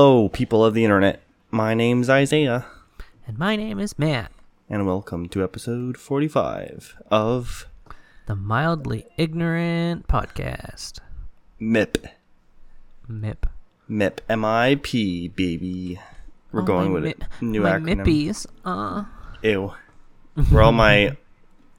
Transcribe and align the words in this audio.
Hello, 0.00 0.28
people 0.28 0.64
of 0.64 0.74
the 0.74 0.84
internet. 0.84 1.20
My 1.50 1.74
name's 1.74 2.08
Isaiah, 2.08 2.66
And 3.26 3.36
my 3.36 3.56
name 3.56 3.80
is 3.80 3.98
Matt, 3.98 4.30
and 4.70 4.86
welcome 4.86 5.28
to 5.30 5.42
episode 5.42 5.96
45 5.96 6.94
of 7.10 7.66
the 8.26 8.36
Mildly 8.36 9.06
Ignorant 9.16 10.06
Podcast. 10.06 11.00
MIP. 11.60 12.06
MIP. 13.10 13.48
MIP. 13.90 14.20
M-I-P, 14.28 15.28
baby. 15.34 15.98
We're 16.52 16.62
Oh, 16.62 16.64
going 16.64 16.92
with 16.92 17.04
a 17.40 17.44
new 17.44 17.62
my 17.62 17.70
acronym. 17.72 18.04
Mippies. 18.06 18.46
Uh, 18.64 19.02
Ew. 19.42 19.72
Where 20.50 20.62
all 20.62 20.70
my 20.70 21.16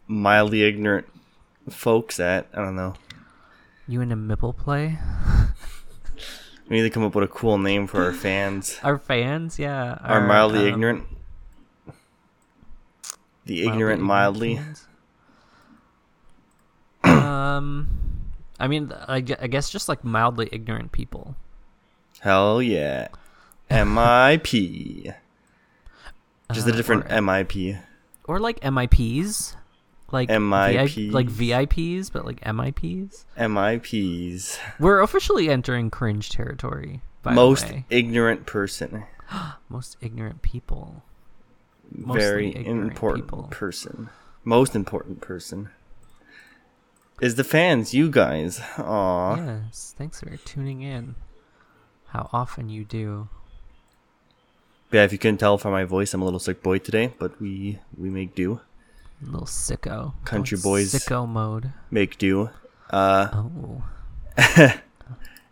mildly 0.10 0.64
ignorant 0.64 1.08
folks 1.70 2.20
at? 2.20 2.50
I 2.54 2.58
don't 2.58 2.76
know. 2.76 2.96
you 3.88 4.02
in 4.02 4.12
a 4.12 4.18
Mipple 4.18 4.58
play? 4.58 5.00
We 6.70 6.76
need 6.78 6.84
to 6.84 6.90
come 6.92 7.04
up 7.04 7.16
with 7.16 7.24
a 7.24 7.28
cool 7.28 7.58
name 7.58 7.88
for 7.88 8.04
our 8.06 8.14
fans. 8.14 8.80
Our 8.84 8.98
fans, 9.00 9.58
yeah. 9.58 9.98
Are 10.04 10.22
mildly 10.26 10.60
um, 10.60 10.68
ignorant? 10.68 11.04
The 13.46 13.66
ignorant 13.68 14.02
mildly. 14.04 14.60
um, 17.04 17.88
I 18.60 18.68
mean, 18.68 18.92
I 19.08 19.16
I 19.18 19.22
guess 19.22 19.70
just 19.70 19.90
like 19.90 20.04
mildly 20.04 20.50
ignorant 20.52 20.92
people. 20.92 21.36
Hell 22.20 22.62
yeah. 22.62 23.08
M-I-P. 23.70 25.12
Just 26.52 26.68
a 26.68 26.74
Uh, 26.74 26.76
different 26.76 27.06
or- 27.06 27.10
M-I-P. 27.10 27.78
Or 28.26 28.40
like 28.40 28.60
MIPs. 28.62 29.56
Like 30.12 30.30
MIPs. 30.30 31.12
like 31.12 31.28
VIPs, 31.28 32.12
but 32.12 32.26
like 32.26 32.42
MIPs. 32.42 33.26
M-I-Ps. 33.38 34.60
We're 34.80 35.02
officially 35.02 35.50
entering 35.50 35.90
cringe 35.90 36.30
territory. 36.30 37.02
By 37.22 37.34
Most 37.34 37.68
ignorant 37.90 38.46
person. 38.46 39.04
most 39.70 39.98
ignorant 40.02 40.42
people. 40.42 41.04
Mostly 41.92 42.22
Very 42.22 42.48
ignorant 42.56 42.92
important 42.92 43.26
people. 43.28 43.44
person. 43.52 44.10
Most 44.44 44.76
important 44.76 45.22
person. 45.22 45.70
Is 47.22 47.36
the 47.36 47.44
fans, 47.44 47.94
you 47.94 48.10
guys. 48.10 48.62
Aw. 48.78 49.36
Yes, 49.36 49.94
thanks 49.98 50.22
for 50.22 50.38
tuning 50.38 50.82
in. 50.82 51.16
How 52.08 52.30
often 52.32 52.70
you 52.70 52.84
do? 52.86 53.28
Yeah, 54.92 55.04
if 55.04 55.12
you 55.12 55.18
couldn't 55.20 55.38
tell 55.40 55.58
from 55.58 55.72
my 55.72 55.84
voice, 55.84 56.14
I'm 56.14 56.22
a 56.22 56.26
little 56.26 56.40
sick 56.40 56.64
boy 56.64 56.80
today, 56.80 57.14
but 57.20 57.40
we 57.40 57.80
we 57.98 58.10
make 58.10 58.34
do. 58.34 58.62
Little 59.22 59.48
sicko. 59.48 60.14
Country 60.26 60.58
Going 60.58 60.64
boys. 60.64 60.94
Sicko 60.94 61.28
mode. 61.28 61.72
Make 61.92 62.18
do. 62.18 62.50
Uh 62.90 63.28
Oh. 63.34 63.84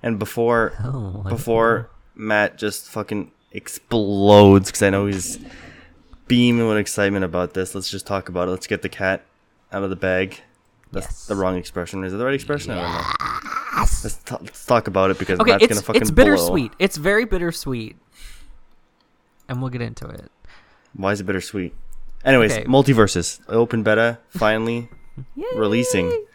and 0.04 0.18
before 0.20 0.74
Oh. 0.84 1.24
before 1.28 1.90
Matt 2.16 2.58
just 2.58 2.88
fucking 2.88 3.32
explodes 3.52 4.70
because 4.70 4.82
I 4.84 4.90
know 4.90 5.06
he's 5.08 5.40
beaming 6.28 6.68
with 6.68 6.78
excitement 6.78 7.26
about 7.26 7.54
this. 7.54 7.76
Let's 7.76 7.90
just 7.90 8.08
talk 8.08 8.30
about 8.30 8.48
it. 8.48 8.52
Let's 8.52 8.68
get 8.68 8.82
the 8.82 8.90
cat 8.90 9.24
out 9.72 9.84
of 9.84 9.90
the 9.90 9.96
bag. 9.96 10.42
That's 10.92 11.06
Yes. 11.08 11.26
the 11.28 11.36
wrong 11.36 11.58
expression. 11.58 12.04
Is 12.06 12.14
it 12.14 12.18
the 12.18 12.26
right 12.26 12.34
expression? 12.34 12.72
I 12.72 12.76
don't 12.76 12.92
know. 12.94 13.82
Let's, 14.04 14.16
ta- 14.24 14.38
let's 14.42 14.66
talk 14.66 14.88
about 14.88 15.12
it 15.12 15.20
because 15.20 15.40
Okay, 15.40 15.52
Matt's 15.52 15.64
it's 15.66 15.74
gonna 15.74 15.82
fucking 15.84 16.02
it's 16.02 16.12
blow. 16.12 16.24
bittersweet. 16.24 16.72
It's 16.80 16.98
very 16.98 17.26
bittersweet. 17.26 17.98
And 19.50 19.62
we'll 19.62 19.70
get 19.70 19.82
into 19.82 20.08
it. 20.08 20.32
Why 20.94 21.12
is 21.12 21.20
it 21.22 21.26
bittersweet? 21.26 21.74
Anyways, 22.28 22.52
Okay. 22.52 22.64
MultiVersus 22.66 23.40
open 23.48 23.84
beta 23.84 24.20
finally 24.30 24.90
releasing 25.56 26.26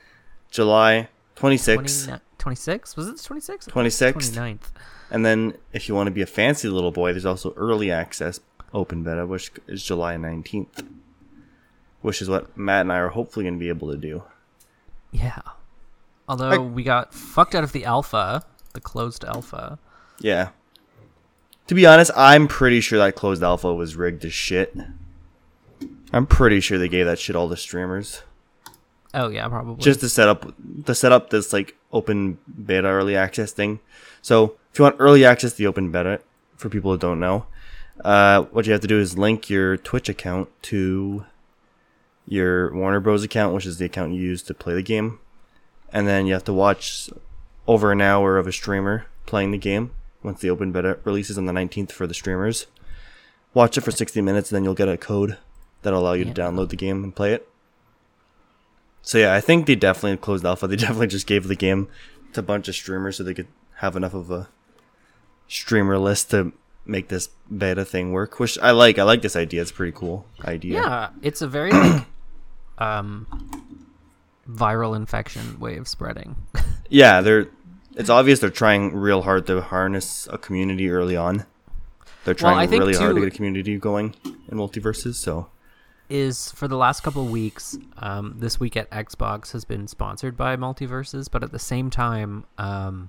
July 0.50 1.08
26th, 1.36 1.74
29 2.06 2.20
26? 2.38 2.96
Was 2.96 3.08
it 3.08 3.16
the 3.18 3.22
26th? 3.22 3.68
26th. 3.68 4.12
29th. 4.14 4.70
and 5.10 5.24
then 5.24 5.54
if 5.72 5.88
you 5.88 5.94
want 5.94 6.06
to 6.08 6.10
be 6.10 6.22
a 6.22 6.26
fancy 6.26 6.68
little 6.68 6.90
boy, 6.92 7.12
there's 7.12 7.26
also 7.26 7.52
early 7.56 7.90
access 7.90 8.40
open 8.74 9.02
beta, 9.02 9.26
which 9.26 9.52
is 9.68 9.84
July 9.84 10.16
19th, 10.16 10.86
which 12.00 12.22
is 12.22 12.28
what 12.28 12.56
Matt 12.56 12.80
and 12.82 12.92
I 12.92 12.96
are 12.96 13.08
hopefully 13.10 13.44
going 13.44 13.54
to 13.54 13.60
be 13.60 13.68
able 13.68 13.90
to 13.92 13.96
do. 13.98 14.22
Yeah. 15.10 15.40
Although 16.28 16.48
I- 16.50 16.58
we 16.58 16.82
got 16.82 17.12
fucked 17.12 17.54
out 17.54 17.64
of 17.64 17.72
the 17.72 17.84
alpha, 17.84 18.42
the 18.72 18.80
closed 18.80 19.24
alpha. 19.24 19.78
Yeah. 20.20 20.48
To 21.66 21.74
be 21.74 21.84
honest, 21.86 22.10
I'm 22.16 22.48
pretty 22.48 22.80
sure 22.80 22.98
that 22.98 23.14
closed 23.14 23.42
alpha 23.42 23.72
was 23.74 23.94
rigged 23.94 24.24
as 24.24 24.32
shit. 24.32 24.74
I'm 26.12 26.26
pretty 26.26 26.60
sure 26.60 26.78
they 26.78 26.88
gave 26.88 27.06
that 27.06 27.18
shit 27.18 27.36
all 27.36 27.48
to 27.48 27.56
streamers. 27.56 28.22
Oh 29.14 29.28
yeah, 29.28 29.46
probably. 29.48 29.82
just 29.82 30.00
to 30.00 30.08
set 30.08 30.28
up 30.28 30.54
to 30.86 30.94
set 30.94 31.12
up 31.12 31.30
this 31.30 31.52
like 31.52 31.76
open 31.92 32.38
beta 32.64 32.88
early 32.88 33.16
access 33.16 33.52
thing. 33.52 33.80
So 34.22 34.56
if 34.72 34.78
you 34.78 34.84
want 34.84 34.96
early 34.98 35.24
access 35.24 35.52
to 35.52 35.58
the 35.58 35.66
open 35.66 35.90
beta, 35.90 36.20
for 36.56 36.68
people 36.68 36.92
who 36.92 36.98
don't 36.98 37.20
know, 37.20 37.46
uh, 38.04 38.42
what 38.44 38.66
you 38.66 38.72
have 38.72 38.80
to 38.82 38.86
do 38.86 38.98
is 38.98 39.18
link 39.18 39.50
your 39.50 39.76
Twitch 39.76 40.08
account 40.08 40.48
to 40.62 41.26
your 42.26 42.74
Warner 42.74 43.00
Bros 43.00 43.22
account, 43.24 43.54
which 43.54 43.66
is 43.66 43.78
the 43.78 43.84
account 43.84 44.12
you 44.12 44.22
use 44.22 44.42
to 44.44 44.54
play 44.54 44.74
the 44.74 44.82
game, 44.82 45.18
and 45.92 46.06
then 46.06 46.26
you 46.26 46.32
have 46.32 46.44
to 46.44 46.52
watch 46.52 47.10
over 47.66 47.92
an 47.92 48.00
hour 48.00 48.38
of 48.38 48.46
a 48.46 48.52
streamer 48.52 49.06
playing 49.26 49.50
the 49.50 49.58
game 49.58 49.90
once 50.22 50.40
the 50.40 50.50
open 50.50 50.72
beta 50.72 50.98
releases 51.04 51.36
on 51.36 51.46
the 51.46 51.52
19th 51.52 51.92
for 51.92 52.06
the 52.06 52.14
streamers. 52.14 52.66
Watch 53.54 53.76
it 53.76 53.82
for 53.82 53.90
60 53.90 54.22
minutes, 54.22 54.50
and 54.50 54.56
then 54.56 54.64
you'll 54.64 54.74
get 54.74 54.88
a 54.88 54.96
code 54.96 55.36
that'll 55.82 56.00
allow 56.00 56.12
you 56.12 56.24
to 56.24 56.32
download 56.32 56.70
the 56.70 56.76
game 56.76 57.04
and 57.04 57.14
play 57.14 57.32
it. 57.32 57.48
So 59.02 59.18
yeah, 59.18 59.34
I 59.34 59.40
think 59.40 59.66
they 59.66 59.74
definitely 59.74 60.16
closed 60.16 60.44
alpha. 60.44 60.66
They 60.66 60.76
definitely 60.86 61.08
just 61.08 61.26
gave 61.26 61.48
the 61.48 61.56
game 61.56 61.88
to 62.32 62.40
a 62.40 62.42
bunch 62.42 62.68
of 62.68 62.74
streamers 62.74 63.16
so 63.16 63.24
they 63.24 63.34
could 63.34 63.48
have 63.76 63.96
enough 63.96 64.14
of 64.14 64.30
a 64.30 64.48
streamer 65.48 65.98
list 65.98 66.30
to 66.30 66.52
make 66.86 67.08
this 67.08 67.28
beta 67.56 67.84
thing 67.84 68.12
work. 68.12 68.38
Which 68.38 68.58
I 68.58 68.70
like. 68.70 68.98
I 68.98 69.02
like 69.02 69.22
this 69.22 69.36
idea. 69.36 69.62
It's 69.62 69.70
a 69.70 69.74
pretty 69.74 69.92
cool 69.92 70.26
idea. 70.44 70.80
Yeah, 70.80 71.08
it's 71.20 71.42
a 71.42 71.48
very 71.48 71.72
like 71.72 72.06
um 72.78 73.26
viral 74.48 74.96
infection 74.96 75.58
way 75.60 75.76
of 75.76 75.88
spreading. 75.88 76.36
Yeah, 76.92 77.22
they're. 77.22 77.48
It's 77.96 78.10
obvious 78.10 78.40
they're 78.40 78.50
trying 78.50 78.94
real 78.94 79.22
hard 79.22 79.46
to 79.46 79.62
harness 79.62 80.28
a 80.30 80.36
community 80.36 80.90
early 80.90 81.16
on. 81.16 81.46
They're 82.24 82.34
trying 82.34 82.68
think 82.68 82.80
really 82.80 82.94
hard 82.94 83.14
to 83.14 83.20
get 83.22 83.32
a 83.32 83.34
community 83.34 83.78
going 83.78 84.14
in 84.24 84.58
MultiVersus. 84.58 85.14
So 85.14 85.48
is 86.12 86.52
for 86.52 86.68
the 86.68 86.76
last 86.76 87.02
couple 87.02 87.24
weeks, 87.26 87.78
um, 87.98 88.34
this 88.38 88.60
week 88.60 88.76
at 88.76 88.90
Xbox 88.90 89.52
has 89.52 89.64
been 89.64 89.88
sponsored 89.88 90.36
by 90.36 90.56
MultiVersus, 90.56 91.30
but 91.30 91.42
at 91.42 91.52
the 91.52 91.58
same 91.58 91.88
time, 91.90 92.44
um, 92.58 93.08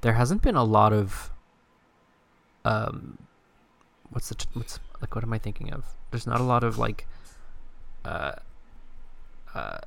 there 0.00 0.14
hasn't 0.14 0.40
been 0.42 0.56
a 0.56 0.64
lot 0.64 0.92
of 0.92 1.30
um, 2.64 3.18
what's 4.10 4.28
the 4.30 4.34
t- 4.34 4.48
what's 4.54 4.80
like 5.00 5.14
what 5.14 5.24
am 5.24 5.32
I 5.32 5.38
thinking 5.38 5.72
of? 5.72 5.84
There's 6.10 6.26
not 6.26 6.40
a 6.40 6.44
lot 6.44 6.64
of 6.64 6.78
like 6.78 7.06
uh 8.04 8.32
uh 9.54 9.78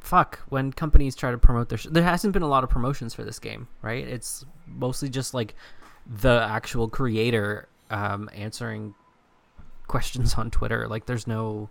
fuck 0.00 0.40
when 0.48 0.72
companies 0.72 1.14
try 1.14 1.30
to 1.30 1.38
promote 1.38 1.68
their 1.68 1.78
sh- 1.78 1.86
there 1.90 2.02
hasn't 2.02 2.32
been 2.32 2.42
a 2.42 2.48
lot 2.48 2.64
of 2.64 2.70
promotions 2.70 3.14
for 3.14 3.24
this 3.24 3.38
game 3.38 3.68
right 3.82 4.06
it's 4.06 4.44
mostly 4.66 5.08
just 5.08 5.32
like 5.32 5.54
the 6.06 6.44
actual 6.48 6.88
creator 6.88 7.68
um 7.90 8.28
answering 8.34 8.94
questions 9.92 10.34
on 10.34 10.50
twitter 10.50 10.88
like 10.88 11.06
there's 11.06 11.26
no 11.26 11.68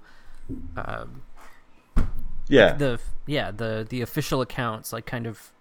um 0.77 1.23
yeah, 2.47 2.73
the 2.73 2.99
yeah 3.25 3.49
the 3.51 3.85
the 3.89 4.01
official 4.01 4.41
accounts 4.41 4.91
like 4.91 5.05
kind 5.05 5.25
of 5.25 5.51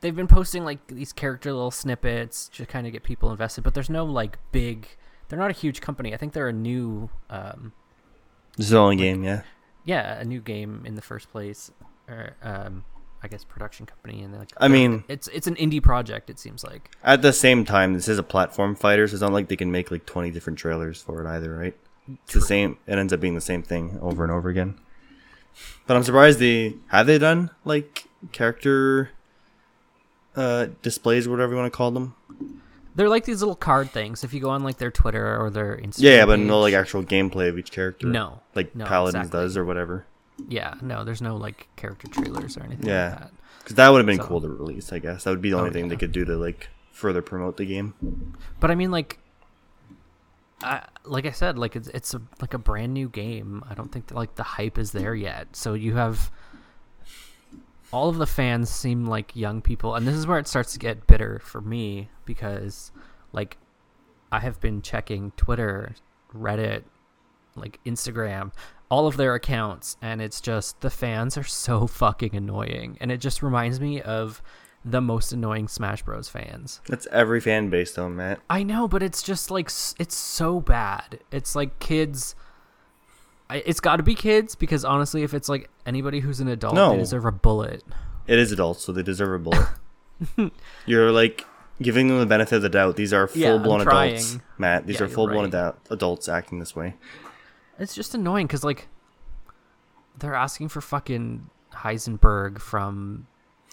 they've 0.00 0.14
been 0.14 0.28
posting 0.28 0.64
like 0.64 0.86
these 0.86 1.12
character 1.12 1.52
little 1.52 1.70
snippets 1.70 2.48
to 2.48 2.64
kind 2.64 2.86
of 2.86 2.92
get 2.92 3.02
people 3.02 3.30
invested 3.30 3.62
but 3.64 3.74
there's 3.74 3.90
no 3.90 4.04
like 4.04 4.38
big 4.52 4.86
they're 5.28 5.38
not 5.38 5.50
a 5.50 5.54
huge 5.54 5.80
company 5.80 6.14
i 6.14 6.16
think 6.16 6.32
they're 6.32 6.48
a 6.48 6.52
new 6.52 7.10
um 7.28 7.72
this 8.56 8.66
is 8.66 8.70
the 8.70 8.78
only 8.78 8.96
game. 8.96 9.24
Yeah, 9.24 9.42
yeah 9.84 10.20
a 10.20 10.24
new 10.24 10.40
game 10.40 10.84
in 10.86 10.94
the 10.94 11.02
first 11.02 11.30
place 11.30 11.70
or 12.08 12.36
um 12.42 12.84
i 13.22 13.28
guess 13.28 13.42
production 13.44 13.86
company 13.86 14.22
and 14.22 14.36
like 14.38 14.50
I 14.58 14.68
mean- 14.68 15.04
it's 15.08 15.26
it's 15.28 15.46
an 15.46 15.56
indie 15.56 15.82
project 15.82 16.30
it 16.30 16.38
seems 16.38 16.62
like 16.62 16.90
at 17.02 17.22
the 17.22 17.32
same 17.32 17.64
time, 17.64 17.94
this 17.94 18.06
is 18.08 18.18
a 18.18 18.22
platform 18.22 18.76
fighter, 18.76 19.08
so 19.08 19.14
it's 19.14 19.22
not 19.22 19.32
like 19.32 19.48
they 19.48 19.56
can 19.56 19.72
make 19.72 19.90
like 19.90 20.06
twenty 20.06 20.30
different 20.30 20.58
trailers 20.58 21.02
for 21.02 21.24
it 21.24 21.26
either, 21.28 21.56
right? 21.56 21.74
It's 22.24 22.34
the 22.34 22.40
same. 22.40 22.78
It 22.86 22.98
ends 22.98 23.12
up 23.12 23.20
being 23.20 23.34
the 23.34 23.40
same 23.40 23.62
thing 23.62 23.98
over 24.02 24.22
and 24.24 24.32
over 24.32 24.48
again. 24.48 24.78
But 25.86 25.96
I'm 25.96 26.02
surprised 26.02 26.38
they 26.38 26.74
have 26.88 27.06
they 27.06 27.18
done 27.18 27.50
like 27.64 28.06
character 28.32 29.10
uh 30.36 30.66
displays, 30.82 31.26
or 31.26 31.30
whatever 31.30 31.52
you 31.52 31.58
want 31.58 31.72
to 31.72 31.76
call 31.76 31.90
them. 31.90 32.14
they're 32.94 33.08
like 33.08 33.24
these 33.24 33.40
little 33.42 33.54
card 33.56 33.90
things 33.90 34.24
if 34.24 34.32
you 34.32 34.40
go 34.40 34.48
on 34.50 34.62
like 34.64 34.78
their 34.78 34.90
twitter 34.90 35.38
or 35.38 35.50
their 35.50 35.76
instagram 35.76 36.02
Yeah, 36.02 36.16
yeah, 36.16 36.26
but 36.26 36.38
no 36.38 36.60
like 36.60 36.72
actual 36.74 37.02
gameplay 37.02 37.48
of 37.50 37.58
each 37.58 37.70
character. 37.70 38.06
no 38.06 38.40
like 38.54 38.74
no, 38.74 38.86
Paladins 38.86 39.26
exactly. 39.26 39.40
does 39.40 39.56
or 39.58 39.64
whatever. 39.66 40.06
yeah 40.48 40.74
no 40.80 41.04
there's 41.04 41.20
no 41.20 41.36
like 41.36 41.68
character 41.76 42.08
trailers 42.08 42.56
or 42.56 42.62
anything 42.62 42.86
Yeah. 42.88 43.10
like 43.10 43.18
that 43.20 43.30
Because 43.58 43.76
that 43.76 43.88
would 43.90 43.98
have 43.98 44.06
been 44.06 44.16
So- 44.18 44.24
cool 44.24 44.40
to 44.40 44.48
release. 44.48 44.90
I 44.92 44.98
guess 45.00 45.24
that 45.24 45.30
would 45.30 45.42
be 45.42 45.50
the 45.50 45.58
only 45.58 45.70
Oh, 45.70 45.72
thing 45.74 45.88
they 45.88 45.96
could 45.96 46.12
do 46.12 46.24
to 46.24 46.36
like 46.36 46.68
further 46.92 47.20
promote 47.22 47.56
the 47.58 47.66
game. 47.66 47.92
But 48.60 48.70
I 48.70 48.74
mean, 48.74 48.90
like, 48.90 49.18
I, 50.62 50.86
like 51.04 51.26
I 51.26 51.30
said, 51.30 51.58
like 51.58 51.76
it's 51.76 51.88
it's 51.88 52.14
a, 52.14 52.22
like 52.40 52.54
a 52.54 52.58
brand 52.58 52.94
new 52.94 53.08
game. 53.08 53.64
I 53.68 53.74
don't 53.74 53.90
think 53.90 54.06
that, 54.08 54.14
like 54.14 54.34
the 54.34 54.42
hype 54.42 54.78
is 54.78 54.92
there 54.92 55.14
yet. 55.14 55.54
So 55.56 55.74
you 55.74 55.96
have 55.96 56.30
all 57.92 58.08
of 58.08 58.16
the 58.16 58.26
fans 58.26 58.70
seem 58.70 59.06
like 59.06 59.36
young 59.36 59.60
people, 59.60 59.94
and 59.94 60.06
this 60.06 60.14
is 60.14 60.26
where 60.26 60.38
it 60.38 60.48
starts 60.48 60.72
to 60.72 60.78
get 60.78 61.06
bitter 61.06 61.40
for 61.44 61.60
me 61.60 62.08
because, 62.24 62.90
like, 63.32 63.58
I 64.32 64.40
have 64.40 64.60
been 64.60 64.80
checking 64.80 65.32
Twitter, 65.32 65.94
Reddit, 66.34 66.84
like 67.54 67.78
Instagram, 67.84 68.52
all 68.88 69.06
of 69.06 69.18
their 69.18 69.34
accounts, 69.34 69.98
and 70.00 70.22
it's 70.22 70.40
just 70.40 70.80
the 70.80 70.90
fans 70.90 71.36
are 71.36 71.44
so 71.44 71.86
fucking 71.86 72.34
annoying, 72.34 72.96
and 73.00 73.12
it 73.12 73.18
just 73.18 73.42
reminds 73.42 73.78
me 73.78 74.00
of 74.00 74.42
the 74.84 75.00
most 75.00 75.32
annoying 75.32 75.68
Smash 75.68 76.02
Bros. 76.02 76.28
fans. 76.28 76.80
That's 76.88 77.06
every 77.12 77.40
fan 77.40 77.70
base, 77.70 77.92
though, 77.92 78.08
Matt. 78.08 78.40
I 78.50 78.62
know, 78.62 78.88
but 78.88 79.02
it's 79.02 79.22
just 79.22 79.50
like 79.50 79.66
it's 79.98 80.14
so 80.16 80.60
bad. 80.60 81.20
It's 81.30 81.54
like 81.54 81.78
kids. 81.78 82.34
It's 83.50 83.80
got 83.80 83.96
to 83.96 84.02
be 84.02 84.14
kids 84.14 84.54
because 84.54 84.84
honestly, 84.84 85.22
if 85.22 85.34
it's 85.34 85.48
like 85.48 85.68
anybody 85.84 86.20
who's 86.20 86.40
an 86.40 86.48
adult, 86.48 86.74
No. 86.74 86.92
they 86.92 86.98
deserve 86.98 87.26
a 87.26 87.32
bullet. 87.32 87.82
It 88.26 88.38
is 88.38 88.50
adults, 88.50 88.84
so 88.84 88.92
they 88.92 89.02
deserve 89.02 89.40
a 89.40 89.50
bullet. 89.50 90.52
You're 90.86 91.12
like 91.12 91.44
giving 91.80 92.08
them 92.08 92.18
the 92.18 92.26
benefit 92.26 92.56
of 92.56 92.62
the 92.62 92.68
doubt. 92.70 92.96
These 92.96 93.12
are 93.12 93.28
Yeah, 93.34 93.50
full 93.50 93.58
blown 93.58 93.80
adults. 93.82 94.38
Matt. 94.58 94.86
These 94.86 95.00
Yeah, 95.00 95.06
are 95.06 95.08
full 95.08 95.26
blown 95.26 95.44
right. 95.44 95.54
adult 95.54 95.76
adults 95.90 96.28
acting 96.28 96.60
this 96.60 96.74
way. 96.74 96.94
It's 97.78 97.94
just 97.94 98.14
annoying 98.14 98.46
because 98.46 98.64
like 98.64 98.88
they're 100.18 100.34
asking 100.34 100.68
for 100.68 100.80
fucking 100.80 101.48
Heisenberg 101.74 102.58
from 102.58 103.26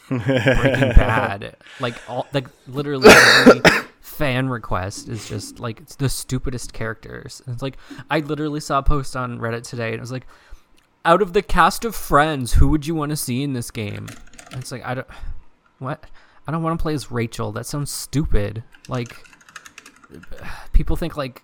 Breaking 0.09 0.89
Bad. 0.95 1.55
Like 1.79 1.95
all 2.09 2.27
like 2.33 2.47
literally 2.67 3.09
every 3.09 3.61
fan 4.01 4.49
request 4.49 5.07
is 5.07 5.27
just 5.27 5.59
like 5.59 5.79
it's 5.79 5.95
the 5.95 6.09
stupidest 6.09 6.73
characters. 6.73 7.41
And 7.45 7.53
it's 7.53 7.61
like 7.61 7.77
I 8.09 8.19
literally 8.19 8.59
saw 8.59 8.79
a 8.79 8.83
post 8.83 9.15
on 9.15 9.39
Reddit 9.39 9.67
today 9.67 9.89
and 9.89 9.95
it 9.95 10.01
was 10.01 10.11
like 10.11 10.27
out 11.05 11.21
of 11.21 11.33
the 11.33 11.41
cast 11.41 11.85
of 11.85 11.95
friends, 11.95 12.53
who 12.53 12.67
would 12.69 12.85
you 12.85 12.95
want 12.95 13.11
to 13.11 13.15
see 13.15 13.43
in 13.43 13.53
this 13.53 13.71
game? 13.71 14.07
And 14.51 14.61
it's 14.61 14.71
like 14.71 14.85
I 14.85 14.95
don't 14.95 15.07
what? 15.77 16.05
I 16.47 16.51
don't 16.51 16.63
want 16.63 16.79
to 16.79 16.81
play 16.81 16.93
as 16.93 17.11
Rachel. 17.11 17.51
That 17.51 17.65
sounds 17.65 17.91
stupid. 17.91 18.63
Like 18.87 19.23
people 20.73 20.95
think 20.95 21.15
like 21.15 21.43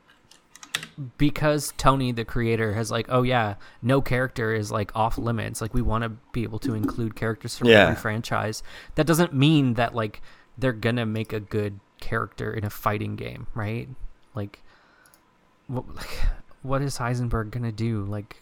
because 1.18 1.74
Tony, 1.77 2.12
the 2.12 2.25
creator, 2.25 2.74
has 2.74 2.89
like, 2.92 3.07
oh 3.09 3.24
yeah, 3.24 3.56
no 3.81 4.01
character 4.01 4.53
is 4.53 4.71
like 4.71 4.95
off 4.95 5.18
limits. 5.18 5.62
Like 5.62 5.74
we 5.74 5.81
want 5.81 6.03
to 6.03 6.09
be 6.31 6.44
able 6.44 6.59
to 6.59 6.74
include 6.74 7.15
characters 7.15 7.57
from 7.57 7.68
Yeah. 7.68 7.83
every 7.83 7.95
franchise. 7.95 8.63
That 8.95 9.06
doesn't 9.07 9.33
mean 9.33 9.74
that 9.75 9.94
like 9.95 10.21
they're 10.57 10.71
gonna 10.74 11.06
make 11.06 11.33
a 11.33 11.39
good 11.39 11.80
character 12.00 12.53
in 12.53 12.63
a 12.63 12.69
fighting 12.69 13.15
game, 13.15 13.47
right? 13.53 13.89
Like, 14.33 14.62
what, 15.68 15.94
like, 15.95 16.19
what 16.62 16.81
is 16.81 16.98
Heisenberg 16.98 17.51
gonna 17.51 17.71
do? 17.71 18.03
Like, 18.03 18.41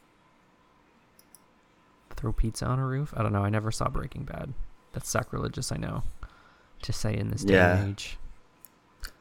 throw 2.16 2.32
pizza 2.32 2.66
on 2.66 2.80
a 2.80 2.86
roof? 2.86 3.14
I 3.18 3.24
don't 3.24 3.34
know. 3.34 3.44
I 3.44 3.50
never 3.50 3.72
saw 3.72 3.90
Breaking 3.90 4.24
Bad. 4.24 4.54
That's 4.94 5.10
sacrilegious, 5.10 5.72
I 5.72 5.78
know, 5.78 6.04
to 6.84 6.94
say 6.94 7.18
in 7.18 7.30
this 7.32 7.44
day 7.44 7.56
Yeah. 7.56 7.78
and 7.78 7.90
age. 7.92 8.18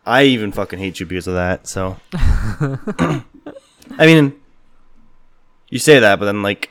I 0.04 0.24
even 0.24 0.52
fucking 0.52 0.78
hate 0.78 0.98
you 1.00 1.06
because 1.06 1.26
of 1.26 1.34
that. 1.34 1.66
So, 1.66 1.96
I 2.12 3.22
mean, 4.00 4.34
you 5.68 5.78
say 5.78 5.98
that, 6.00 6.18
but 6.18 6.24
then 6.26 6.42
like 6.42 6.70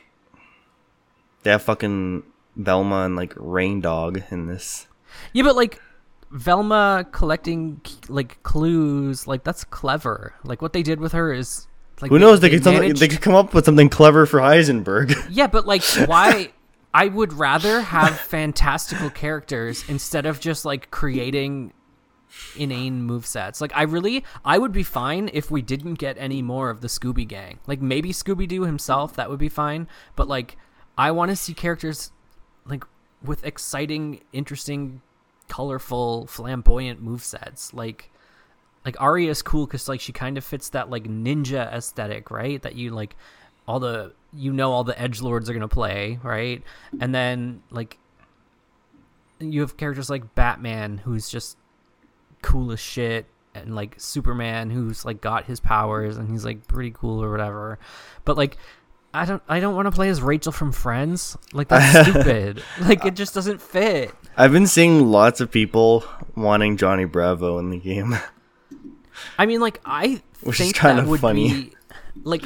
they 1.42 1.50
have 1.50 1.62
fucking 1.62 2.22
Velma 2.56 3.04
and 3.04 3.16
like 3.16 3.34
Reindog 3.34 4.30
in 4.30 4.46
this. 4.46 4.86
Yeah, 5.32 5.44
but 5.44 5.56
like 5.56 5.80
Velma 6.30 7.06
collecting 7.12 7.80
like 8.08 8.42
clues, 8.42 9.26
like 9.26 9.44
that's 9.44 9.64
clever. 9.64 10.34
Like 10.44 10.60
what 10.62 10.72
they 10.72 10.82
did 10.82 11.00
with 11.00 11.12
her 11.12 11.32
is 11.32 11.66
like 12.00 12.10
Who 12.10 12.18
knows? 12.18 12.40
They 12.40 12.50
could 12.50 12.64
managed- 12.64 13.00
they 13.00 13.08
could 13.08 13.22
come 13.22 13.34
up 13.34 13.54
with 13.54 13.64
something 13.64 13.88
clever 13.88 14.26
for 14.26 14.40
Heisenberg. 14.40 15.14
Yeah, 15.30 15.46
but 15.46 15.66
like 15.66 15.82
why? 16.06 16.52
I 16.94 17.08
would 17.08 17.32
rather 17.32 17.80
have 17.80 18.20
fantastical 18.20 19.08
characters 19.08 19.82
instead 19.88 20.26
of 20.26 20.40
just 20.40 20.66
like 20.66 20.90
creating 20.90 21.72
inane 22.56 23.06
movesets. 23.06 23.60
Like 23.60 23.72
I 23.74 23.82
really 23.82 24.24
I 24.44 24.58
would 24.58 24.72
be 24.72 24.82
fine 24.82 25.30
if 25.32 25.50
we 25.50 25.62
didn't 25.62 25.94
get 25.94 26.16
any 26.18 26.42
more 26.42 26.70
of 26.70 26.80
the 26.80 26.88
Scooby 26.88 27.26
gang. 27.26 27.58
Like 27.66 27.80
maybe 27.80 28.12
Scooby 28.12 28.48
Doo 28.48 28.62
himself, 28.62 29.14
that 29.16 29.30
would 29.30 29.38
be 29.38 29.48
fine. 29.48 29.88
But 30.16 30.28
like 30.28 30.56
I 30.96 31.10
want 31.10 31.30
to 31.30 31.36
see 31.36 31.54
characters 31.54 32.12
like 32.66 32.84
with 33.22 33.44
exciting, 33.44 34.20
interesting, 34.32 35.00
colorful, 35.48 36.26
flamboyant 36.26 37.04
movesets. 37.04 37.72
Like 37.74 38.10
like 38.84 39.00
Arya 39.00 39.30
is 39.30 39.42
cool 39.42 39.66
because 39.66 39.88
like 39.88 40.00
she 40.00 40.12
kind 40.12 40.36
of 40.36 40.44
fits 40.44 40.70
that 40.70 40.90
like 40.90 41.04
ninja 41.04 41.72
aesthetic, 41.72 42.30
right? 42.30 42.60
That 42.62 42.74
you 42.74 42.90
like 42.90 43.16
all 43.66 43.80
the 43.80 44.12
you 44.32 44.52
know 44.52 44.72
all 44.72 44.84
the 44.84 45.00
edge 45.00 45.20
lords 45.20 45.48
are 45.48 45.52
gonna 45.52 45.68
play, 45.68 46.18
right? 46.22 46.62
And 47.00 47.14
then 47.14 47.62
like 47.70 47.98
you 49.38 49.60
have 49.60 49.76
characters 49.76 50.10
like 50.10 50.34
Batman 50.34 50.98
who's 50.98 51.28
just 51.28 51.56
cool 52.42 52.72
as 52.72 52.80
shit 52.80 53.26
and 53.54 53.74
like 53.74 53.94
Superman 53.98 54.70
who's 54.70 55.04
like 55.04 55.20
got 55.20 55.44
his 55.44 55.60
powers 55.60 56.16
and 56.16 56.30
he's 56.30 56.44
like 56.44 56.66
pretty 56.66 56.90
cool 56.90 57.22
or 57.22 57.30
whatever. 57.30 57.78
But 58.24 58.36
like 58.36 58.56
I 59.14 59.24
don't 59.24 59.42
I 59.48 59.60
don't 59.60 59.74
want 59.76 59.86
to 59.86 59.92
play 59.92 60.08
as 60.08 60.22
Rachel 60.22 60.52
from 60.52 60.72
Friends. 60.72 61.36
Like 61.52 61.68
that's 61.68 62.08
stupid. 62.10 62.62
Like 62.80 63.04
it 63.04 63.14
just 63.14 63.34
doesn't 63.34 63.60
fit. 63.60 64.12
I've 64.36 64.52
been 64.52 64.66
seeing 64.66 65.08
lots 65.08 65.40
of 65.40 65.50
people 65.50 66.04
wanting 66.34 66.76
Johnny 66.76 67.04
Bravo 67.04 67.58
in 67.58 67.70
the 67.70 67.78
game. 67.78 68.16
I 69.38 69.46
mean, 69.46 69.60
like 69.60 69.80
I 69.84 70.22
Which 70.42 70.58
is 70.60 70.66
think 70.66 70.76
kinda 70.76 71.02
that 71.02 71.08
would 71.08 71.20
funny. 71.20 71.48
be 71.52 71.72
like 72.24 72.44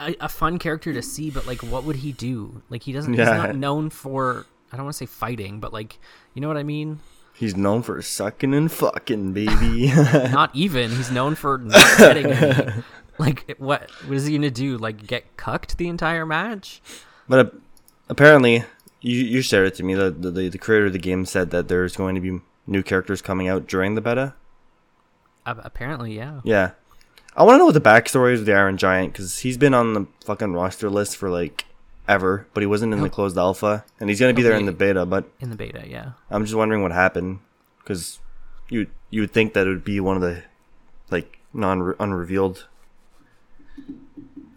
a, 0.00 0.14
a 0.20 0.28
fun 0.28 0.58
character 0.58 0.92
to 0.92 1.02
see, 1.02 1.30
but 1.30 1.46
like, 1.46 1.60
what 1.62 1.84
would 1.84 1.96
he 1.96 2.12
do? 2.12 2.62
Like, 2.68 2.82
he 2.82 2.92
doesn't. 2.92 3.14
Yeah. 3.14 3.24
He's 3.24 3.44
not 3.48 3.56
known 3.56 3.90
for. 3.90 4.46
I 4.72 4.76
don't 4.76 4.84
want 4.84 4.94
to 4.94 4.98
say 4.98 5.06
fighting, 5.06 5.60
but 5.60 5.72
like, 5.72 5.98
you 6.34 6.42
know 6.42 6.48
what 6.48 6.56
I 6.58 6.62
mean. 6.62 7.00
He's 7.38 7.56
known 7.56 7.82
for 7.82 8.02
sucking 8.02 8.52
and 8.52 8.70
fucking, 8.70 9.32
baby. 9.32 9.92
Not 9.94 10.50
even. 10.54 10.90
He's 10.90 11.10
known 11.10 11.36
for 11.36 11.58
not 11.58 11.98
getting 11.98 12.26
any. 12.26 12.72
Like, 13.18 13.56
what? 13.58 13.90
What 14.06 14.16
is 14.16 14.26
he 14.26 14.36
gonna 14.36 14.48
do? 14.48 14.78
Like, 14.78 15.04
get 15.04 15.36
cucked 15.36 15.76
the 15.76 15.88
entire 15.88 16.24
match? 16.24 16.80
but 17.28 17.46
uh, 17.46 17.50
apparently, 18.08 18.64
you 19.00 19.16
you 19.24 19.42
shared 19.42 19.66
it 19.66 19.74
to 19.74 19.82
me. 19.82 19.94
The, 19.94 20.12
the 20.12 20.48
the 20.48 20.58
creator 20.58 20.86
of 20.86 20.92
the 20.92 21.00
game 21.00 21.26
said 21.26 21.50
that 21.50 21.66
there's 21.66 21.96
going 21.96 22.14
to 22.14 22.20
be 22.20 22.40
new 22.68 22.84
characters 22.84 23.20
coming 23.20 23.48
out 23.48 23.66
during 23.66 23.96
the 23.96 24.00
beta. 24.00 24.34
Uh, 25.44 25.56
apparently, 25.64 26.16
yeah. 26.16 26.42
Yeah, 26.44 26.72
I 27.36 27.42
want 27.42 27.54
to 27.54 27.58
know 27.58 27.64
what 27.66 27.74
the 27.74 27.80
backstory 27.80 28.34
is 28.34 28.40
of 28.40 28.46
the 28.46 28.54
Iron 28.54 28.76
Giant 28.76 29.12
because 29.14 29.40
he's 29.40 29.56
been 29.56 29.74
on 29.74 29.94
the 29.94 30.06
fucking 30.24 30.52
roster 30.52 30.88
list 30.88 31.16
for 31.16 31.28
like 31.28 31.64
ever, 32.08 32.46
but 32.54 32.62
he 32.62 32.66
wasn't 32.66 32.92
in 32.92 33.00
the 33.02 33.10
closed 33.10 33.36
alpha, 33.38 33.84
and 34.00 34.08
he's 34.08 34.18
gonna 34.18 34.32
be 34.32 34.42
he'll 34.42 34.50
there 34.50 34.58
in 34.58 34.66
the 34.66 34.72
beta. 34.72 35.06
But 35.06 35.30
In 35.40 35.50
the 35.50 35.56
beta, 35.56 35.84
yeah. 35.86 36.12
I'm 36.30 36.44
just 36.44 36.56
wondering 36.56 36.82
what 36.82 36.90
happened 36.92 37.40
because 37.78 38.18
you 38.68 38.88
you 39.10 39.20
would 39.20 39.32
think 39.32 39.52
that 39.54 39.66
it 39.66 39.70
would 39.70 39.84
be 39.84 40.00
one 40.00 40.16
of 40.16 40.22
the 40.22 40.42
like 41.10 41.38
non 41.52 41.94
unrevealed. 42.00 42.66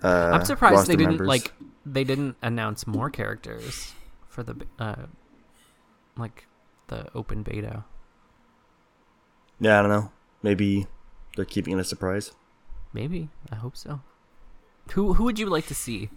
Uh, 0.03 0.31
I'm 0.33 0.45
surprised 0.45 0.87
they 0.87 0.95
didn't 0.95 1.11
members. 1.11 1.27
like. 1.27 1.53
They 1.83 2.03
didn't 2.03 2.35
announce 2.43 2.85
more 2.85 3.09
characters 3.09 3.93
for 4.29 4.43
the 4.43 4.55
uh, 4.77 5.07
like 6.15 6.45
the 6.87 7.07
open 7.15 7.41
beta. 7.43 7.85
Yeah, 9.59 9.79
I 9.79 9.81
don't 9.81 9.89
know. 9.91 10.11
Maybe 10.43 10.87
they're 11.35 11.45
keeping 11.45 11.73
it 11.73 11.79
a 11.79 11.83
surprise. 11.83 12.31
Maybe. 12.93 13.29
I 13.51 13.55
hope 13.55 13.75
so. 13.75 14.01
Who 14.93 15.13
who 15.13 15.23
would 15.23 15.39
you 15.39 15.47
like 15.47 15.65
to 15.67 15.75
see? 15.75 16.09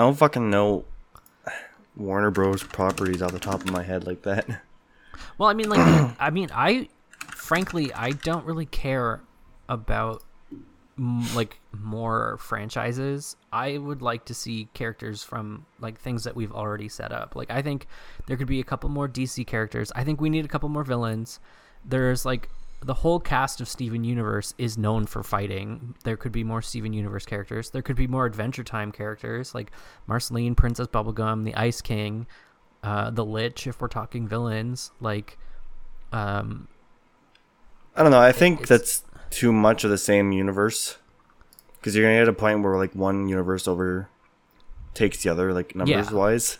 I 0.00 0.02
don't 0.02 0.16
fucking 0.16 0.48
know 0.48 0.86
Warner 1.94 2.30
Bros. 2.30 2.62
properties 2.62 3.20
off 3.20 3.32
the 3.32 3.38
top 3.38 3.60
of 3.60 3.70
my 3.70 3.82
head 3.82 4.06
like 4.06 4.22
that. 4.22 4.62
Well, 5.36 5.50
I 5.50 5.52
mean 5.52 5.68
like 5.68 6.16
I 6.18 6.30
mean 6.30 6.48
I 6.54 6.88
frankly 7.20 7.92
I 7.92 8.12
don't 8.12 8.46
really 8.46 8.64
care 8.64 9.20
about 9.68 10.22
like 10.96 11.60
more 11.78 12.38
franchises. 12.38 13.36
I 13.52 13.76
would 13.76 14.00
like 14.00 14.24
to 14.24 14.34
see 14.34 14.70
characters 14.72 15.22
from 15.22 15.66
like 15.80 16.00
things 16.00 16.24
that 16.24 16.34
we've 16.34 16.52
already 16.52 16.88
set 16.88 17.12
up. 17.12 17.36
Like 17.36 17.50
I 17.50 17.60
think 17.60 17.86
there 18.26 18.38
could 18.38 18.48
be 18.48 18.60
a 18.60 18.64
couple 18.64 18.88
more 18.88 19.06
DC 19.06 19.46
characters. 19.46 19.92
I 19.94 20.04
think 20.04 20.18
we 20.18 20.30
need 20.30 20.46
a 20.46 20.48
couple 20.48 20.70
more 20.70 20.82
villains. 20.82 21.40
There's 21.84 22.24
like 22.24 22.48
the 22.82 22.94
whole 22.94 23.20
cast 23.20 23.60
of 23.60 23.68
Steven 23.68 24.04
Universe 24.04 24.54
is 24.56 24.78
known 24.78 25.04
for 25.06 25.22
fighting. 25.22 25.94
There 26.04 26.16
could 26.16 26.32
be 26.32 26.44
more 26.44 26.62
Steven 26.62 26.92
Universe 26.92 27.26
characters. 27.26 27.70
There 27.70 27.82
could 27.82 27.96
be 27.96 28.06
more 28.06 28.24
Adventure 28.24 28.64
Time 28.64 28.90
characters 28.90 29.54
like 29.54 29.70
Marceline, 30.06 30.54
Princess 30.54 30.86
Bubblegum, 30.86 31.44
the 31.44 31.54
Ice 31.54 31.82
King, 31.82 32.26
uh, 32.82 33.10
the 33.10 33.24
Lich. 33.24 33.66
If 33.66 33.80
we're 33.80 33.88
talking 33.88 34.26
villains, 34.26 34.92
like, 35.00 35.36
um, 36.12 36.68
I 37.94 38.02
don't 38.02 38.12
know. 38.12 38.20
I 38.20 38.32
think 38.32 38.66
that's 38.66 39.04
too 39.28 39.52
much 39.52 39.84
of 39.84 39.90
the 39.90 39.98
same 39.98 40.32
universe 40.32 40.96
because 41.78 41.94
you're 41.94 42.04
gonna 42.06 42.18
get 42.18 42.28
a 42.28 42.32
point 42.32 42.62
where 42.62 42.76
like 42.76 42.94
one 42.94 43.28
universe 43.28 43.68
over 43.68 44.08
takes 44.94 45.22
the 45.22 45.28
other, 45.28 45.52
like 45.52 45.74
numbers 45.74 46.10
wise. 46.10 46.58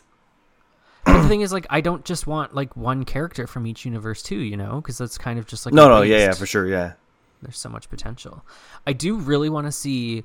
But 1.05 1.23
the 1.23 1.29
thing 1.29 1.41
is, 1.41 1.53
like, 1.53 1.67
I 1.71 1.81
don't 1.81 2.05
just 2.05 2.27
want 2.27 2.55
like 2.55 2.77
one 2.77 3.05
character 3.05 3.47
from 3.47 3.67
each 3.67 3.85
universe 3.85 4.23
too, 4.23 4.39
you 4.39 4.57
know, 4.57 4.77
because 4.77 4.99
that's 4.99 5.19
kind 5.19 5.39
of 5.39 5.47
just 5.47 5.67
like 5.67 5.75
No, 5.75 5.89
no, 5.89 6.03
yeah, 6.03 6.19
yeah, 6.19 6.33
for 6.33 6.47
sure, 6.47 6.67
yeah. 6.67 6.95
There's 7.43 7.59
so 7.59 7.69
much 7.69 7.89
potential. 7.89 8.45
I 8.87 8.93
do 8.93 9.17
really 9.17 9.49
want 9.49 9.67
to 9.67 9.73
see 9.73 10.25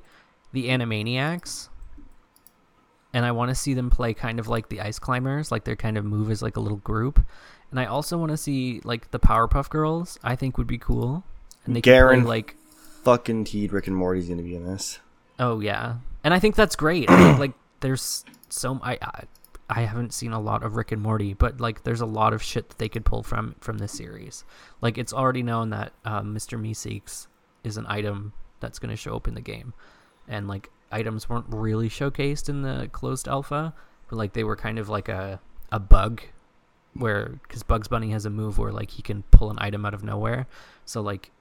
the 0.52 0.68
Animaniacs 0.68 1.68
and 3.16 3.24
I 3.24 3.32
want 3.32 3.48
to 3.48 3.54
see 3.54 3.72
them 3.72 3.88
play 3.88 4.12
kind 4.12 4.38
of 4.38 4.48
like 4.48 4.68
the 4.68 4.82
Ice 4.82 4.98
Climbers, 4.98 5.50
like 5.50 5.64
they 5.64 5.74
kind 5.74 5.96
of 5.96 6.04
move 6.04 6.30
as 6.30 6.42
like 6.42 6.56
a 6.56 6.60
little 6.60 6.78
group. 6.78 7.24
And 7.70 7.80
I 7.80 7.86
also 7.86 8.18
want 8.18 8.30
to 8.30 8.36
see 8.36 8.80
like 8.84 9.10
the 9.10 9.18
Powerpuff 9.18 9.70
Girls. 9.70 10.18
I 10.22 10.36
think 10.36 10.58
would 10.58 10.66
be 10.66 10.78
cool. 10.78 11.24
And 11.64 11.74
they 11.74 11.80
Garen. 11.80 12.22
play 12.22 12.28
like 12.28 12.56
Fucking 13.04 13.44
teed 13.44 13.72
Rick 13.72 13.86
and 13.86 13.96
Morty's 13.96 14.28
gonna 14.28 14.42
be 14.42 14.54
in 14.54 14.66
this. 14.66 14.98
Oh 15.38 15.60
yeah, 15.60 15.96
and 16.24 16.34
I 16.34 16.38
think 16.38 16.56
that's 16.56 16.76
great. 16.76 17.08
I 17.08 17.16
think, 17.16 17.38
like 17.38 17.52
there's 17.80 18.24
so 18.48 18.80
I, 18.82 18.98
I 19.00 19.24
I 19.68 19.82
haven't 19.82 20.14
seen 20.14 20.32
a 20.32 20.40
lot 20.40 20.62
of 20.62 20.76
Rick 20.76 20.92
and 20.92 21.02
Morty, 21.02 21.34
but 21.34 21.60
like 21.60 21.82
there's 21.82 22.00
a 22.00 22.06
lot 22.06 22.32
of 22.32 22.42
shit 22.42 22.68
that 22.68 22.78
they 22.78 22.88
could 22.88 23.04
pull 23.04 23.22
from 23.22 23.56
from 23.60 23.78
this 23.78 23.92
series. 23.92 24.44
Like 24.80 24.96
it's 24.96 25.12
already 25.12 25.42
known 25.42 25.70
that 25.70 25.92
um, 26.04 26.34
Mr. 26.34 26.60
Meeseeks 26.60 27.26
is 27.64 27.76
an 27.76 27.86
item 27.88 28.32
that's 28.60 28.78
going 28.78 28.90
to 28.90 28.96
show 28.96 29.16
up 29.16 29.26
in 29.26 29.34
the 29.34 29.40
game, 29.40 29.74
and 30.28 30.46
like 30.46 30.70
items 30.92 31.28
weren't 31.28 31.46
really 31.48 31.88
showcased 31.88 32.48
in 32.48 32.62
the 32.62 32.88
closed 32.92 33.26
alpha, 33.26 33.74
but 34.08 34.16
like 34.16 34.34
they 34.34 34.44
were 34.44 34.56
kind 34.56 34.78
of 34.78 34.88
like 34.88 35.08
a 35.08 35.40
a 35.72 35.80
bug 35.80 36.22
where 36.94 37.40
because 37.42 37.64
Bugs 37.64 37.88
Bunny 37.88 38.10
has 38.10 38.24
a 38.24 38.30
move 38.30 38.58
where 38.58 38.72
like 38.72 38.92
he 38.92 39.02
can 39.02 39.24
pull 39.32 39.50
an 39.50 39.58
item 39.60 39.84
out 39.84 39.94
of 39.94 40.04
nowhere, 40.04 40.46
so 40.84 41.00
like 41.00 41.32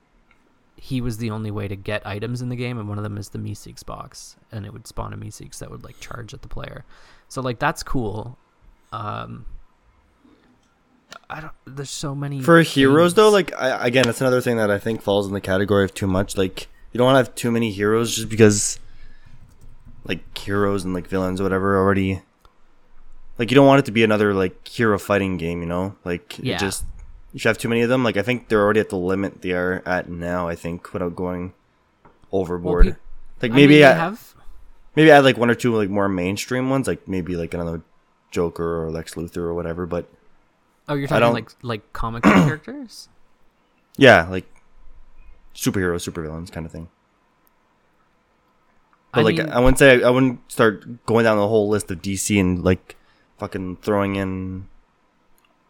he 0.78 1.02
was 1.02 1.18
the 1.18 1.32
only 1.32 1.52
way 1.52 1.68
to 1.68 1.76
get 1.76 2.06
items 2.06 2.42
in 2.42 2.50
the 2.50 2.56
game, 2.56 2.78
and 2.78 2.88
one 2.90 2.98
of 2.98 3.04
them 3.04 3.18
is 3.18 3.30
the 3.30 3.40
Meeseeks 3.40 3.86
box, 3.86 4.36
and 4.52 4.66
it 4.66 4.74
would 4.74 4.88
spawn 4.88 5.14
a 5.14 5.18
Meeseeks 5.18 5.60
that 5.60 5.72
would 5.72 5.84
like 5.84 6.00
charge 6.00 6.34
at 6.34 6.42
the 6.42 6.48
player. 6.48 6.84
So 7.28 7.42
like 7.42 7.60
that's 7.60 7.82
cool. 7.84 8.38
Um, 8.92 9.46
I 11.30 11.42
don't. 11.42 11.54
There's 11.66 11.90
so 11.90 12.14
many 12.14 12.42
For 12.42 12.62
heroes 12.62 13.14
though, 13.14 13.30
like 13.30 13.54
I, 13.60 13.88
again, 13.88 14.08
it's 14.08 14.22
another 14.22 14.42
thing 14.42 14.58
that 14.58 14.70
I 14.70 14.78
think 14.80 15.02
falls 15.02 15.28
in 15.28 15.34
the 15.34 15.42
category 15.42 15.86
of 15.86 15.94
too 15.94 16.08
much. 16.08 16.38
Like 16.38 16.68
you 16.92 16.98
don't 16.98 17.06
want 17.06 17.16
to 17.16 17.30
have 17.30 17.36
too 17.36 17.52
many 17.52 17.72
heroes 17.72 18.16
just 18.16 18.30
because, 18.30 18.80
like 20.04 20.38
heroes 20.38 20.84
and 20.84 20.94
like 20.94 21.08
villains, 21.08 21.40
or 21.40 21.44
whatever, 21.44 21.78
already. 21.78 22.22
Like 23.38 23.52
you 23.52 23.56
don't 23.56 23.68
want 23.68 23.80
it 23.80 23.86
to 23.86 23.92
be 23.92 24.04
another 24.04 24.34
like 24.34 24.68
hero 24.68 24.98
fighting 24.98 25.38
game, 25.38 25.62
you 25.62 25.68
know? 25.68 25.96
Like 26.06 26.38
Yeah. 26.40 26.56
it 26.56 26.60
just 26.60 26.86
you 27.44 27.50
have 27.50 27.58
too 27.58 27.68
many 27.70 27.82
of 27.82 27.90
them, 27.90 28.04
like 28.04 28.18
I 28.18 28.22
think 28.22 28.48
they're 28.48 28.62
already 28.62 28.80
at 28.80 28.90
the 28.90 28.98
limit 28.98 29.42
they 29.42 29.52
are 29.52 29.84
at 29.86 30.10
now. 30.10 30.48
I 30.48 30.56
think 30.56 30.94
without 30.94 31.16
going 31.16 31.54
overboard. 32.32 32.86
peop- 32.86 32.96
like 33.42 33.52
I 33.52 33.56
maybe 33.56 33.74
mean, 33.74 33.80
they 33.80 33.84
add, 33.84 33.98
have 33.98 34.36
maybe 34.96 35.12
add 35.12 35.24
like 35.26 35.38
one 35.38 35.50
or 35.50 35.56
two 35.56 35.76
like 35.76 35.90
more 35.90 36.08
mainstream 36.08 36.70
ones, 36.70 36.88
like 36.88 37.08
maybe 37.08 37.36
like 37.36 37.54
another 37.54 37.82
Joker 38.32 38.84
or 38.84 38.90
Lex 38.92 39.16
Luthor 39.16 39.38
or 39.38 39.54
whatever. 39.54 39.86
But 39.86 40.10
Oh, 40.88 40.94
you're 40.96 41.08
talking 41.08 41.34
like 41.34 41.52
like 41.62 41.94
comic 41.94 42.24
characters? 42.24 43.10
Yeah, 43.98 44.28
like 44.30 44.46
superheroes, 45.54 46.10
supervillains 46.10 46.52
kind 46.52 46.66
of 46.66 46.72
thing. 46.72 46.88
But 49.14 49.20
I 49.22 49.24
like 49.24 49.38
mean- 49.38 49.50
I 49.50 49.60
wouldn't 49.60 49.80
say 49.80 50.04
I 50.04 50.10
wouldn't 50.10 50.40
start 50.52 51.06
going 51.06 51.24
down 51.26 51.38
the 51.38 51.48
whole 51.48 51.68
list 51.70 51.92
of 51.92 52.02
DC 52.02 52.40
and 52.40 52.64
like 52.64 52.96
fucking 53.38 53.78
throwing 53.82 54.16
in 54.16 54.68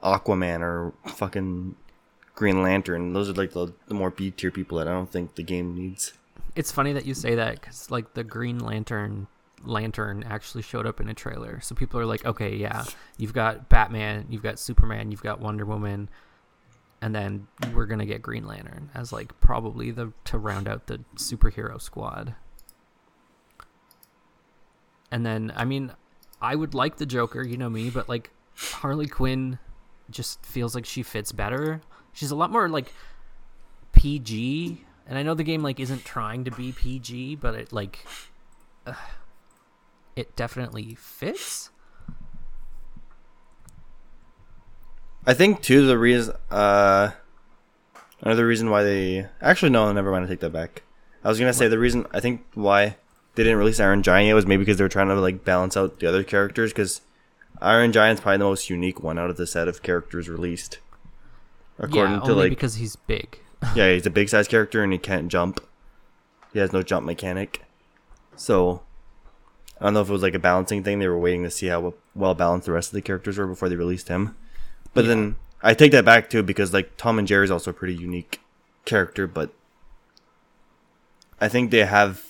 Aquaman 0.06 0.62
or 0.62 0.94
fucking 1.08 1.76
Green 2.36 2.62
Lantern. 2.62 3.14
Those 3.14 3.30
are 3.30 3.34
like 3.34 3.52
the, 3.52 3.74
the 3.88 3.96
more 3.96 4.12
B 4.12 4.32
tier 4.32 4.52
people 4.52 4.78
that 4.78 4.88
I 4.88 4.92
don't 4.92 5.12
think 5.12 5.36
the 5.36 5.44
game 5.44 5.76
needs. 5.76 6.14
It's 6.56 6.72
funny 6.72 6.94
that 6.94 7.06
you 7.06 7.14
say 7.14 7.36
that 7.36 7.60
because 7.60 7.90
like 7.90 8.14
the 8.14 8.24
Green 8.24 8.60
Lantern 8.60 9.28
lantern 9.64 10.24
actually 10.24 10.62
showed 10.62 10.86
up 10.86 11.00
in 11.00 11.10
a 11.10 11.14
trailer, 11.14 11.60
so 11.60 11.74
people 11.74 12.00
are 12.00 12.06
like, 12.06 12.24
okay, 12.24 12.56
yeah, 12.56 12.86
you've 13.18 13.34
got 13.34 13.68
Batman, 13.68 14.28
you've 14.30 14.44
got 14.44 14.60
Superman, 14.60 15.10
you've 15.10 15.24
got 15.24 15.40
Wonder 15.40 15.66
Woman, 15.66 16.08
and 17.02 17.16
then 17.16 17.48
we're 17.74 17.88
gonna 17.88 18.06
get 18.06 18.22
Green 18.22 18.46
Lantern 18.46 18.92
as 18.94 19.12
like 19.12 19.40
probably 19.40 19.92
the 19.92 20.14
to 20.26 20.38
round 20.38 20.68
out 20.68 20.88
the 20.88 21.00
superhero 21.16 21.82
squad. 21.82 22.36
And 25.12 25.26
then 25.26 25.52
I 25.56 25.66
mean, 25.66 25.94
I 26.42 26.56
would 26.56 26.74
like 26.74 26.98
the 26.98 27.06
Joker, 27.06 27.44
you 27.44 27.58
know 27.58 27.70
me, 27.70 27.90
but 27.90 28.08
like 28.08 28.32
Harley 28.56 29.08
Quinn 29.08 29.60
just 30.10 30.46
feels 30.46 30.76
like 30.76 30.86
she 30.86 31.04
fits 31.04 31.32
better. 31.32 31.82
She's 32.14 32.32
a 32.32 32.36
lot 32.36 32.52
more 32.52 32.70
like 32.70 32.94
PG, 33.94 34.84
and 35.08 35.18
I 35.18 35.24
know 35.24 35.34
the 35.34 35.44
game 35.44 35.64
like 35.64 35.80
isn't 35.80 36.06
trying 36.06 36.44
to 36.46 36.52
be 36.52 36.72
PG, 36.72 37.36
but 37.36 37.56
it 37.56 37.74
like 37.74 38.06
uh, 38.86 38.94
it 40.16 40.36
definitely 40.36 40.96
fits. 40.96 41.70
I 45.28 45.34
think 45.34 45.62
too 45.62 45.88
the 45.88 45.98
reason 45.98 46.36
uh 46.52 47.12
another 48.22 48.46
reason 48.46 48.70
why 48.70 48.84
they 48.84 49.28
actually 49.42 49.72
no, 49.72 49.92
never 49.92 50.12
mind, 50.12 50.26
I 50.26 50.28
take 50.28 50.40
that 50.42 50.54
back. 50.54 50.84
I 51.24 51.30
was 51.30 51.40
gonna 51.40 51.54
say 51.54 51.68
the 51.68 51.80
reason 51.80 52.06
I 52.12 52.20
think 52.20 52.46
why 52.54 52.98
they 53.36 53.44
didn't 53.44 53.58
release 53.58 53.80
Iron 53.80 54.04
Giant 54.04 54.36
was 54.36 54.46
maybe 54.46 54.62
because 54.62 54.78
they 54.78 54.84
were 54.84 54.90
trying 54.90 55.08
to 55.08 55.16
like 55.16 55.44
balance 55.44 55.76
out 55.76 56.00
the 56.00 56.08
other 56.08 56.24
characters 56.24 56.72
because 56.72 57.02
Iron 57.62 57.92
Giant's 57.92 58.22
probably 58.22 58.38
the 58.38 58.44
most 58.46 58.70
unique 58.70 59.02
one 59.02 59.18
out 59.18 59.30
of 59.30 59.38
the 59.38 59.48
set 59.48 59.68
of 59.68 59.82
characters 59.82 60.30
released. 60.30 60.80
According 61.78 62.16
yeah, 62.16 62.22
to 62.22 62.34
like 62.34 62.50
because 62.50 62.76
he's 62.76 62.96
big. 62.96 63.40
yeah, 63.76 63.92
he's 63.94 64.06
a 64.06 64.10
big 64.10 64.30
size 64.30 64.48
character 64.48 64.84
and 64.84 64.92
he 64.94 65.00
can't 65.00 65.28
jump. 65.30 65.66
He 66.54 66.60
has 66.60 66.72
no 66.72 66.82
jump 66.82 67.06
mechanic. 67.06 67.64
So 68.36 68.82
I 69.80 69.86
don't 69.86 69.94
know 69.94 70.02
if 70.02 70.10
it 70.10 70.14
was 70.14 70.22
like 70.22 70.34
a 70.34 70.40
balancing 70.40 70.84
thing. 70.84 71.00
They 71.00 71.08
were 71.08 71.20
waiting 71.20 71.44
to 71.44 71.52
see 71.52 71.68
how 71.68 71.94
well 72.14 72.34
balanced 72.34 72.66
the 72.66 72.72
rest 72.72 72.90
of 72.90 72.94
the 72.94 73.02
characters 73.02 73.38
were 73.38 73.48
before 73.48 73.70
they 73.70 73.76
released 73.76 74.08
him. 74.08 74.36
But 74.94 75.04
Yeah. 75.06 75.10
then 75.10 75.36
I 75.62 75.74
take 75.74 75.92
that 75.92 76.06
back 76.06 76.30
too 76.30 76.44
because 76.44 76.74
like 76.74 76.96
Tom 76.98 77.20
and 77.20 77.28
Jerry 77.28 77.44
is 77.46 77.52
also 77.52 77.72
a 77.72 77.74
pretty 77.74 77.96
unique 77.96 78.40
character, 78.86 79.28
but 79.28 79.52
I 81.42 81.50
think 81.50 81.72
they 81.72 81.84
have 81.86 82.24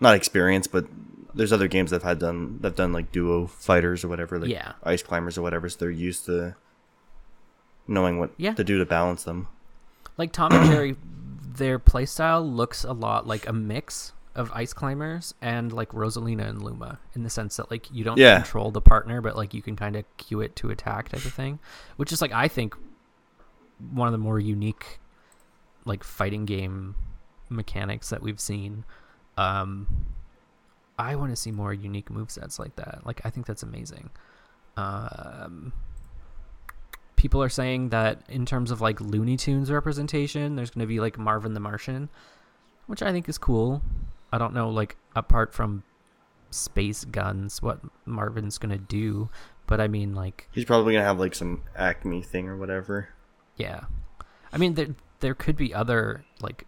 not 0.00 0.14
experience, 0.14 0.66
but 0.66 0.86
there's 1.34 1.52
other 1.52 1.68
games 1.68 1.90
that've 1.90 2.02
had 2.02 2.18
done 2.18 2.58
that've 2.60 2.76
done 2.76 2.92
like 2.92 3.10
duo 3.12 3.46
fighters 3.46 4.04
or 4.04 4.08
whatever, 4.08 4.38
like 4.38 4.50
Yeah. 4.50 4.72
ice 4.82 5.02
climbers 5.02 5.36
or 5.38 5.42
whatever, 5.42 5.68
so 5.68 5.78
they're 5.80 5.90
used 5.90 6.24
to 6.26 6.54
knowing 7.86 8.18
what 8.18 8.30
Yeah. 8.36 8.54
to 8.54 8.64
do 8.64 8.78
to 8.78 8.86
balance 8.86 9.24
them. 9.24 9.48
Like 10.16 10.32
Tom 10.32 10.52
and 10.52 10.70
Jerry, 10.70 10.96
their 11.56 11.78
playstyle 11.78 12.44
looks 12.54 12.84
a 12.84 12.92
lot 12.92 13.26
like 13.26 13.46
a 13.48 13.52
mix 13.52 14.12
of 14.34 14.50
Ice 14.52 14.72
Climbers 14.72 15.32
and 15.40 15.72
like 15.72 15.90
Rosalina 15.90 16.48
and 16.48 16.60
Luma 16.62 16.98
in 17.14 17.22
the 17.22 17.30
sense 17.30 17.56
that 17.56 17.70
like 17.70 17.88
you 17.92 18.02
don't 18.04 18.18
Yeah. 18.18 18.36
control 18.40 18.70
the 18.72 18.80
partner, 18.80 19.20
but 19.20 19.36
like 19.36 19.54
you 19.54 19.62
can 19.62 19.76
kind 19.76 19.94
of 19.96 20.04
cue 20.16 20.40
it 20.40 20.56
to 20.56 20.70
attack 20.70 21.10
type 21.10 21.24
of 21.24 21.32
thing, 21.32 21.58
which 21.96 22.10
is 22.12 22.20
like 22.20 22.32
I 22.32 22.48
think 22.48 22.74
one 23.92 24.08
of 24.08 24.12
the 24.12 24.18
more 24.18 24.40
unique 24.40 24.98
like 25.84 26.02
fighting 26.02 26.46
game 26.46 26.94
mechanics 27.50 28.08
that 28.10 28.22
we've 28.22 28.40
seen. 28.40 28.84
Um, 29.36 29.86
I 30.98 31.16
want 31.16 31.30
to 31.30 31.36
see 31.36 31.50
more 31.50 31.72
unique 31.72 32.08
movesets 32.10 32.58
like 32.58 32.76
that. 32.76 33.00
Like 33.04 33.20
I 33.24 33.30
think 33.30 33.46
that's 33.46 33.62
amazing. 33.62 34.10
Um, 34.76 35.72
people 37.16 37.42
are 37.42 37.48
saying 37.48 37.90
that 37.90 38.22
in 38.28 38.46
terms 38.46 38.70
of 38.70 38.80
like 38.80 39.00
Looney 39.00 39.36
Tunes 39.36 39.70
representation, 39.70 40.56
there's 40.56 40.70
going 40.70 40.82
to 40.82 40.86
be 40.86 41.00
like 41.00 41.18
Marvin 41.18 41.54
the 41.54 41.60
Martian, 41.60 42.08
which 42.86 43.02
I 43.02 43.12
think 43.12 43.28
is 43.28 43.38
cool. 43.38 43.82
I 44.32 44.38
don't 44.38 44.54
know, 44.54 44.68
like 44.70 44.96
apart 45.14 45.54
from 45.54 45.84
space 46.50 47.04
guns, 47.04 47.62
what 47.62 47.80
Marvin's 48.04 48.58
going 48.58 48.76
to 48.76 48.84
do, 48.84 49.28
but 49.66 49.80
I 49.80 49.88
mean, 49.88 50.14
like, 50.14 50.48
He's 50.52 50.64
probably 50.64 50.94
gonna 50.94 51.04
have 51.04 51.18
like 51.18 51.34
some 51.34 51.62
Acme 51.76 52.22
thing 52.22 52.48
or 52.48 52.56
whatever. 52.56 53.08
yeah, 53.56 53.84
I 54.52 54.58
mean, 54.58 54.74
there 54.74 54.94
there 55.20 55.34
could 55.34 55.56
be 55.56 55.72
other 55.72 56.24
like 56.40 56.66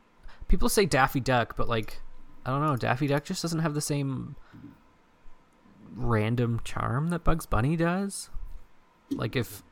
people 0.49 0.69
say 0.69 0.87
Daffy 0.87 1.21
Duck, 1.21 1.57
but 1.57 1.69
like 1.69 2.01
I 2.47 2.51
don't 2.51 2.61
know, 2.65 2.77
Daffy 2.77 3.07
Duck 3.09 3.25
just 3.25 3.43
doesn't 3.43 3.59
have 3.59 3.75
the 3.75 3.81
same 3.81 4.37
random 5.95 6.61
charm 6.65 7.09
that 7.11 7.25
Bugs 7.25 7.45
Bunny 7.47 7.77
does. 7.77 8.31
Like 9.11 9.37
if 9.37 9.63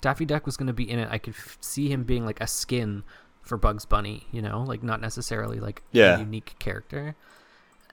Daffy 0.00 0.24
Duck 0.24 0.46
was 0.46 0.56
going 0.56 0.66
to 0.68 0.72
be 0.72 0.88
in 0.88 0.98
it, 0.98 1.08
I 1.10 1.18
could 1.18 1.34
f- 1.34 1.58
see 1.60 1.88
him 1.90 2.04
being 2.04 2.24
like 2.24 2.40
a 2.40 2.46
skin 2.46 3.02
for 3.42 3.56
Bugs 3.56 3.84
Bunny, 3.84 4.26
you 4.32 4.42
know, 4.42 4.62
like 4.62 4.82
not 4.82 5.00
necessarily 5.00 5.60
like 5.60 5.82
Yeah. 5.92 6.16
a 6.16 6.20
unique 6.20 6.54
character. 6.58 7.14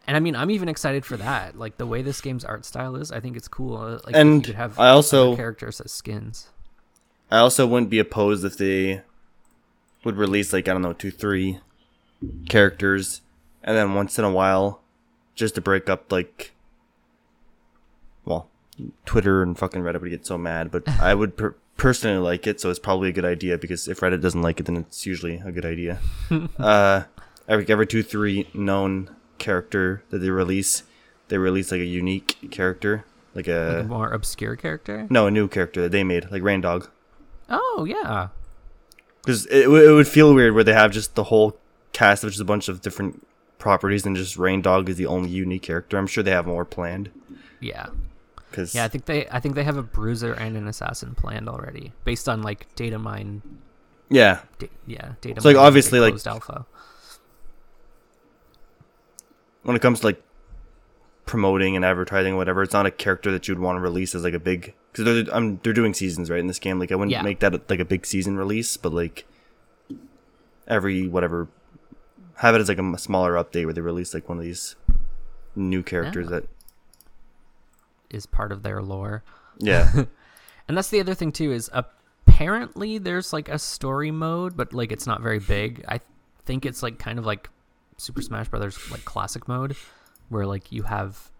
And 0.05 0.17
I 0.17 0.19
mean, 0.19 0.35
I'm 0.35 0.51
even 0.51 0.67
excited 0.67 1.05
for 1.05 1.15
that. 1.17 1.57
Like 1.57 1.77
the 1.77 1.85
way 1.87 2.01
this 2.01 2.19
game's 2.21 2.43
art 2.43 2.65
style 2.65 2.95
is, 2.95 3.11
I 3.11 3.19
think 3.19 3.37
it's 3.37 3.47
cool. 3.47 3.77
Uh, 3.77 3.99
Like 4.05 4.15
And 4.15 4.35
you 4.35 4.41
could 4.41 4.55
have 4.55 4.79
I 4.79 4.89
also- 4.89 5.35
characters 5.35 5.79
as 5.81 5.91
skins. 5.91 6.49
I 7.31 7.37
also 7.39 7.65
wouldn't 7.65 7.89
be 7.89 7.99
opposed 7.99 8.45
if 8.45 8.57
they 8.57 9.01
would 10.03 10.17
release 10.17 10.53
like 10.53 10.67
I 10.67 10.73
don't 10.73 10.81
know 10.83 10.93
two 10.93 11.09
three 11.09 11.59
characters, 12.47 13.21
and 13.63 13.75
then 13.77 13.93
once 13.95 14.17
in 14.19 14.25
a 14.25 14.31
while, 14.31 14.81
just 15.35 15.55
to 15.55 15.61
break 15.61 15.89
up 15.89 16.11
like, 16.11 16.51
well, 18.25 18.49
Twitter 19.05 19.43
and 19.43 19.57
fucking 19.57 19.81
Reddit 19.81 20.01
would 20.01 20.09
get 20.09 20.25
so 20.25 20.37
mad, 20.37 20.71
but 20.71 20.87
I 21.01 21.13
would 21.13 21.37
per- 21.37 21.55
personally 21.77 22.17
like 22.19 22.47
it, 22.47 22.59
so 22.61 22.69
it's 22.69 22.79
probably 22.79 23.09
a 23.09 23.13
good 23.13 23.25
idea 23.25 23.57
because 23.57 23.87
if 23.87 23.99
Reddit 23.99 24.21
doesn't 24.21 24.41
like 24.41 24.59
it, 24.59 24.65
then 24.65 24.77
it's 24.77 25.05
usually 25.05 25.37
a 25.45 25.51
good 25.51 25.65
idea. 25.65 25.99
uh, 26.59 27.03
every 27.47 27.65
every 27.69 27.87
two 27.87 28.03
three 28.03 28.47
known 28.53 29.09
character 29.37 30.03
that 30.09 30.19
they 30.19 30.29
release, 30.29 30.83
they 31.27 31.37
release 31.37 31.71
like 31.71 31.81
a 31.81 31.85
unique 31.85 32.49
character, 32.51 33.05
like 33.35 33.47
Like 33.47 33.55
a 33.55 33.79
a 33.79 33.83
more 33.83 34.11
obscure 34.11 34.55
character. 34.55 35.07
no 35.09 35.27
a 35.27 35.31
new 35.31 35.47
character 35.47 35.81
that 35.81 35.91
they 35.91 36.03
made, 36.03 36.31
like 36.31 36.41
Reindog. 36.43 36.87
Oh 37.49 37.85
yeah, 37.87 38.29
Because 39.21 39.45
it, 39.47 39.65
it 39.67 39.91
would 39.91 40.07
feel 40.07 40.33
weird 40.33 40.53
where 40.55 40.63
they 40.63 40.73
have 40.73 40.91
just 40.91 41.15
the 41.15 41.25
whole 41.25 41.57
cast 41.91 42.23
of 42.23 42.29
just 42.31 42.41
a 42.41 42.45
bunch 42.45 42.69
of 42.69 42.81
different 42.81 43.27
properties 43.63 44.03
than 44.03 44.13
just 44.13 44.37
Reindog 44.37 44.89
is 44.89 44.97
the 44.97 45.05
only 45.05 45.29
unique 45.29 45.61
character. 45.63 45.97
I'm 45.97 46.05
sure 46.05 46.21
they 46.23 46.31
have 46.31 46.45
more 46.45 46.65
planned. 46.65 47.09
Yeah. 47.61 47.87
Cause 48.51 48.75
Yeah, 48.75 48.83
I 48.83 48.89
think 48.89 49.05
they 49.05 49.25
I 49.29 49.39
think 49.39 49.55
they 49.55 49.63
have 49.63 49.77
a 49.77 49.81
bruiser 49.81 50.33
and 50.33 50.57
an 50.57 50.67
assassin 50.67 51.15
planned 51.15 51.47
already 51.49 51.93
based 52.03 52.27
on 52.29 52.43
like 52.43 52.67
data 52.75 52.99
mine 52.99 53.41
yeah, 54.09 54.41
da- 54.59 54.69
yeah, 54.85 55.13
data 55.21 55.41
So, 55.41 55.49
like, 55.49 55.57
obviously, 55.57 55.99
like- 55.99 56.13
alpha. 56.27 56.65
when 59.63 59.75
it 59.75 59.81
comes 59.81 60.01
to 60.01 60.07
like 60.07 60.21
promoting 61.25 61.75
and 61.75 61.85
advertising, 61.85 62.35
whatever, 62.35 62.61
it's 62.63 62.73
not 62.73 62.85
a 62.85 62.91
character 62.91 63.31
that 63.31 63.47
you'd 63.47 63.59
want 63.59 63.77
to 63.77 63.79
release 63.79 64.13
as 64.13 64.23
like 64.23 64.33
a 64.33 64.39
big 64.39 64.73
because 64.91 65.05
they're 65.05 65.33
I'm, 65.35 65.59
they're 65.63 65.73
doing 65.73 65.93
seasons 65.93 66.29
right 66.29 66.39
in 66.39 66.47
this 66.47 66.59
game. 66.59 66.79
Like 66.79 66.91
I 66.91 66.95
wouldn't 66.95 67.11
Yeah. 67.11 67.21
make 67.23 67.39
that 67.39 67.69
like 67.69 67.79
a 67.79 67.85
big 67.85 68.05
season 68.05 68.37
release, 68.37 68.77
but 68.77 68.93
like 68.93 69.25
every 70.67 71.07
whatever 71.07 71.47
have 72.43 72.55
it 72.55 72.61
as 72.61 72.67
like 72.69 72.77
a 72.79 72.97
smaller 72.97 73.33
update 73.33 73.65
where 73.65 73.73
they 73.73 73.81
release 73.81 74.13
like 74.13 74.27
one 74.29 74.37
of 74.37 74.43
these 74.43 74.75
new 75.55 75.81
characters 75.83 76.27
Yeah. 76.29 76.39
that 76.39 76.47
is 78.09 78.25
part 78.25 78.51
of 78.51 78.63
their 78.63 78.81
lore. 78.81 79.23
yeah 79.59 80.03
And 80.67 80.77
that's 80.77 80.89
the 80.89 80.99
other 81.01 81.13
thing 81.13 81.31
too 81.33 81.51
is 81.51 81.69
apparently 81.73 82.97
there's 82.97 83.33
like 83.33 83.49
a 83.49 83.59
story 83.59 84.11
mode, 84.11 84.55
but 84.55 84.73
like 84.73 84.91
it's 84.93 85.05
not 85.05 85.21
very 85.21 85.39
big. 85.39 85.83
I 85.89 85.99
think 86.45 86.65
it's 86.65 86.81
like 86.81 86.97
kind 86.99 87.19
of 87.19 87.25
like 87.25 87.49
Super 87.97 88.21
Smash 88.21 88.47
Brothers 88.47 88.79
like 88.89 89.03
classic 89.03 89.47
mode, 89.49 89.75
where 90.29 90.45
like 90.45 90.71
you 90.71 90.83
have 90.83 91.31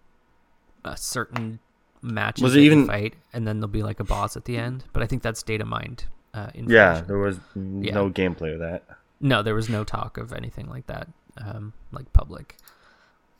a 0.84 0.94
certain 0.96 1.58
match 2.02 2.40
Was 2.42 2.54
it 2.54 2.60
even- 2.60 2.86
fight, 2.86 3.14
and 3.32 3.46
then 3.48 3.60
there'll 3.60 3.68
be 3.72 3.82
like 3.82 3.98
a 3.98 4.04
boss 4.04 4.36
at 4.36 4.44
the 4.44 4.58
end. 4.58 4.84
But 4.92 5.02
I 5.02 5.06
think 5.06 5.22
that's 5.22 5.42
data 5.42 5.64
mined. 5.64 6.04
Uh, 6.34 6.50
yeah 6.54 7.00
there 7.00 7.18
was 7.18 7.38
no 7.54 8.10
gameplay 8.10 8.52
of 8.52 8.58
that. 8.60 8.82
No, 9.20 9.42
there 9.42 9.54
was 9.54 9.68
no 9.68 9.84
talk 9.84 10.18
of 10.18 10.32
anything 10.32 10.68
like 10.68 10.86
that, 10.86 11.08
um, 11.38 11.72
like 11.92 12.12
public. 12.12 12.56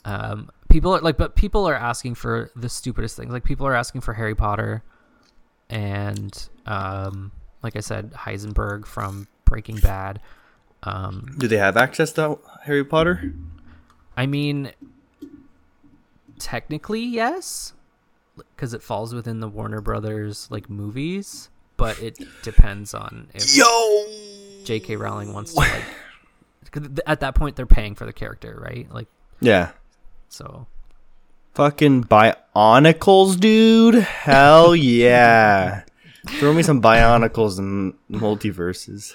Um, 0.04 0.50
people 0.68 0.94
are 0.94 1.00
like, 1.00 1.16
but 1.16 1.34
people 1.34 1.66
are 1.68 1.74
asking 1.74 2.14
for 2.14 2.50
the 2.56 2.68
stupidest 2.68 3.16
things. 3.16 3.32
Like 3.32 3.44
people 3.44 3.66
are 3.66 3.74
asking 3.74 4.00
for 4.02 4.14
Harry 4.14 4.34
Potter, 4.34 4.82
and 5.68 6.48
um, 6.66 7.32
like 7.62 7.76
I 7.76 7.80
said, 7.80 8.12
Heisenberg 8.12 8.86
from 8.86 9.28
Breaking 9.44 9.76
Bad. 9.76 10.20
Um, 10.82 11.34
Do 11.38 11.48
they 11.48 11.56
have 11.56 11.76
access 11.76 12.12
to 12.12 12.38
Harry 12.64 12.84
Potter? 12.84 13.32
I 14.16 14.26
mean, 14.26 14.70
technically 16.38 17.02
yes, 17.02 17.72
because 18.36 18.74
it 18.74 18.82
falls 18.82 19.14
within 19.14 19.40
the 19.40 19.48
Warner 19.48 19.80
Brothers 19.80 20.48
like 20.50 20.68
movies, 20.68 21.48
but 21.76 22.00
it 22.02 22.18
depends 22.42 22.94
on 22.94 23.28
if 23.34 23.56
Yo, 23.56 23.64
J.K. 24.64 24.96
Rowling 24.96 25.32
wants 25.32 25.52
to 25.54 25.60
like. 25.60 25.84
At 27.06 27.20
that 27.20 27.34
point, 27.36 27.54
they're 27.56 27.66
paying 27.66 27.94
for 27.94 28.04
the 28.04 28.12
character, 28.12 28.58
right? 28.60 28.92
Like 28.92 29.06
yeah, 29.40 29.70
so. 30.28 30.66
fucking 31.54 32.04
Bionicles, 32.04 33.38
dude. 33.38 33.94
Hell 33.96 34.74
yeah. 34.74 35.82
Throw 36.26 36.52
me 36.52 36.62
some 36.62 36.80
Bionicles 36.82 37.58
and 37.58 37.94
MultiVersus. 38.10 39.14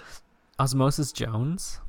Osmosis 0.59 1.11
Jones. 1.11 1.79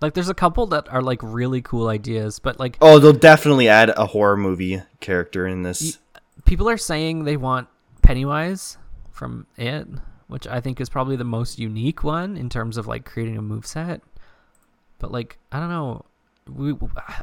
Like, 0.00 0.14
there's 0.14 0.28
a 0.28 0.34
couple 0.34 0.66
that 0.68 0.88
are 0.88 1.02
like 1.02 1.20
really 1.22 1.62
cool 1.62 1.88
ideas, 1.88 2.38
but 2.38 2.58
like 2.58 2.76
Oh, 2.80 2.98
they'll 2.98 3.12
definitely 3.12 3.68
add 3.68 3.90
a 3.96 4.06
horror 4.06 4.36
movie 4.36 4.82
character 5.00 5.46
in 5.46 5.62
this. 5.62 5.98
people 6.44 6.68
are 6.68 6.76
saying 6.76 7.24
they 7.24 7.36
want 7.36 7.68
Pennywise 8.02 8.76
from 9.12 9.46
it, 9.56 9.86
which 10.28 10.46
I 10.46 10.60
think 10.60 10.80
is 10.80 10.88
probably 10.88 11.16
the 11.16 11.24
most 11.24 11.58
unique 11.58 12.02
one 12.02 12.36
in 12.36 12.48
terms 12.48 12.76
of 12.76 12.86
like 12.86 13.04
creating 13.04 13.36
a 13.36 13.42
move 13.42 13.66
set. 13.66 14.02
But 14.98 15.12
like, 15.12 15.38
I 15.52 15.60
don't 15.60 15.68
know. 15.68 16.04
We, 16.48 16.74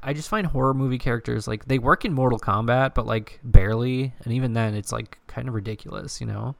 I 0.01 0.11
just 0.13 0.27
find 0.27 0.45
horror 0.45 0.73
movie 0.73 0.97
characters 0.97 1.47
like 1.47 1.65
they 1.65 1.79
work 1.79 2.03
in 2.03 2.13
Mortal 2.13 2.39
Kombat, 2.39 2.93
but 2.93 3.05
like 3.05 3.39
barely, 3.43 4.13
and 4.23 4.33
even 4.33 4.53
then, 4.53 4.73
it's 4.73 4.91
like 4.91 5.17
kind 5.27 5.47
of 5.47 5.53
ridiculous, 5.53 6.19
you 6.19 6.27
know. 6.27 6.55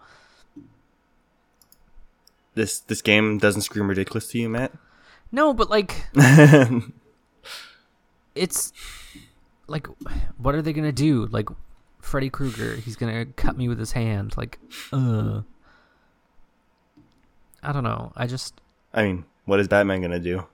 This 2.56 2.80
this 2.80 3.02
game 3.02 3.38
doesn't 3.38 3.64
scream 3.64 3.90
ridiculous 3.90 4.28
to 4.30 4.40
you, 4.40 4.48
Matt. 4.48 4.72
No, 5.30 5.54
but 5.54 5.70
like 5.70 6.06
it's 8.36 8.72
like 9.68 9.88
what 10.38 10.56
are 10.56 10.62
they 10.62 10.74
gonna 10.74 10.92
do 10.92 11.26
like 11.28 11.48
freddy 12.00 12.30
krueger 12.30 12.76
he's 12.76 12.96
gonna 12.96 13.26
cut 13.26 13.58
me 13.58 13.70
with 13.70 13.80
his 13.80 13.94
hand 13.94 14.36
like 14.36 14.60
uh 14.92 15.42
i 17.64 17.72
don't 17.72 17.84
know 17.84 18.12
i 18.16 18.28
just 18.28 18.62
I 18.96 19.02
mean, 19.04 19.26
what 19.46 19.60
is 19.60 19.68
Batman 19.68 20.02
gonna 20.02 20.20
do? 20.20 20.46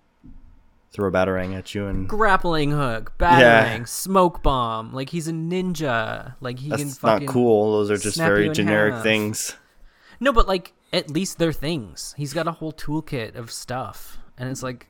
Throw 0.93 1.09
a 1.09 1.11
batarang 1.11 1.57
at 1.57 1.75
you 1.75 1.87
and 1.87 2.07
grappling 2.07 2.71
hook 2.71 3.11
batarang 3.19 3.85
smoke 3.85 4.41
bomb 4.41 4.93
like 4.93 5.09
he's 5.09 5.27
a 5.27 5.33
ninja 5.33 6.35
like 6.39 6.57
he 6.59 6.69
can 6.69 6.77
that's 6.79 6.97
fucking 6.97 7.25
not 7.25 7.33
cool. 7.33 7.73
Those 7.73 7.91
are 7.91 7.97
just 7.97 8.17
very 8.17 8.49
generic 8.49 8.93
half. 8.93 9.03
things. 9.03 9.55
no 10.21 10.31
but 10.31 10.47
like 10.47 10.71
at 10.93 11.09
least 11.09 11.37
they're 11.37 11.51
things 11.51 12.15
he's 12.17 12.33
got 12.33 12.47
a 12.47 12.53
whole 12.53 12.71
toolkit 12.71 13.35
of 13.35 13.51
stuff 13.51 14.17
and 14.37 14.49
it's 14.49 14.63
like 14.63 14.87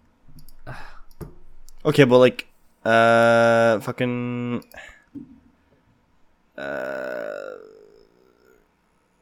Okay, 1.86 2.04
but 2.04 2.18
like, 2.18 2.48
uh, 2.84 3.80
fucking, 3.80 4.64
uh, 6.58 7.52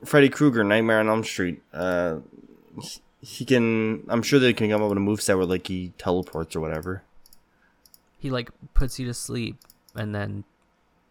Freddy 0.04 0.30
Krueger, 0.30 0.64
Nightmare 0.64 1.00
on 1.00 1.08
Elm 1.08 1.24
Street. 1.24 1.62
Uh, 1.72 2.18
he- 3.22 3.46
can. 3.46 4.04
I'm 4.10 4.22
sure 4.22 4.40
they 4.40 4.54
can 4.54 4.70
come 4.70 4.82
up 4.82 4.90
with 4.90 4.98
a 4.98 5.02
move 5.02 5.22
set 5.22 5.38
where 5.38 5.46
like 5.46 5.68
he 5.68 5.94
teleports 5.98 6.56
or 6.56 6.60
whatever. 6.62 7.04
he 8.20 8.30
like 8.30 8.50
puts 8.74 9.00
you 9.00 9.06
to 9.08 9.13
sleep 9.13 9.58
and 9.96 10.13
then 10.16 10.44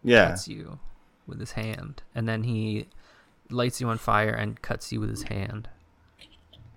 Yeah, 0.03 0.29
cuts 0.29 0.47
you 0.47 0.79
with 1.25 1.39
his 1.39 1.51
hand, 1.53 2.01
and 2.15 2.27
then 2.27 2.43
he 2.43 2.87
lights 3.49 3.79
you 3.81 3.87
on 3.89 3.97
fire 3.97 4.29
and 4.31 4.61
cuts 4.61 4.91
you 4.91 4.99
with 4.99 5.09
his 5.09 5.23
hand. 5.23 5.67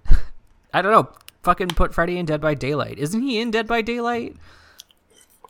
I 0.74 0.82
don't 0.82 0.92
know. 0.92 1.12
Fucking 1.42 1.68
put 1.68 1.94
Freddy 1.94 2.18
in 2.18 2.26
Dead 2.26 2.40
by 2.40 2.54
Daylight. 2.54 2.98
Isn't 2.98 3.22
he 3.22 3.40
in 3.40 3.50
Dead 3.50 3.66
by 3.66 3.82
Daylight? 3.82 4.36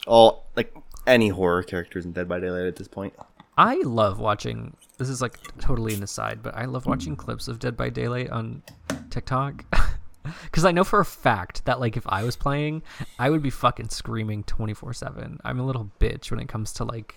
all 0.07 0.47
like 0.57 0.75
any 1.07 1.29
horror 1.29 1.63
characters 1.63 2.05
in 2.07 2.13
Dead 2.13 2.27
by 2.29 2.41
Daylight 2.41 2.65
at 2.67 2.77
this 2.77 2.89
point. 2.89 3.13
I 3.61 3.75
love 3.85 4.19
watching. 4.19 4.75
This 4.97 5.11
is 5.11 5.21
like 5.21 5.39
totally 5.59 5.93
an 5.93 6.03
aside, 6.03 6.43
but 6.43 6.57
I 6.57 6.65
love 6.65 6.87
watching 6.87 7.15
clips 7.15 7.47
of 7.47 7.59
Dead 7.59 7.77
by 7.77 7.91
Daylight 7.91 8.31
on 8.31 8.63
TikTok. 9.11 9.65
Because 10.45 10.67
I 10.67 10.71
know 10.71 10.85
for 10.85 11.01
a 11.01 11.05
fact 11.05 11.65
that, 11.65 11.81
like, 11.81 11.97
if 11.97 12.07
I 12.07 12.25
was 12.25 12.37
playing, 12.37 12.83
I 13.19 13.31
would 13.31 13.43
be 13.43 13.49
fucking 13.49 13.89
screaming 13.89 14.45
24 14.45 14.93
7. 14.93 15.41
I'm 15.43 15.59
a 15.59 15.65
little 15.65 15.91
bitch 15.99 16.31
when 16.31 16.39
it 16.39 16.47
comes 16.47 16.75
to, 16.75 16.85
like, 16.85 17.15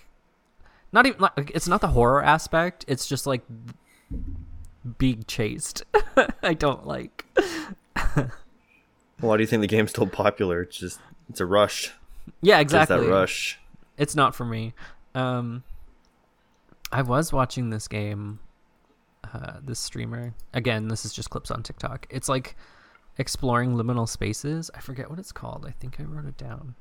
not 0.90 1.04
even, 1.04 1.20
like, 1.20 1.52
it's 1.54 1.68
not 1.68 1.82
the 1.82 1.88
horror 1.88 2.24
aspect, 2.24 2.86
it's 2.88 3.06
just, 3.06 3.26
like, 3.26 3.42
being 4.96 5.22
chased. 5.28 5.84
I 6.42 6.54
don't 6.54 6.86
like. 6.86 7.26
Why 9.20 9.36
do 9.36 9.42
you 9.42 9.46
think 9.46 9.60
the 9.60 9.68
game's 9.68 9.90
still 9.90 10.06
popular? 10.06 10.62
It's 10.62 10.78
just 10.78 10.98
it's 11.28 11.40
a 11.40 11.46
rush. 11.46 11.92
Yeah, 12.40 12.58
exactly. 12.58 13.00
that 13.00 13.06
rush. 13.06 13.60
it's 13.98 14.16
not 14.16 14.34
for 14.34 14.46
me. 14.46 14.72
Um, 15.14 15.62
I 16.94 17.02
was 17.02 17.32
watching 17.32 17.70
this 17.70 17.88
game, 17.88 18.38
uh, 19.24 19.54
this 19.60 19.80
streamer. 19.80 20.32
Again, 20.52 20.86
this 20.86 21.04
is 21.04 21.12
just 21.12 21.28
clips 21.28 21.50
on 21.50 21.64
TikTok. 21.64 22.06
It's 22.08 22.28
like 22.28 22.54
exploring 23.18 23.74
liminal 23.74 24.08
spaces. 24.08 24.70
I 24.76 24.80
forget 24.80 25.10
what 25.10 25.18
it's 25.18 25.32
called. 25.32 25.66
I 25.66 25.72
think 25.72 25.98
I 25.98 26.04
wrote 26.04 26.26
it 26.26 26.36
down, 26.36 26.76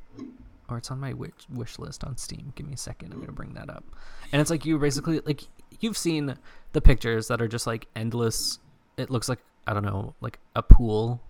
or 0.69 0.77
it's 0.77 0.91
on 0.91 0.99
my 0.99 1.13
wish 1.13 1.31
wish 1.49 1.79
list 1.79 2.03
on 2.03 2.15
Steam. 2.17 2.53
Give 2.53 2.67
me 2.67 2.73
a 2.73 2.77
second. 2.77 3.11
I'm 3.11 3.21
gonna 3.21 3.31
bring 3.31 3.55
that 3.55 3.71
up. 3.71 3.85
And 4.31 4.39
it's 4.39 4.51
like 4.51 4.67
you 4.67 4.77
basically 4.77 5.19
like 5.21 5.45
you've 5.79 5.97
seen 5.97 6.37
the 6.73 6.81
pictures 6.81 7.27
that 7.29 7.41
are 7.41 7.47
just 7.47 7.65
like 7.65 7.87
endless. 7.95 8.59
It 8.97 9.09
looks 9.09 9.27
like 9.27 9.39
I 9.65 9.73
don't 9.73 9.83
know, 9.83 10.13
like 10.21 10.37
a 10.55 10.61
pool, 10.61 11.23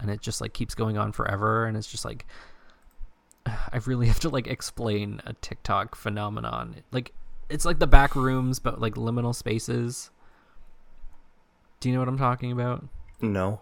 and 0.00 0.08
it 0.08 0.22
just 0.22 0.40
like 0.40 0.54
keeps 0.54 0.74
going 0.74 0.96
on 0.96 1.12
forever. 1.12 1.66
And 1.66 1.76
it's 1.76 1.90
just 1.90 2.06
like 2.06 2.24
I 3.46 3.78
really 3.84 4.06
have 4.06 4.20
to 4.20 4.30
like 4.30 4.46
explain 4.46 5.20
a 5.26 5.34
TikTok 5.34 5.96
phenomenon. 5.96 6.76
Like 6.92 7.12
it's 7.48 7.64
like 7.64 7.78
the 7.78 7.86
back 7.86 8.14
rooms, 8.14 8.58
but 8.58 8.80
like 8.80 8.94
liminal 8.94 9.34
spaces. 9.34 10.10
Do 11.80 11.88
you 11.88 11.94
know 11.94 12.00
what 12.00 12.08
I'm 12.08 12.18
talking 12.18 12.52
about? 12.52 12.84
No. 13.20 13.60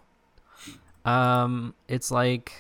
Um, 1.05 1.75
it's 1.89 2.11
like, 2.11 2.53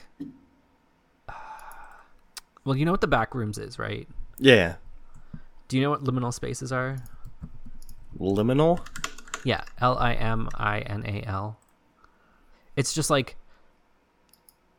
well, 2.64 2.76
you 2.76 2.84
know 2.84 2.92
what 2.92 3.00
the 3.00 3.06
back 3.06 3.34
rooms 3.34 3.58
is, 3.58 3.78
right? 3.78 4.06
Yeah. 4.38 4.76
Do 5.68 5.76
you 5.76 5.82
know 5.82 5.90
what 5.90 6.04
liminal 6.04 6.32
spaces 6.32 6.70
are? 6.72 6.98
Liminal. 8.18 8.86
Yeah, 9.44 9.64
L 9.80 9.98
I 9.98 10.14
M 10.14 10.48
I 10.54 10.80
N 10.80 11.04
A 11.06 11.22
L. 11.26 11.58
It's 12.76 12.92
just 12.92 13.10
like 13.10 13.36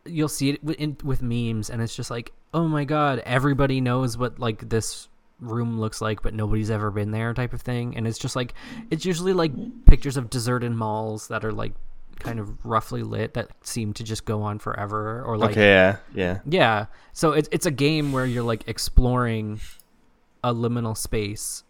you'll 0.05 0.29
see 0.29 0.51
it 0.51 0.63
in, 0.77 0.97
with 1.03 1.21
memes, 1.21 1.69
and 1.69 1.81
it's 1.81 1.95
just 1.95 2.09
like, 2.09 2.31
oh 2.53 2.67
my 2.67 2.85
god, 2.85 3.19
everybody 3.25 3.81
knows 3.81 4.17
what 4.17 4.39
like 4.39 4.69
this 4.69 5.09
room 5.39 5.79
looks 5.79 6.01
like, 6.01 6.21
but 6.21 6.33
nobody's 6.33 6.71
ever 6.71 6.91
been 6.91 7.11
there, 7.11 7.33
type 7.33 7.53
of 7.53 7.61
thing. 7.61 7.95
And 7.95 8.07
it's 8.07 8.17
just 8.17 8.35
like, 8.35 8.53
it's 8.89 9.05
usually 9.05 9.33
like 9.33 9.51
pictures 9.85 10.17
of 10.17 10.29
deserted 10.29 10.71
malls 10.71 11.27
that 11.27 11.45
are 11.45 11.51
like 11.51 11.73
kind 12.19 12.39
of 12.39 12.65
roughly 12.65 13.03
lit 13.03 13.35
that 13.35 13.51
seem 13.61 13.93
to 13.93 14.03
just 14.03 14.25
go 14.25 14.41
on 14.41 14.59
forever 14.59 15.23
or 15.23 15.37
like 15.37 15.51
okay, 15.51 15.69
yeah, 15.69 15.97
yeah. 16.13 16.39
yeah. 16.45 16.85
So 17.13 17.33
it's 17.33 17.47
it's 17.51 17.65
a 17.65 17.71
game 17.71 18.11
where 18.11 18.25
you're 18.25 18.43
like 18.43 18.67
exploring 18.67 19.59
a 20.43 20.53
liminal 20.53 20.97
space 20.97 21.63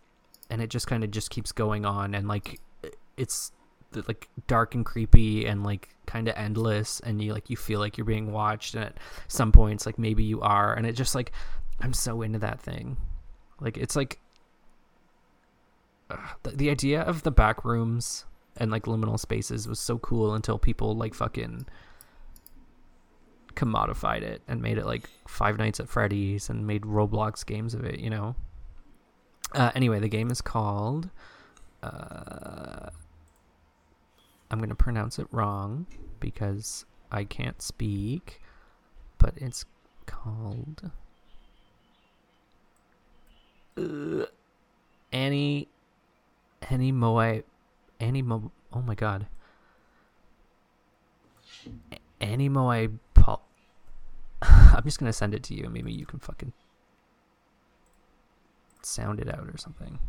and 0.50 0.62
it 0.62 0.70
just 0.70 0.88
kind 0.88 1.04
of 1.04 1.12
just 1.12 1.30
keeps 1.30 1.52
going 1.52 1.86
on 1.86 2.16
and 2.16 2.28
like 2.28 2.62
it's 3.18 3.52
like 4.08 4.30
dark 4.48 4.76
and 4.76 4.86
creepy 4.86 5.46
and 5.46 5.64
like 5.64 5.90
kind 6.06 6.28
of 6.28 6.36
endless 6.38 7.00
and 7.02 7.22
you 7.22 7.34
like 7.34 7.50
you 7.50 7.58
feel 7.58 7.80
like 7.80 7.98
you're 7.98 8.06
being 8.06 8.32
watched 8.32 8.76
and 8.76 8.84
at 8.86 8.98
some 9.28 9.52
points 9.52 9.86
like 9.86 9.98
maybe 9.98 10.24
you 10.24 10.40
are 10.42 10.74
and 10.74 10.86
it 10.86 10.94
just 10.94 11.16
like 11.16 11.32
I'm 11.80 11.94
so 11.94 12.22
into 12.22 12.40
that 12.40 12.60
thing. 12.60 12.98
Like 13.60 13.78
it's 13.78 13.96
like 13.96 14.20
ugh, 16.10 16.20
the, 16.44 16.52
the 16.52 16.70
idea 16.70 17.02
of 17.02 17.24
the 17.24 17.32
back 17.32 17.66
rooms 17.66 18.26
and 18.58 18.72
like 18.72 18.84
liminal 18.84 19.20
spaces 19.20 19.68
was 19.68 19.80
so 19.80 19.98
cool 20.00 20.34
until 20.34 20.58
people 20.58 20.96
like 20.96 21.14
fucking 21.14 21.66
commodified 23.56 24.22
it 24.22 24.42
and 24.48 24.62
made 24.62 24.78
it 24.78 24.86
like 24.86 25.10
Five 25.28 25.58
Nights 25.58 25.80
at 25.80 25.90
Freddy's 25.90 26.50
and 26.50 26.66
made 26.66 26.84
Roblox 26.84 27.46
games 27.46 27.74
of 27.74 27.84
it, 27.84 28.00
you 28.00 28.10
know. 28.10 28.36
Uh, 29.54 29.72
anyway, 29.76 30.00
the 30.00 30.08
game 30.08 30.30
is 30.30 30.42
called. 30.42 31.10
Uh, 31.82 32.90
I'm 34.52 34.60
gonna 34.60 34.76
pronounce 34.76 35.20
it 35.20 35.28
wrong 35.32 35.88
because 36.20 36.86
I 37.12 37.24
can't 37.24 37.62
speak, 37.62 38.42
but 39.18 39.34
it's 39.38 39.66
called. 40.06 40.92
Uh, 43.78 44.26
Annie, 45.12 45.68
Annie 46.70 46.92
Moai, 46.92 47.44
Annie 48.00 48.22
Mo. 48.22 48.52
Oh 48.74 48.82
my 48.82 48.96
god. 48.96 49.28
Annie 52.20 52.50
Moai 52.50 52.98
Paul. 53.14 53.42
I'm 54.42 54.84
just 54.84 55.00
gonna 55.00 55.14
send 55.14 55.34
it 55.34 55.44
to 55.44 55.54
you. 55.54 55.70
Maybe 55.70 55.92
you 55.92 56.06
can 56.06 56.20
fucking 56.20 56.54
sound 58.82 59.20
it 59.20 59.30
out 59.30 59.48
or 59.48 59.58
something. 59.58 60.00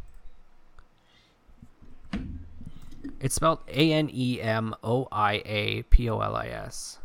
It's 3.20 3.34
spelled 3.34 3.60
A 3.68 3.92
N 3.92 4.10
E 4.12 4.40
M 4.40 4.74
O 4.82 5.08
I 5.10 5.42
A 5.44 5.82
P 5.90 6.08
O 6.08 6.20
L 6.20 6.36
I 6.36 6.46
S. 6.46 6.98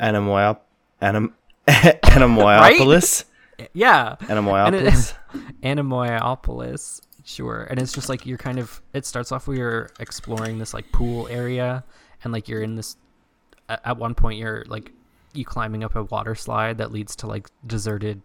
Anamoyop, 0.00 0.58
Anam, 1.00 1.34
Anamoyopolis, 1.66 3.24
Yeah. 3.72 4.16
Anamoyopolis. 4.20 5.14
Anamoyopolis. 5.62 7.00
Sure. 7.24 7.66
And 7.70 7.80
it's 7.80 7.92
just 7.92 8.08
like 8.08 8.24
you're 8.24 8.38
kind 8.38 8.58
of 8.58 8.80
it 8.92 9.04
starts 9.04 9.32
off 9.32 9.46
where 9.48 9.56
you're 9.56 9.90
exploring 10.00 10.58
this 10.58 10.72
like 10.72 10.90
pool 10.92 11.28
area 11.28 11.84
and 12.24 12.32
like 12.32 12.48
you're 12.48 12.62
in 12.62 12.76
this 12.76 12.96
at 13.68 13.80
at 13.84 13.96
one 13.98 14.14
point 14.14 14.38
you're 14.38 14.64
like 14.66 14.92
you 15.34 15.44
climbing 15.44 15.84
up 15.84 15.94
a 15.94 16.04
water 16.04 16.34
slide 16.34 16.78
that 16.78 16.90
leads 16.90 17.14
to 17.16 17.26
like 17.26 17.48
deserted 17.66 18.22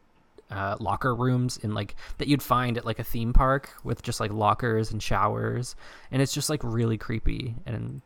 uh, 0.49 0.77
locker 0.79 1.15
rooms 1.15 1.57
in 1.57 1.73
like 1.73 1.95
that 2.17 2.27
you'd 2.27 2.41
find 2.41 2.77
at 2.77 2.85
like 2.85 2.99
a 2.99 3.03
theme 3.03 3.33
park 3.33 3.71
with 3.83 4.01
just 4.03 4.19
like 4.19 4.31
lockers 4.31 4.91
and 4.91 5.01
showers 5.01 5.75
and 6.11 6.21
it's 6.21 6.33
just 6.33 6.49
like 6.49 6.63
really 6.63 6.97
creepy 6.97 7.55
and 7.65 8.01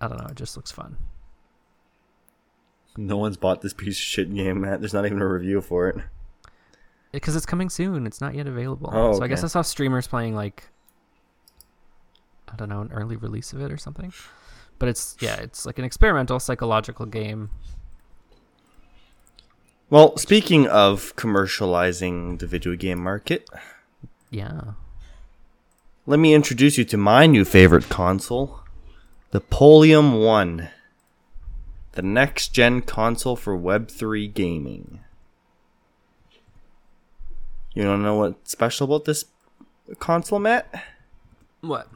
I 0.00 0.08
don't 0.08 0.18
know, 0.18 0.26
it 0.26 0.36
just 0.36 0.56
looks 0.56 0.72
fun. 0.72 0.96
No 2.96 3.16
one's 3.16 3.36
bought 3.36 3.62
this 3.62 3.72
piece 3.72 3.96
of 3.96 4.02
shit 4.02 4.34
game, 4.34 4.60
Matt. 4.60 4.80
There's 4.80 4.92
not 4.92 5.06
even 5.06 5.22
a 5.22 5.28
review 5.28 5.60
for 5.62 5.88
it. 5.88 5.96
Because 7.12 7.36
it's 7.36 7.46
coming 7.46 7.68
soon. 7.70 8.06
It's 8.06 8.20
not 8.20 8.34
yet 8.34 8.46
available. 8.46 8.90
Oh, 8.92 9.12
So 9.14 9.22
I 9.22 9.28
guess. 9.28 9.44
I 9.44 9.46
saw 9.48 9.62
streamers 9.62 10.06
playing 10.06 10.34
like 10.34 10.68
I 12.48 12.56
don't 12.56 12.68
know 12.68 12.80
an 12.80 12.92
early 12.92 13.16
release 13.16 13.52
of 13.52 13.60
it 13.60 13.70
or 13.72 13.76
something. 13.76 14.12
But 14.78 14.88
it's 14.88 15.16
yeah, 15.20 15.36
it's 15.36 15.64
like 15.64 15.78
an 15.78 15.84
experimental 15.84 16.40
psychological 16.40 17.06
game. 17.06 17.50
Well, 19.90 20.16
speaking 20.16 20.66
of 20.68 21.14
commercializing 21.16 22.38
the 22.38 22.46
video 22.46 22.76
game 22.76 23.02
market, 23.02 23.48
Yeah. 24.30 24.72
let 26.06 26.18
me 26.18 26.32
introduce 26.34 26.78
you 26.78 26.84
to 26.86 26.96
my 26.96 27.26
new 27.26 27.44
favorite 27.44 27.88
console, 27.90 28.60
the 29.32 29.40
Polium 29.40 30.24
1. 30.24 30.70
The 31.92 32.00
next 32.02 32.48
gen 32.54 32.80
console 32.80 33.36
for 33.36 33.54
Web3 33.56 34.32
gaming. 34.32 35.00
You 37.74 37.84
don't 37.84 38.02
know 38.02 38.16
what's 38.16 38.50
special 38.50 38.84
about 38.84 39.06
this 39.06 39.24
console, 39.98 40.38
Matt? 40.38 40.84
What? 41.62 41.88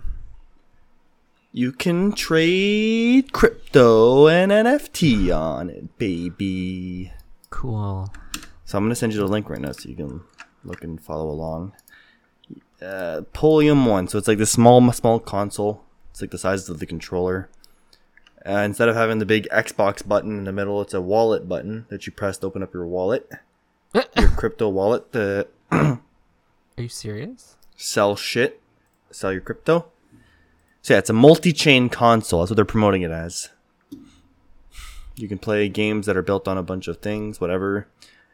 You 1.53 1.73
can 1.73 2.13
trade 2.13 3.33
crypto 3.33 4.27
and 4.29 4.53
NFT 4.53 5.35
on 5.37 5.71
it, 5.71 5.99
baby. 5.99 7.13
Cool. 7.51 8.13
So 8.65 8.79
I'm 8.79 8.85
gonna 8.85 8.95
send 8.95 9.13
you 9.13 9.21
the 9.21 9.27
link 9.27 9.49
right 9.51 9.61
now 9.61 9.73
so 9.73 9.89
you 9.89 9.97
can 9.97 10.23
look 10.65 10.83
and 10.83 11.01
follow 11.01 11.29
along. 11.29 11.73
Uh, 12.81 13.23
Polium 13.33 13.87
one, 13.87 14.09
so 14.09 14.19
it's 14.19 14.29
like 14.29 14.39
the 14.39 14.47
small 14.47 14.93
small 14.93 15.19
console. 15.19 15.83
It's 16.11 16.21
like 16.21 16.31
the 16.31 16.39
size 16.39 16.69
of 16.69 16.79
the 16.79 16.87
controller. 16.87 17.49
Uh, 18.47 18.59
instead 18.59 18.89
of 18.89 18.97
having 18.97 19.19
the 19.19 19.27
big 19.27 19.49
Xbox 19.51 20.07
button 20.07 20.39
in 20.39 20.45
the 20.45 20.53
middle, 20.53 20.81
it's 20.81 20.95
a 20.95 21.01
wallet 21.01 21.49
button 21.49 21.87
that 21.89 22.07
you 22.07 22.13
press 22.13 22.39
to 22.39 22.47
open 22.47 22.63
up 22.63 22.73
your 22.73 22.87
wallet, 22.87 23.31
your 23.95 24.29
crypto 24.29 24.69
wallet 24.69 25.13
to 25.13 25.49
Are 25.71 26.01
you 26.79 26.89
serious? 26.89 27.57
sell 27.77 28.17
shit, 28.17 28.61
sell 29.11 29.33
your 29.33 29.41
crypto. 29.41 29.87
So 30.83 30.95
yeah, 30.95 30.99
it's 30.99 31.11
a 31.11 31.15
multi-chain 31.15 31.89
console. 31.89 32.41
That's 32.41 32.51
what 32.51 32.57
they're 32.57 32.65
promoting 32.65 33.03
it 33.03 33.11
as. 33.11 33.51
You 35.17 35.29
can 35.29 35.39
play 35.39 35.69
games 35.69 36.07
that 36.07 36.17
are 36.17 36.23
built 36.23 36.47
on 36.47 36.59
a 36.59 36.63
bunch 36.63 36.89
of 36.89 36.99
things, 36.99 37.41
whatever. 37.41 37.87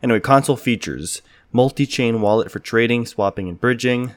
Anyway, 0.02 0.20
console 0.20 0.56
features: 0.56 1.22
multi-chain 1.52 2.20
wallet 2.20 2.50
for 2.50 2.58
trading, 2.58 3.06
swapping, 3.06 3.48
and 3.48 3.60
bridging. 3.60 4.12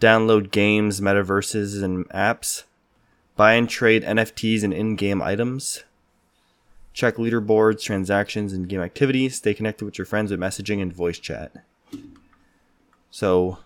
Download 0.00 0.50
games, 0.50 1.00
metaverses, 1.00 1.82
and 1.82 2.06
apps. 2.10 2.64
Buy 3.34 3.54
and 3.54 3.68
trade 3.68 4.02
NFTs 4.04 4.62
and 4.62 4.72
in-game 4.72 5.22
items. 5.22 5.84
Check 6.92 7.16
leaderboards, 7.16 7.82
transactions, 7.82 8.52
and 8.52 8.68
game 8.68 8.80
activity. 8.80 9.28
Stay 9.30 9.54
connected 9.54 9.86
with 9.86 9.98
your 9.98 10.06
friends 10.06 10.30
with 10.30 10.40
messaging 10.40 10.80
and 10.82 10.92
voice 10.92 11.18
chat. 11.18 11.52
So 13.16 13.56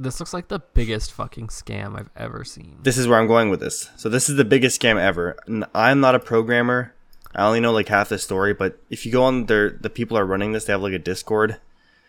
This 0.00 0.18
looks 0.18 0.34
like 0.34 0.48
the 0.48 0.58
biggest 0.58 1.12
fucking 1.12 1.46
scam 1.46 1.96
I've 1.96 2.10
ever 2.16 2.42
seen. 2.42 2.78
this 2.82 2.98
is 2.98 3.06
where 3.06 3.20
I'm 3.20 3.28
going 3.28 3.50
with 3.50 3.60
this. 3.60 3.88
So 3.94 4.08
this 4.08 4.28
is 4.28 4.34
the 4.34 4.44
biggest 4.44 4.80
scam 4.80 4.98
ever. 4.98 5.36
I'm 5.72 6.00
not 6.00 6.16
a 6.16 6.18
programmer. 6.18 6.92
I 7.32 7.46
only 7.46 7.60
know 7.60 7.70
like 7.70 7.86
half 7.86 8.08
the 8.08 8.18
story, 8.18 8.52
but 8.52 8.80
if 8.90 9.06
you 9.06 9.12
go 9.12 9.22
on 9.22 9.46
their 9.46 9.70
the 9.70 9.90
people 9.90 10.18
are 10.18 10.26
running 10.26 10.50
this, 10.50 10.64
they 10.64 10.72
have 10.72 10.82
like 10.82 10.92
a 10.92 10.98
Discord, 10.98 11.60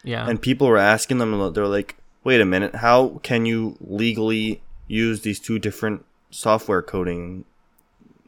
Yeah. 0.03 0.27
and 0.27 0.41
people 0.41 0.65
were 0.65 0.77
asking 0.79 1.19
them. 1.19 1.53
They're 1.53 1.67
like, 1.67 1.97
"Wait 2.23 2.41
a 2.41 2.45
minute, 2.45 2.73
how 2.77 3.19
can 3.21 3.45
you 3.45 3.77
legally 3.81 4.63
use 4.87 5.21
these 5.21 5.39
two 5.39 5.59
different 5.59 6.03
software 6.31 6.81
coding 6.81 7.45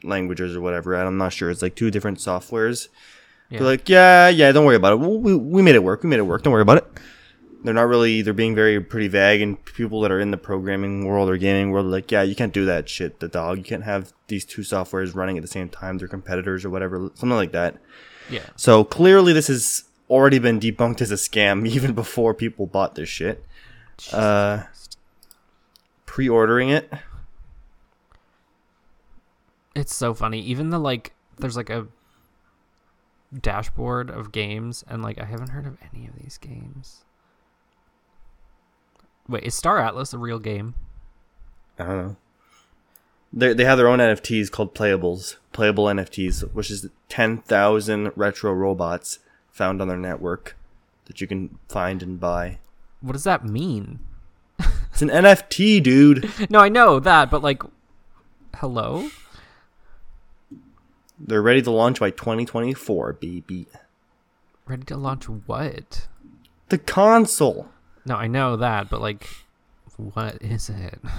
languages 0.03 0.55
or 0.55 0.61
whatever?" 0.61 0.93
I'm 0.93 1.17
not 1.17 1.33
sure. 1.33 1.49
It's 1.49 1.63
like 1.63 1.73
two 1.75 1.89
different 1.89 2.19
softwares. 2.19 2.89
Yeah. 3.49 3.59
They're 3.59 3.67
like, 3.67 3.89
"Yeah, 3.89 4.29
yeah, 4.29 4.51
don't 4.51 4.65
worry 4.65 4.75
about 4.75 4.93
it. 4.93 4.99
We, 4.99 5.17
we, 5.17 5.35
we 5.35 5.61
made 5.61 5.75
it 5.75 5.83
work. 5.83 6.03
We 6.03 6.09
made 6.09 6.19
it 6.19 6.23
work. 6.23 6.43
Don't 6.43 6.53
worry 6.53 6.61
about 6.61 6.77
it." 6.77 6.87
They're 7.63 7.73
not 7.73 7.87
really. 7.87 8.21
They're 8.21 8.33
being 8.33 8.55
very 8.55 8.79
pretty 8.81 9.07
vague, 9.07 9.41
and 9.41 9.63
people 9.65 10.01
that 10.01 10.11
are 10.11 10.19
in 10.19 10.31
the 10.31 10.37
programming 10.37 11.05
world 11.05 11.29
or 11.29 11.37
gaming 11.37 11.71
world 11.71 11.85
are 11.85 11.89
like, 11.89 12.11
"Yeah, 12.11 12.21
you 12.23 12.35
can't 12.35 12.53
do 12.53 12.65
that 12.65 12.87
shit, 12.89 13.19
the 13.19 13.27
dog. 13.27 13.57
You 13.57 13.63
can't 13.63 13.83
have 13.83 14.13
these 14.27 14.45
two 14.45 14.61
softwares 14.61 15.15
running 15.15 15.37
at 15.37 15.41
the 15.41 15.47
same 15.47 15.69
time. 15.69 15.97
They're 15.97 16.07
competitors 16.07 16.63
or 16.65 16.69
whatever, 16.69 17.09
something 17.15 17.29
like 17.31 17.51
that." 17.53 17.77
yeah. 18.29 18.45
So 18.55 18.83
clearly, 18.83 19.33
this 19.33 19.47
has 19.47 19.85
already 20.09 20.39
been 20.39 20.59
debunked 20.59 21.01
as 21.01 21.11
a 21.11 21.15
scam 21.15 21.67
even 21.69 21.93
before 21.93 22.33
people 22.33 22.67
bought 22.67 22.95
this 22.95 23.09
shit. 23.09 23.43
Uh, 24.11 24.63
pre-ordering 26.05 26.69
it. 26.69 26.91
It's 29.75 29.95
so 29.95 30.13
funny. 30.13 30.41
Even 30.41 30.69
the 30.69 30.79
like 30.79 31.13
there's 31.37 31.55
like 31.55 31.69
a 31.69 31.87
dashboard 33.41 34.09
of 34.09 34.31
games 34.31 34.83
and 34.87 35.01
like 35.01 35.19
I 35.19 35.25
haven't 35.25 35.49
heard 35.49 35.65
of 35.65 35.77
any 35.93 36.07
of 36.07 36.15
these 36.15 36.37
games. 36.37 37.03
Wait, 39.27 39.43
is 39.43 39.53
Star 39.55 39.79
Atlas 39.79 40.13
a 40.13 40.17
real 40.17 40.39
game? 40.39 40.75
I 41.77 41.85
don't 41.85 41.97
know. 41.97 42.15
They 43.33 43.53
they 43.53 43.65
have 43.65 43.77
their 43.77 43.89
own 43.89 43.99
NFTs 43.99 44.49
called 44.49 44.73
playables, 44.73 45.35
playable 45.51 45.85
NFTs, 45.85 46.53
which 46.53 46.71
is 46.71 46.87
ten 47.09 47.39
thousand 47.39 48.11
retro 48.15 48.53
robots 48.53 49.19
found 49.51 49.81
on 49.81 49.87
their 49.87 49.97
network 49.97 50.55
that 51.05 51.19
you 51.19 51.27
can 51.27 51.57
find 51.67 52.01
and 52.01 52.19
buy. 52.19 52.59
What 53.01 53.13
does 53.13 53.25
that 53.25 53.45
mean? 53.45 53.99
It's 54.91 55.01
an 55.01 55.09
NFT, 55.09 55.83
dude. 55.83 56.29
No, 56.49 56.59
I 56.59 56.69
know 56.69 56.99
that, 56.99 57.29
but 57.29 57.43
like 57.43 57.61
hello? 58.55 59.09
They're 61.19 61.41
ready 61.41 61.61
to 61.63 61.71
launch 61.71 61.99
by 61.99 62.11
2024, 62.11 63.13
baby. 63.13 63.67
Ready 64.65 64.83
to 64.83 64.97
launch 64.97 65.27
what? 65.27 66.07
The 66.69 66.77
console. 66.77 67.69
No, 68.05 68.15
I 68.15 68.27
know 68.27 68.57
that, 68.57 68.89
but 68.89 69.01
like 69.01 69.27
what 69.97 70.41
is 70.41 70.69
it? 70.69 70.99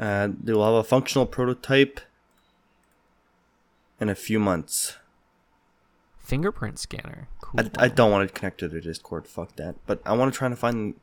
Uh, 0.00 0.30
they 0.42 0.54
will 0.54 0.64
have 0.64 0.72
a 0.72 0.82
functional 0.82 1.26
prototype 1.26 2.00
in 4.00 4.08
a 4.08 4.14
few 4.14 4.40
months. 4.40 4.96
Fingerprint 6.18 6.78
scanner. 6.78 7.28
Cool. 7.42 7.60
I, 7.76 7.84
I 7.84 7.88
don't 7.88 8.10
want 8.10 8.26
to 8.26 8.32
connect 8.32 8.60
to 8.60 8.68
their 8.68 8.80
Discord. 8.80 9.26
Fuck 9.26 9.56
that. 9.56 9.74
But 9.86 10.00
I 10.06 10.14
want 10.14 10.32
to 10.32 10.38
try 10.38 10.48
to 10.48 10.56
find. 10.56 10.94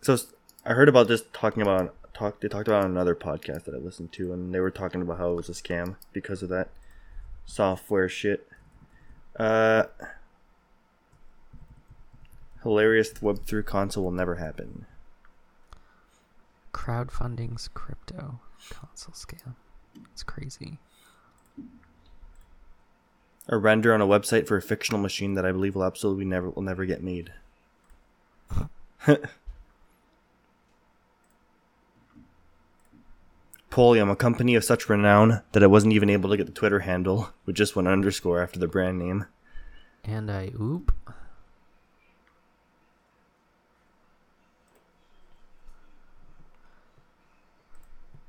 So 0.00 0.18
I 0.66 0.72
heard 0.72 0.88
about 0.88 1.06
this 1.06 1.22
talking 1.32 1.62
about 1.62 1.94
talk. 2.20 2.40
They 2.40 2.48
talked 2.48 2.68
about 2.68 2.82
it 2.82 2.84
on 2.84 2.90
another 2.90 3.14
podcast 3.14 3.64
that 3.64 3.74
I 3.74 3.78
listened 3.78 4.12
to, 4.12 4.32
and 4.32 4.54
they 4.54 4.60
were 4.60 4.70
talking 4.70 5.02
about 5.02 5.18
how 5.18 5.32
it 5.32 5.36
was 5.36 5.48
a 5.48 5.52
scam 5.52 5.96
because 6.12 6.42
of 6.42 6.48
that 6.50 6.68
software 7.46 8.08
shit. 8.08 8.46
Uh, 9.36 9.84
hilarious 12.62 13.20
Web 13.22 13.44
three 13.46 13.62
console 13.62 14.04
will 14.04 14.10
never 14.10 14.36
happen. 14.36 14.86
Crowdfunding's 16.72 17.68
crypto 17.68 18.40
console 18.68 19.14
scam. 19.14 19.54
It's 20.12 20.22
crazy. 20.22 20.78
A 23.48 23.56
render 23.56 23.92
on 23.92 24.00
a 24.00 24.06
website 24.06 24.46
for 24.46 24.56
a 24.56 24.62
fictional 24.62 25.00
machine 25.00 25.34
that 25.34 25.44
I 25.44 25.50
believe 25.50 25.74
will 25.74 25.84
absolutely 25.84 26.24
never 26.24 26.50
will 26.50 26.62
never 26.62 26.84
get 26.84 27.02
made. 27.02 27.32
Polium, 33.70 34.10
a 34.10 34.16
company 34.16 34.54
of 34.56 34.64
such 34.64 34.88
renown 34.88 35.42
that 35.52 35.62
I 35.62 35.66
wasn't 35.68 35.92
even 35.92 36.10
able 36.10 36.28
to 36.30 36.36
get 36.36 36.46
the 36.46 36.52
Twitter 36.52 36.80
handle 36.80 37.30
with 37.46 37.54
just 37.56 37.76
one 37.76 37.86
underscore 37.86 38.42
after 38.42 38.58
the 38.58 38.66
brand 38.68 38.98
name. 38.98 39.26
And 40.04 40.30
I 40.30 40.50
oop. 40.60 40.92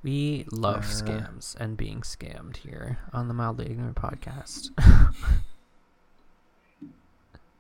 We 0.04 0.46
love 0.52 0.84
Uh. 0.86 0.88
scams 0.88 1.56
and 1.60 1.78
being 1.78 2.02
scammed 2.02 2.58
here 2.58 2.98
on 3.14 3.28
the 3.28 3.34
Mildly 3.34 3.68
Ignorant 3.68 3.96
podcast. 3.98 4.70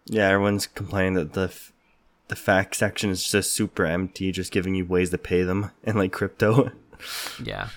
Yeah, 0.07 0.27
everyone's 0.29 0.65
complaining 0.67 1.13
that 1.13 1.33
the 1.33 1.43
f- 1.43 1.71
the 2.27 2.35
fact 2.35 2.75
section 2.75 3.11
is 3.11 3.23
just 3.23 3.53
super 3.53 3.85
empty, 3.85 4.31
just 4.33 4.51
giving 4.51 4.75
you 4.75 4.83
ways 4.83 5.11
to 5.11 5.17
pay 5.17 5.43
them 5.43 5.71
in 5.83 5.95
like 5.95 6.11
crypto. 6.11 6.71
yeah. 7.43 7.69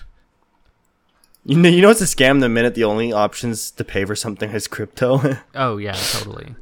you 1.43 1.57
know, 1.57 1.69
you 1.69 1.81
know 1.81 1.89
it's 1.89 2.01
a 2.01 2.05
scam 2.05 2.39
the 2.39 2.49
minute 2.49 2.75
the 2.75 2.83
only 2.83 3.11
options 3.13 3.71
to 3.71 3.83
pay 3.83 4.05
for 4.05 4.15
something 4.15 4.51
is 4.51 4.67
crypto. 4.67 5.39
Oh 5.55 5.77
yeah, 5.77 5.93
totally. 5.93 6.55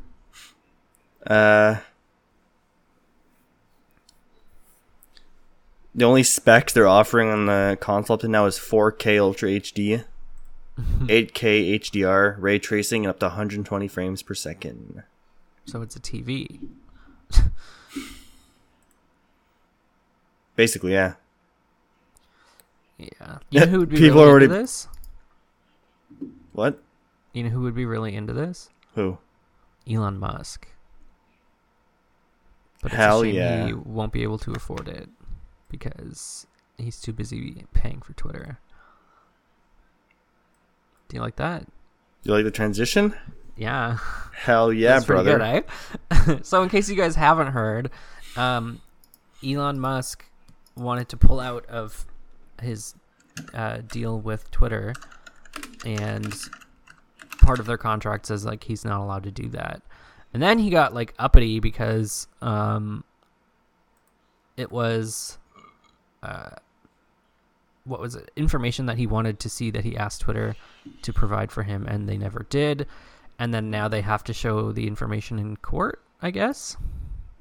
Uh, 1.25 1.77
the 5.95 6.05
only 6.05 6.23
specs 6.23 6.73
they're 6.73 6.87
offering 6.87 7.29
on 7.29 7.45
the 7.45 7.77
console 7.79 8.15
up 8.15 8.21
to 8.21 8.27
now 8.27 8.45
is 8.45 8.57
4K 8.57 9.19
Ultra 9.19 9.49
HD, 9.49 10.03
8K 10.77 11.79
HDR, 11.79 12.35
ray 12.39 12.59
tracing, 12.59 13.05
and 13.05 13.09
up 13.11 13.19
to 13.19 13.27
120 13.27 13.87
frames 13.87 14.21
per 14.21 14.33
second. 14.33 15.03
So 15.65 15.81
it's 15.81 15.95
a 15.95 15.99
TV. 15.99 16.59
Basically, 20.55 20.93
yeah. 20.93 21.13
Yeah. 23.19 23.37
You 23.49 23.59
know 23.61 23.65
who 23.67 23.79
would 23.79 23.89
be 23.89 23.97
people 23.97 24.19
really 24.19 24.29
already- 24.29 24.45
into 24.45 24.57
this? 24.57 24.87
What? 26.53 26.81
You 27.33 27.43
know 27.43 27.49
who 27.49 27.61
would 27.61 27.75
be 27.75 27.85
really 27.85 28.15
into 28.15 28.33
this? 28.33 28.69
Who? 28.95 29.17
Elon 29.89 30.19
Musk. 30.19 30.67
But 32.81 32.91
Hell 32.91 33.25
yeah. 33.25 33.65
he 33.67 33.73
won't 33.73 34.11
be 34.11 34.23
able 34.23 34.37
to 34.39 34.51
afford 34.51 34.87
it 34.87 35.09
because 35.69 36.45
he's 36.77 36.99
too 37.01 37.13
busy 37.13 37.65
paying 37.73 38.01
for 38.01 38.13
Twitter. 38.13 38.59
Do 41.07 41.15
you 41.15 41.21
like 41.21 41.37
that? 41.37 41.65
Do 41.65 42.29
you 42.29 42.33
like 42.33 42.43
the 42.45 42.51
transition? 42.51 43.15
Yeah. 43.55 43.97
Hell 44.33 44.73
yeah, 44.73 44.99
brother. 44.99 45.37
good, 45.37 45.65
eh? 46.11 46.37
so 46.43 46.61
in 46.63 46.69
case 46.69 46.89
you 46.89 46.95
guys 46.95 47.15
haven't 47.15 47.47
heard, 47.47 47.89
um, 48.35 48.81
Elon 49.45 49.79
Musk 49.79 50.25
wanted 50.75 51.07
to 51.09 51.17
pull 51.17 51.39
out 51.39 51.65
of 51.67 52.05
his 52.63 52.95
uh, 53.53 53.77
deal 53.87 54.19
with 54.19 54.49
Twitter, 54.51 54.93
and 55.85 56.35
part 57.39 57.59
of 57.59 57.65
their 57.65 57.77
contract 57.77 58.25
says 58.25 58.45
like 58.45 58.63
he's 58.63 58.85
not 58.85 59.01
allowed 59.01 59.23
to 59.23 59.31
do 59.31 59.49
that. 59.49 59.81
And 60.33 60.41
then 60.41 60.57
he 60.57 60.69
got 60.69 60.93
like 60.93 61.13
uppity 61.19 61.59
because 61.59 62.27
um, 62.41 63.03
it 64.57 64.71
was 64.71 65.37
uh, 66.23 66.49
what 67.85 67.99
was 67.99 68.15
it 68.15 68.31
information 68.35 68.85
that 68.87 68.97
he 68.97 69.05
wanted 69.05 69.39
to 69.39 69.49
see 69.49 69.69
that 69.71 69.83
he 69.83 69.95
asked 69.95 70.21
Twitter 70.21 70.55
to 71.01 71.13
provide 71.13 71.51
for 71.51 71.63
him, 71.63 71.85
and 71.87 72.07
they 72.07 72.17
never 72.17 72.45
did. 72.49 72.87
And 73.39 73.53
then 73.53 73.69
now 73.71 73.87
they 73.87 74.01
have 74.01 74.23
to 74.25 74.33
show 74.33 74.71
the 74.71 74.87
information 74.87 75.39
in 75.39 75.57
court. 75.57 76.01
I 76.21 76.31
guess. 76.31 76.77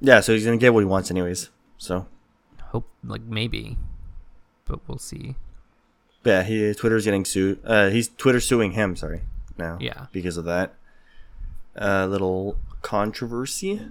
Yeah, 0.01 0.19
so 0.19 0.33
he's 0.33 0.43
gonna 0.43 0.57
get 0.57 0.73
what 0.73 0.81
he 0.81 0.85
wants 0.85 1.09
anyways. 1.09 1.49
So 1.77 2.05
Hope 2.61 2.89
like 3.03 3.21
maybe, 3.21 3.77
but 4.65 4.79
we'll 4.87 4.97
see. 4.97 5.35
yeah, 6.23 6.43
he 6.43 6.73
Twitter's 6.73 7.05
getting 7.05 7.25
sued. 7.25 7.59
Uh, 7.65 7.89
he's 7.89 8.07
Twitter 8.09 8.39
suing 8.39 8.71
him. 8.71 8.95
Sorry, 8.95 9.21
now. 9.57 9.77
Yeah. 9.79 10.07
Because 10.11 10.37
of 10.37 10.45
that, 10.45 10.73
uh, 11.79 12.05
little 12.07 12.57
controversy. 12.81 13.81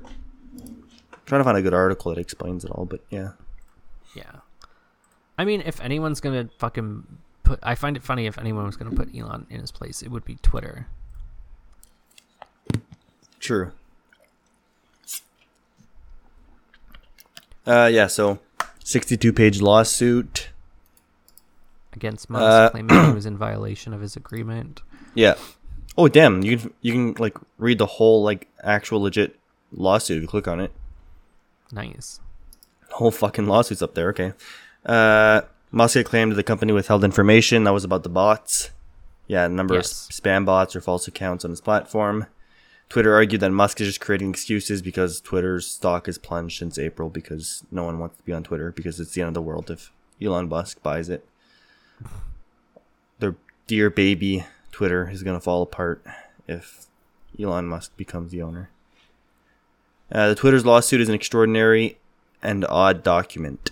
trying 1.27 1.41
to 1.41 1.45
find 1.45 1.57
a 1.59 1.63
good 1.63 1.75
article 1.75 2.15
that 2.15 2.21
explains 2.21 2.65
it 2.65 2.71
all, 2.71 2.85
but 2.85 3.01
yeah. 3.11 3.31
Yeah. 4.15 4.41
I 5.39 5.45
mean, 5.45 5.63
if 5.65 5.81
anyone's 5.81 6.21
gonna 6.21 6.49
fucking 6.59 7.07
put, 7.43 7.59
I 7.63 7.75
find 7.75 7.97
it 7.97 8.03
funny 8.03 8.27
if 8.27 8.39
anyone 8.39 8.67
was 8.67 8.77
gonna 8.77 8.95
put 8.95 9.15
Elon 9.17 9.47
in 9.51 9.61
his 9.61 9.71
place, 9.71 10.03
it 10.03 10.11
would 10.11 10.25
be 10.25 10.37
Twitter. 10.37 10.87
True. 13.41 13.73
Uh, 17.67 17.89
yeah. 17.93 18.07
So, 18.07 18.39
sixty-two 18.85 19.33
page 19.33 19.61
lawsuit. 19.61 20.51
Against 21.94 22.31
Musk, 22.31 22.42
Uh, 22.42 22.70
claiming 22.70 23.07
he 23.07 23.12
was 23.14 23.26
in 23.26 23.37
violation 23.37 23.92
of 23.92 24.00
his 24.00 24.16
agreement. 24.16 24.83
Yeah. 25.14 25.35
Oh 25.98 26.09
damn! 26.09 26.42
You 26.42 26.57
can 26.59 26.72
you 26.81 26.92
can 26.92 27.14
like 27.22 27.37
read 27.59 27.78
the 27.78 27.87
whole 27.87 28.22
like 28.22 28.48
actual 28.62 29.00
legit 29.02 29.38
lawsuit 29.72 30.16
if 30.16 30.22
you 30.22 30.28
click 30.28 30.48
on 30.48 30.59
it. 30.61 30.72
Nice. 31.70 32.20
whole 32.92 33.11
fucking 33.11 33.46
lawsuit's 33.46 33.83
up 33.83 33.94
there. 33.94 34.11
Okay. 34.11 34.33
Uh, 34.85 35.42
Musk 35.70 35.94
had 35.96 36.05
claimed 36.07 36.33
the 36.33 36.42
company 36.42 36.72
withheld 36.72 37.02
information 37.05 37.64
that 37.64 37.72
was 37.72 37.85
about 37.85 38.02
the 38.02 38.09
bots. 38.11 38.70
Yeah, 39.26 39.46
a 39.46 39.48
number 39.48 39.74
Yes. 39.74 40.09
of 40.09 40.14
spam 40.14 40.44
bots 40.44 40.76
or 40.76 40.81
false 40.83 41.09
accounts 41.09 41.44
on 41.44 41.50
his 41.50 41.61
platform. 41.62 42.26
Twitter 42.90 43.14
argued 43.14 43.40
that 43.40 43.50
Musk 43.50 43.81
is 43.81 43.87
just 43.88 44.00
creating 44.02 44.28
excuses 44.31 44.83
because 44.83 45.20
Twitter's 45.22 45.66
stock 45.66 46.05
has 46.05 46.18
plunged 46.18 46.59
since 46.59 46.78
April 46.78 47.09
because 47.09 47.64
no 47.70 47.85
one 47.85 47.98
wants 47.98 48.18
to 48.18 48.22
be 48.24 48.35
on 48.35 48.42
Twitter 48.42 48.70
because 48.72 49.00
it's 49.00 49.12
the 49.14 49.22
end 49.22 49.28
of 49.28 49.35
the 49.35 49.40
world 49.40 49.70
if 49.70 49.90
Elon 50.20 50.50
Musk 50.50 50.83
buys 50.83 51.09
it. 51.09 51.24
Their 53.19 53.37
dear 53.67 53.91
baby 53.91 54.45
Twitter 54.71 55.09
is 55.09 55.23
going 55.23 55.37
to 55.37 55.41
fall 55.41 55.62
apart 55.62 56.05
if 56.49 56.87
Elon 57.41 57.67
Musk 57.67 57.97
becomes 57.97 58.33
the 58.33 58.43
owner. 58.43 58.71
Uh, 60.11 60.29
the 60.29 60.35
Twitter's 60.35 60.67
lawsuit 60.67 61.01
is 61.01 61.09
an 61.09 61.15
extraordinary 61.15 61.99
and 62.43 62.65
odd 62.67 63.03
document. 63.03 63.71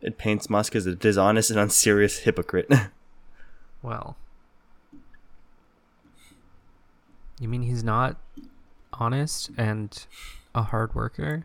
It 0.00 0.18
paints 0.18 0.50
Musk 0.50 0.76
as 0.76 0.86
a 0.86 0.94
dishonest 0.94 1.50
and 1.50 1.58
unserious 1.58 2.18
hypocrite. 2.18 2.70
Well, 3.82 4.16
you 7.38 7.48
mean 7.48 7.64
he's 7.64 7.84
not 7.84 8.16
honest 8.94 9.50
and 9.58 10.06
a 10.54 10.62
hard 10.62 10.94
worker? 10.94 11.44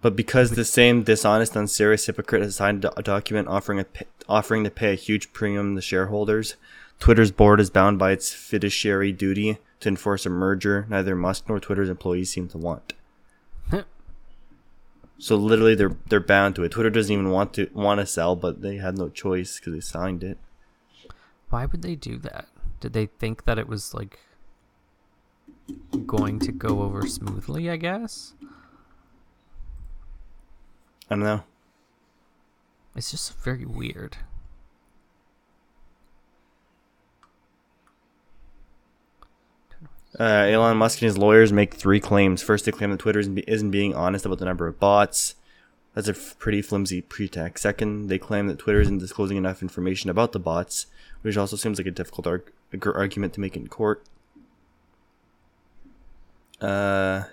But 0.00 0.14
because 0.14 0.50
the 0.50 0.64
same 0.64 1.02
dishonest, 1.02 1.56
unserious 1.56 2.06
hypocrite 2.06 2.42
has 2.42 2.56
signed 2.56 2.86
a 2.96 3.02
document 3.02 3.48
offering 3.48 3.80
a 3.80 3.86
offering 4.28 4.64
to 4.64 4.70
pay 4.70 4.92
a 4.92 4.96
huge 4.96 5.32
premium 5.32 5.74
to 5.74 5.82
shareholders, 5.82 6.56
Twitter's 7.00 7.30
board 7.32 7.60
is 7.60 7.70
bound 7.70 7.98
by 7.98 8.12
its 8.12 8.32
fiduciary 8.32 9.12
duty 9.12 9.58
to 9.80 9.88
enforce 9.88 10.26
a 10.26 10.30
merger 10.30 10.86
neither 10.88 11.16
Musk 11.16 11.48
nor 11.48 11.60
Twitter's 11.60 11.88
employees 11.88 12.30
seem 12.30 12.48
to 12.48 12.58
want. 12.58 12.94
So 15.20 15.34
literally, 15.34 15.74
they're 15.74 15.96
they're 16.08 16.20
bound 16.20 16.54
to 16.54 16.62
it. 16.62 16.70
Twitter 16.70 16.90
doesn't 16.90 17.12
even 17.12 17.30
want 17.30 17.52
to 17.54 17.68
want 17.74 17.98
to 17.98 18.06
sell, 18.06 18.36
but 18.36 18.62
they 18.62 18.76
had 18.76 18.96
no 18.96 19.08
choice 19.08 19.58
because 19.58 19.72
they 19.74 19.80
signed 19.80 20.22
it. 20.22 20.38
Why 21.50 21.66
would 21.66 21.82
they 21.82 21.96
do 21.96 22.18
that? 22.18 22.46
Did 22.78 22.92
they 22.92 23.06
think 23.06 23.44
that 23.44 23.58
it 23.58 23.66
was 23.66 23.94
like 23.94 24.20
going 26.06 26.38
to 26.38 26.52
go 26.52 26.82
over 26.82 27.04
smoothly? 27.04 27.68
I 27.68 27.76
guess 27.76 28.34
I 31.10 31.14
don't 31.14 31.20
know. 31.24 31.42
it's 32.94 33.10
just 33.10 33.34
very 33.42 33.64
weird. 33.64 34.18
Uh, 40.18 40.22
Elon 40.48 40.76
Musk 40.78 41.00
and 41.02 41.06
his 41.06 41.18
lawyers 41.18 41.52
make 41.52 41.74
three 41.74 42.00
claims. 42.00 42.42
First, 42.42 42.64
they 42.64 42.72
claim 42.72 42.90
that 42.90 42.98
Twitter 43.00 43.20
isn't, 43.20 43.34
be- 43.34 43.44
isn't 43.46 43.70
being 43.70 43.94
honest 43.94 44.24
about 44.26 44.38
the 44.38 44.44
number 44.46 44.66
of 44.66 44.80
bots. 44.80 45.34
That's 45.94 46.08
a 46.08 46.12
f- 46.12 46.34
pretty 46.38 46.62
flimsy 46.62 47.02
pretext. 47.02 47.62
Second, 47.62 48.08
they 48.08 48.18
claim 48.18 48.46
that 48.48 48.58
Twitter 48.58 48.80
isn't 48.80 48.98
disclosing 48.98 49.36
enough 49.36 49.62
information 49.62 50.10
about 50.10 50.32
the 50.32 50.38
bots, 50.38 50.86
which 51.22 51.36
also 51.36 51.56
seems 51.56 51.78
like 51.78 51.86
a 51.86 51.90
difficult 51.92 52.26
arg- 52.26 52.52
arg- 52.72 52.96
argument 52.96 53.32
to 53.34 53.40
make 53.40 53.54
in 53.56 53.68
court. 53.68 54.02
Uh, 56.60 57.24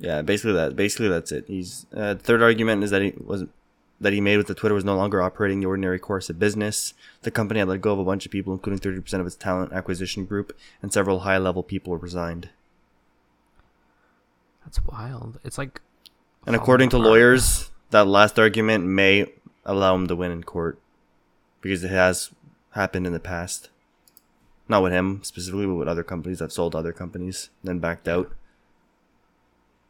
yeah, 0.00 0.22
basically 0.22 0.54
that. 0.54 0.74
Basically 0.74 1.08
that's 1.08 1.30
it. 1.30 1.44
He's 1.46 1.86
uh, 1.94 2.14
third 2.14 2.42
argument 2.42 2.82
is 2.82 2.90
that 2.90 3.02
he 3.02 3.12
was 3.22 3.44
that 4.00 4.14
he 4.14 4.20
made 4.20 4.38
with 4.38 4.46
the 4.46 4.54
Twitter 4.54 4.74
was 4.74 4.84
no 4.84 4.96
longer 4.96 5.20
operating 5.20 5.60
the 5.60 5.66
ordinary 5.66 5.98
course 5.98 6.30
of 6.30 6.38
business. 6.38 6.94
The 7.20 7.30
company 7.30 7.60
had 7.60 7.68
let 7.68 7.82
go 7.82 7.92
of 7.92 7.98
a 7.98 8.04
bunch 8.04 8.24
of 8.24 8.32
people, 8.32 8.54
including 8.54 8.78
30% 8.78 9.20
of 9.20 9.26
its 9.26 9.36
talent 9.36 9.74
acquisition 9.74 10.24
group, 10.24 10.56
and 10.80 10.90
several 10.90 11.20
high 11.20 11.36
level 11.36 11.62
people 11.62 11.90
were 11.90 11.98
resigned. 11.98 12.48
That's 14.64 14.82
wild. 14.86 15.38
It's 15.44 15.58
like. 15.58 15.82
And 16.46 16.56
according 16.56 16.88
to 16.90 16.98
lawyers, 16.98 17.70
that 17.90 18.06
last 18.06 18.38
argument 18.38 18.86
may 18.86 19.26
allow 19.66 19.94
him 19.94 20.06
to 20.08 20.16
win 20.16 20.32
in 20.32 20.44
court 20.44 20.80
because 21.60 21.84
it 21.84 21.90
has 21.90 22.30
happened 22.70 23.06
in 23.06 23.12
the 23.12 23.20
past. 23.20 23.68
Not 24.66 24.82
with 24.82 24.92
him 24.92 25.20
specifically, 25.24 25.66
but 25.66 25.74
with 25.74 25.88
other 25.88 26.04
companies 26.04 26.38
that 26.38 26.52
sold 26.52 26.74
other 26.74 26.94
companies, 26.94 27.50
then 27.62 27.80
backed 27.80 28.08
out. 28.08 28.32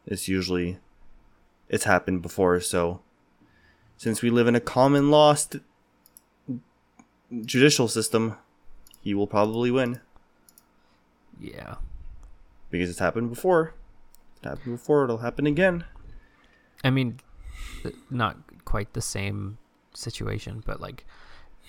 It's 0.05 0.27
usually 0.27 0.79
it's 1.69 1.83
happened 1.85 2.21
before, 2.21 2.59
so 2.59 3.01
since 3.97 4.21
we 4.21 4.29
live 4.29 4.47
in 4.47 4.55
a 4.55 4.59
common 4.59 5.09
law 5.11 5.33
st- 5.35 5.63
judicial 7.45 7.87
system, 7.87 8.35
he 9.01 9.13
will 9.13 9.27
probably 9.27 9.71
win 9.71 9.99
Yeah. 11.39 11.75
because 12.69 12.89
it's 12.89 12.99
happened 12.99 13.29
before. 13.29 13.73
It 14.43 14.47
happened 14.49 14.75
before, 14.77 15.03
it'll 15.03 15.19
happen 15.19 15.45
again. 15.47 15.85
I 16.83 16.89
mean, 16.89 17.19
not 18.09 18.37
quite 18.65 18.93
the 18.93 19.01
same 19.01 19.57
situation, 19.93 20.63
but 20.65 20.81
like, 20.81 21.05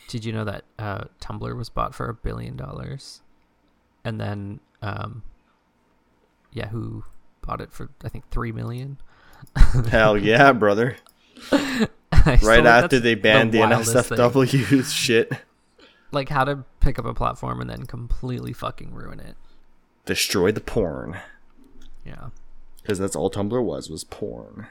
did 0.08 0.24
you 0.24 0.32
know 0.32 0.44
that 0.44 0.64
uh, 0.78 1.04
Tumblr 1.20 1.54
was 1.56 1.68
bought 1.68 1.94
for 1.94 2.08
a 2.08 2.14
billion 2.14 2.56
dollars, 2.56 3.20
and 4.04 4.20
then 4.20 4.60
um, 4.80 5.22
Yahoo 6.52 7.02
bought 7.42 7.60
it 7.60 7.72
for 7.72 7.90
I 8.04 8.08
think 8.08 8.28
three 8.30 8.52
million. 8.52 8.98
Hell 9.88 10.16
yeah, 10.22 10.52
brother. 10.52 10.96
Right 11.50 12.40
think 12.40 12.66
after 12.66 13.00
they 13.00 13.14
banned 13.14 13.52
the, 13.52 13.60
wildest 13.60 13.92
thing. 14.08 14.18
NSFW 14.18 14.84
shit. 14.92 15.32
Like 16.12 16.28
how 16.28 16.44
to 16.44 16.64
pick 16.80 16.98
up 16.98 17.04
a 17.04 17.14
platform 17.14 17.60
and 17.60 17.68
then 17.68 17.86
completely 17.86 18.52
fucking 18.52 18.94
ruin 18.94 19.18
it. 19.18 19.36
Destroy 20.04 20.52
the 20.52 20.60
porn. 20.60 21.18
Yeah. 22.04 22.28
Because 22.80 22.98
that's 22.98 23.16
all 23.16 23.30
Tumblr 23.30 23.62
was, 23.62 23.88
was 23.88 24.04
porn. 24.04 24.66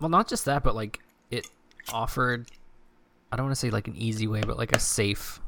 Well, 0.00 0.08
not 0.08 0.28
just 0.28 0.44
that, 0.44 0.62
but 0.62 0.74
like 0.74 1.00
it 1.30 1.48
offered. 1.92 2.50
I 3.30 3.36
don't 3.36 3.46
want 3.46 3.56
to 3.56 3.60
say 3.60 3.70
like 3.70 3.88
an 3.88 3.96
easy 3.96 4.26
way, 4.26 4.40
but 4.40 4.56
like 4.56 4.74
a 4.74 4.80
safe, 4.80 5.40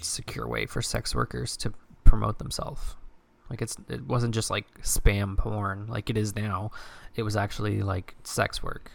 secure 0.00 0.46
way 0.46 0.66
for 0.66 0.82
sex 0.82 1.14
workers 1.14 1.56
to 1.58 1.72
promote 2.04 2.38
themselves. 2.38 2.96
Like 3.50 3.62
it's 3.62 3.76
it 3.88 4.04
wasn't 4.06 4.34
just 4.34 4.50
like 4.50 4.66
spam 4.82 5.36
porn 5.36 5.86
like 5.86 6.10
it 6.10 6.16
is 6.16 6.34
now. 6.34 6.70
It 7.14 7.22
was 7.22 7.36
actually 7.36 7.82
like 7.82 8.14
sex 8.24 8.62
work. 8.62 8.90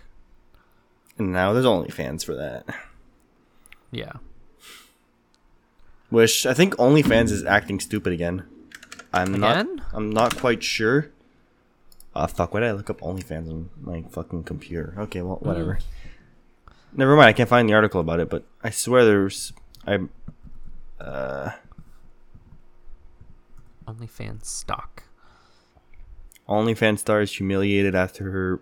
And 1.17 1.31
now 1.31 1.53
there's 1.53 1.65
OnlyFans 1.65 2.25
for 2.25 2.35
that. 2.35 2.65
Yeah. 3.91 4.13
Which 6.09 6.45
I 6.45 6.53
think 6.53 6.75
OnlyFans 6.75 7.31
is 7.31 7.43
acting 7.45 7.79
stupid 7.79 8.13
again. 8.13 8.43
I'm 9.13 9.35
Again? 9.35 9.75
not 9.75 9.85
I'm 9.93 10.09
not 10.09 10.37
quite 10.37 10.63
sure. 10.63 11.09
Ah 12.15 12.25
fuck, 12.27 12.53
why 12.53 12.61
did 12.61 12.69
I 12.69 12.71
look 12.73 12.89
up 12.89 12.99
OnlyFans 13.01 13.49
on 13.49 13.69
my 13.79 14.03
fucking 14.09 14.43
computer? 14.43 14.93
Okay, 14.97 15.21
well 15.21 15.37
whatever. 15.41 15.79
Never 16.93 17.15
mind, 17.15 17.27
I 17.27 17.33
can't 17.33 17.49
find 17.49 17.67
the 17.69 17.73
article 17.73 18.01
about 18.01 18.19
it, 18.19 18.29
but 18.29 18.43
I 18.63 18.69
swear 18.69 19.05
there's 19.05 19.53
I 19.87 19.99
uh 20.99 21.51
OnlyFans 23.87 24.45
stock. 24.45 25.03
OnlyFans 26.47 26.99
star 26.99 27.21
is 27.21 27.33
humiliated 27.35 27.95
after 27.95 28.31
her 28.31 28.61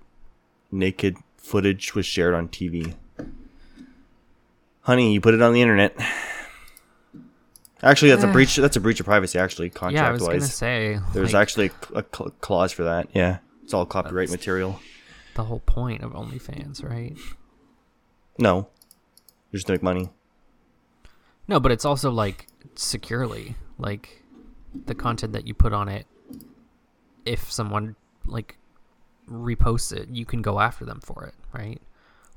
naked 0.71 1.17
footage 1.38 1.95
was 1.95 2.05
shared 2.05 2.34
on 2.34 2.47
TV. 2.47 2.95
Honey, 4.82 5.13
you 5.13 5.21
put 5.21 5.34
it 5.34 5.41
on 5.41 5.53
the 5.53 5.62
internet. 5.62 5.95
Actually, 7.82 8.12
that's 8.12 8.23
a 8.23 8.27
breach. 8.32 8.55
That's 8.55 8.75
a 8.75 8.79
breach 8.79 8.99
of 8.99 9.05
privacy. 9.05 9.39
Actually, 9.39 9.69
contract 9.69 9.95
Yeah, 9.95 10.10
I 10.10 10.12
was 10.12 10.21
gonna 10.21 10.41
say 10.41 10.99
there's 11.13 11.34
like, 11.34 11.41
actually 11.41 11.71
a, 11.95 12.03
cl- 12.15 12.32
clause 12.41 12.71
for 12.71 12.84
that. 12.84 13.10
Yeah, 13.13 13.39
it's 13.63 13.73
all 13.73 13.86
copyright 13.86 14.29
material. 14.29 14.79
the 15.36 15.43
whole 15.43 15.62
point 15.62 16.03
of 16.03 16.13
OnlyFans, 16.13 16.84
right? 16.84 17.15
No, 18.38 18.69
you 19.51 19.58
just 19.58 19.67
to 19.67 19.73
make 19.73 19.84
money. 19.84 20.10
No, 21.47 21.60
but 21.60 21.71
it's 21.71 21.86
also 21.86 22.12
like 22.12 22.47
securely, 22.75 23.55
like 23.77 24.23
the 24.86 24.95
content 24.95 25.34
that 25.34 25.47
you 25.47 25.53
put 25.53 25.73
on 25.73 25.89
it. 25.89 26.05
If 27.25 27.51
someone 27.51 27.95
like 28.25 28.58
reposts 29.29 29.91
it, 29.95 30.10
you 30.10 30.25
can 30.25 30.41
go 30.41 30.60
after 30.60 30.86
them 30.86 30.99
for 31.01 31.25
it, 31.25 31.34
right? 31.53 31.82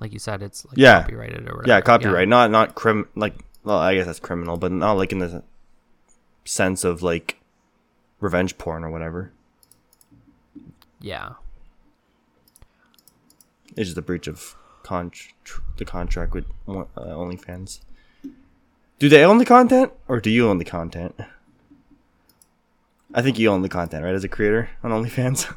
Like 0.01 0.13
you 0.13 0.19
said, 0.19 0.43
it's 0.43 0.65
like 0.67 0.77
Yeah. 0.77 1.03
copyrighted 1.03 1.49
or 1.49 1.57
whatever. 1.57 1.65
Yeah, 1.67 1.81
copyright. 1.81 2.29
Not 2.29 2.51
not 2.51 2.75
crim. 2.75 3.09
Like, 3.15 3.45
well, 3.65 3.79
I 3.79 3.95
guess 3.95 4.07
that's 4.07 4.21
criminal, 4.21 4.57
but 4.57 4.73
not 4.73 4.93
like 4.95 5.13
in 5.13 5.19
the 5.19 5.43
sense 6.45 6.85
of 6.85 7.03
like 7.03 7.39
revenge 8.21 8.59
porn 8.59 8.85
or 8.85 8.91
whatever. 8.91 9.33
Yeah. 11.01 11.35
It's 13.77 13.87
just 13.89 13.97
a 13.99 14.03
breach 14.03 14.27
of 14.27 14.55
con- 14.83 15.11
tr- 15.45 15.61
the 15.77 15.85
contract 15.85 16.35
with 16.35 16.45
uh, 16.69 16.85
OnlyFans. 16.97 17.81
Do 18.99 19.09
they 19.09 19.25
own 19.25 19.39
the 19.39 19.45
content, 19.47 19.93
or 20.09 20.21
do 20.21 20.31
you 20.31 20.49
own 20.49 20.59
the 20.59 20.65
content? 20.65 21.19
I 23.15 23.23
think 23.23 23.39
you 23.39 23.51
own 23.51 23.63
the 23.63 23.69
content, 23.69 24.05
right, 24.05 24.15
as 24.15 24.25
a 24.25 24.29
creator 24.29 24.71
on 24.83 24.91
OnlyFans. 24.91 25.51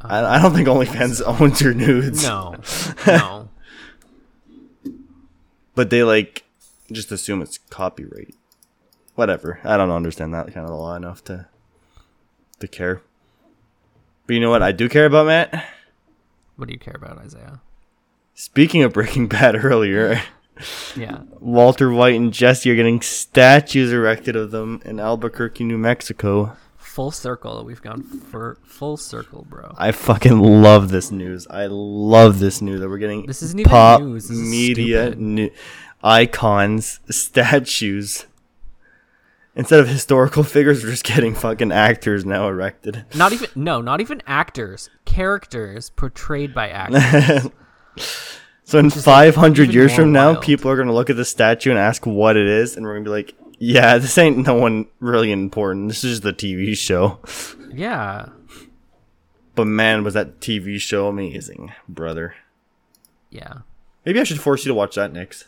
Uh, 0.00 0.06
I, 0.06 0.36
I 0.36 0.42
don't 0.42 0.54
think 0.54 0.68
OnlyFans 0.68 1.22
owns 1.40 1.60
your 1.60 1.74
nudes. 1.74 2.22
No. 2.22 2.56
No. 3.06 3.48
but 5.74 5.90
they 5.90 6.02
like 6.02 6.44
just 6.92 7.12
assume 7.12 7.42
it's 7.42 7.58
copyright. 7.70 8.34
Whatever. 9.14 9.60
I 9.64 9.76
don't 9.76 9.90
understand 9.90 10.32
that 10.34 10.52
kind 10.54 10.66
of 10.68 10.78
law 10.78 10.94
enough 10.94 11.24
to 11.24 11.46
to 12.60 12.68
care. 12.68 13.02
But 14.26 14.34
you 14.34 14.40
know 14.40 14.50
what 14.50 14.62
I 14.62 14.72
do 14.72 14.88
care 14.88 15.06
about, 15.06 15.26
Matt? 15.26 15.64
what 16.56 16.66
do 16.66 16.72
you 16.72 16.78
care 16.78 16.96
about, 16.96 17.18
Isaiah? 17.18 17.60
Speaking 18.34 18.82
of 18.82 18.92
Breaking 18.92 19.26
Bad 19.28 19.56
earlier, 19.64 20.20
Yeah. 20.96 21.22
Walter 21.40 21.90
White 21.90 22.14
and 22.16 22.32
Jesse 22.32 22.70
are 22.70 22.76
getting 22.76 23.00
statues 23.00 23.92
erected 23.92 24.36
of 24.36 24.50
them 24.50 24.80
in 24.84 24.98
Albuquerque, 25.00 25.64
New 25.64 25.78
Mexico. 25.78 26.56
Full 26.76 27.10
circle. 27.10 27.64
We've 27.64 27.82
gone 27.82 28.02
for 28.02 28.58
full 28.64 28.96
circle, 28.96 29.46
bro. 29.48 29.72
I 29.78 29.92
fucking 29.92 30.38
love 30.38 30.90
this 30.90 31.10
news. 31.10 31.46
I 31.48 31.66
love 31.66 32.40
this 32.40 32.60
news 32.60 32.80
that 32.80 32.88
we're 32.88 32.98
getting 32.98 33.26
This 33.26 33.42
isn't 33.42 33.60
even 33.60 33.70
pop 33.70 34.00
news. 34.00 34.28
This 34.28 34.38
media 34.38 35.14
new, 35.14 35.50
icons 36.02 37.00
statues. 37.10 38.26
Instead 39.54 39.80
of 39.80 39.88
historical 39.88 40.44
figures, 40.44 40.84
we're 40.84 40.90
just 40.90 41.04
getting 41.04 41.34
fucking 41.34 41.72
actors 41.72 42.24
now 42.24 42.48
erected. 42.48 43.04
Not 43.14 43.32
even 43.32 43.48
no, 43.56 43.80
not 43.80 44.00
even 44.00 44.22
actors. 44.26 44.88
Characters 45.04 45.90
portrayed 45.90 46.54
by 46.54 46.68
actors. 46.70 47.50
So 48.68 48.78
in 48.78 48.84
is, 48.84 48.96
like, 48.96 49.32
500 49.32 49.72
years 49.72 49.94
from 49.94 50.12
now, 50.12 50.32
wild. 50.32 50.44
people 50.44 50.70
are 50.70 50.76
going 50.76 50.88
to 50.88 50.94
look 50.94 51.08
at 51.08 51.16
the 51.16 51.24
statue 51.24 51.70
and 51.70 51.78
ask 51.78 52.04
what 52.04 52.36
it 52.36 52.46
is, 52.46 52.76
and 52.76 52.84
we're 52.84 52.92
going 52.92 53.04
to 53.04 53.08
be 53.08 53.14
like, 53.14 53.34
yeah, 53.58 53.96
this 53.96 54.18
ain't 54.18 54.46
no 54.46 54.52
one 54.56 54.88
really 55.00 55.32
important. 55.32 55.88
This 55.88 56.04
is 56.04 56.20
just 56.20 56.22
the 56.22 56.34
TV 56.34 56.76
show. 56.76 57.18
yeah. 57.72 58.28
But 59.54 59.68
man, 59.68 60.04
was 60.04 60.12
that 60.12 60.40
TV 60.40 60.78
show 60.78 61.08
amazing, 61.08 61.72
brother. 61.88 62.34
Yeah. 63.30 63.60
Maybe 64.04 64.20
I 64.20 64.24
should 64.24 64.38
force 64.38 64.66
you 64.66 64.68
to 64.68 64.74
watch 64.74 64.96
that 64.96 65.14
next. 65.14 65.46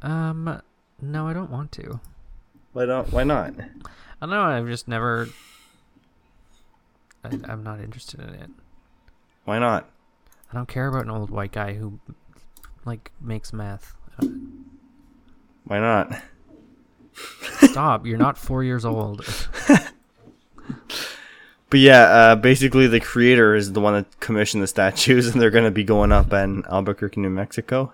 Um 0.00 0.62
no, 1.02 1.26
I 1.26 1.32
don't 1.32 1.50
want 1.50 1.72
to. 1.72 2.00
Why 2.72 2.84
not? 2.84 3.12
Why 3.12 3.24
not? 3.24 3.54
I 3.58 3.64
don't 4.20 4.30
know, 4.30 4.42
I've 4.42 4.68
just 4.68 4.86
never 4.86 5.28
I, 7.24 7.38
I'm 7.48 7.64
not 7.64 7.80
interested 7.80 8.20
in 8.20 8.28
it. 8.28 8.50
Why 9.44 9.58
not? 9.58 9.90
I 10.50 10.54
don't 10.56 10.68
care 10.68 10.88
about 10.88 11.04
an 11.04 11.10
old 11.10 11.30
white 11.30 11.52
guy 11.52 11.74
who 11.74 12.00
like 12.84 13.12
makes 13.20 13.52
meth. 13.52 13.94
Why 15.64 15.78
not? 15.78 16.22
Stop, 17.60 18.06
you're 18.06 18.18
not 18.18 18.36
4 18.38 18.64
years 18.64 18.84
old. 18.84 19.24
But 21.70 21.78
yeah, 21.78 22.00
uh, 22.02 22.34
basically 22.34 22.88
the 22.88 22.98
creator 22.98 23.54
is 23.54 23.72
the 23.74 23.80
one 23.80 23.94
that 23.94 24.18
commissioned 24.18 24.60
the 24.60 24.66
statues, 24.66 25.28
and 25.28 25.40
they're 25.40 25.52
gonna 25.52 25.70
be 25.70 25.84
going 25.84 26.10
up 26.10 26.32
in 26.32 26.64
Albuquerque, 26.68 27.20
New 27.20 27.30
Mexico. 27.30 27.92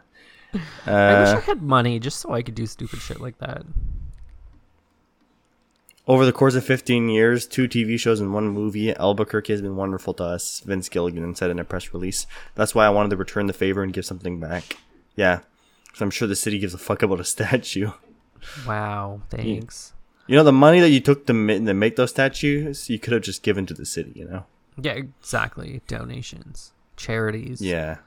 I 0.55 0.57
wish 0.57 0.65
I 0.87 0.91
Uh, 1.37 1.41
had 1.43 1.61
money 1.61 2.01
just 2.01 2.21
so 2.21 2.33
I 2.33 2.41
could 2.41 2.55
do 2.55 2.65
stupid 2.65 3.01
shit 3.01 3.21
like 3.21 3.37
that. 3.39 3.65
Over 6.09 6.25
the 6.25 6.33
course 6.33 6.55
of 6.55 6.65
15 6.65 7.09
years, 7.09 7.47
two 7.47 7.67
TV 7.67 7.99
shows 7.99 8.21
and 8.21 8.33
one 8.33 8.49
movie, 8.49 8.95
Albuquerque 8.95 9.53
has 9.53 9.61
been 9.61 9.75
wonderful 9.75 10.15
to 10.15 10.25
us, 10.25 10.61
Vince 10.61 10.89
Gilligan 10.89 11.35
said 11.35 11.51
in 11.51 11.59
a 11.59 11.65
press 11.65 11.93
release. 11.93 12.29
That's 12.55 12.77
why 12.77 12.87
I 12.87 12.91
wanted 12.91 13.11
to 13.11 13.17
return 13.17 13.47
the 13.47 13.53
favor 13.53 13.83
and 13.83 13.93
give 13.93 14.07
something 14.07 14.39
back. 14.39 14.77
Yeah, 15.17 15.41
because 15.85 16.03
I'm 16.03 16.11
sure 16.11 16.29
the 16.29 16.37
city 16.37 16.61
gives 16.61 16.75
a 16.75 16.79
fuck 16.79 17.03
about 17.03 17.19
a 17.19 17.25
statue. 17.37 17.91
Wow, 18.67 19.23
thanks. 19.31 19.95
You 20.29 20.37
know, 20.37 20.45
the 20.45 20.53
money 20.53 20.79
that 20.79 20.91
you 20.91 21.01
took 21.01 21.27
to, 21.27 21.33
to 21.33 21.75
make 21.75 21.97
those 21.97 22.11
statues, 22.11 22.89
you 22.89 23.01
could 23.01 23.13
have 23.13 23.23
just 23.23 23.43
given 23.43 23.67
to 23.67 23.75
the 23.75 23.87
city, 23.87 24.13
you 24.15 24.27
know? 24.29 24.45
Yeah, 24.81 24.93
exactly. 24.93 25.83
Donations, 25.89 26.73
charities. 26.97 27.61
Yeah. 27.61 27.99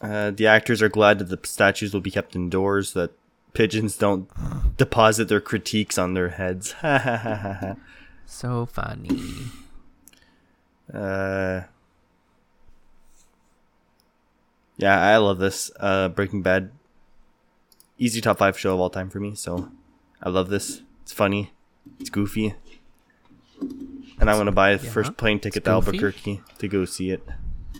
Uh, 0.00 0.30
the 0.30 0.46
actors 0.46 0.80
are 0.82 0.88
glad 0.88 1.18
that 1.18 1.30
the 1.30 1.40
statues 1.48 1.92
will 1.92 2.00
be 2.00 2.10
kept 2.10 2.36
indoors, 2.36 2.92
that 2.92 3.12
pigeons 3.58 3.96
don't 3.96 4.30
deposit 4.76 5.26
their 5.28 5.40
critiques 5.40 5.98
on 5.98 6.14
their 6.14 6.30
heads. 6.30 6.74
So 8.30 8.66
funny. 8.66 9.18
uh, 10.92 11.62
yeah, 14.76 15.00
I 15.00 15.16
love 15.16 15.38
this. 15.38 15.70
Uh, 15.80 16.08
Breaking 16.10 16.42
Bad, 16.42 16.70
easy 17.96 18.20
top 18.20 18.36
five 18.38 18.58
show 18.58 18.74
of 18.74 18.80
all 18.80 18.90
time 18.90 19.08
for 19.08 19.18
me. 19.18 19.34
So, 19.34 19.72
I 20.22 20.28
love 20.28 20.50
this. 20.50 20.82
It's 21.02 21.12
funny, 21.14 21.52
it's 21.98 22.10
goofy, 22.10 22.54
and 24.20 24.28
I 24.28 24.36
want 24.36 24.48
to 24.48 24.52
buy 24.52 24.76
the 24.76 24.84
Yeah, 24.84 24.92
first 24.92 25.16
plane 25.16 25.40
ticket 25.40 25.64
to. 25.64 25.70
Albuquerque 25.70 26.42
to 26.58 26.68
go 26.68 26.84
see 26.84 27.10
it. 27.10 27.26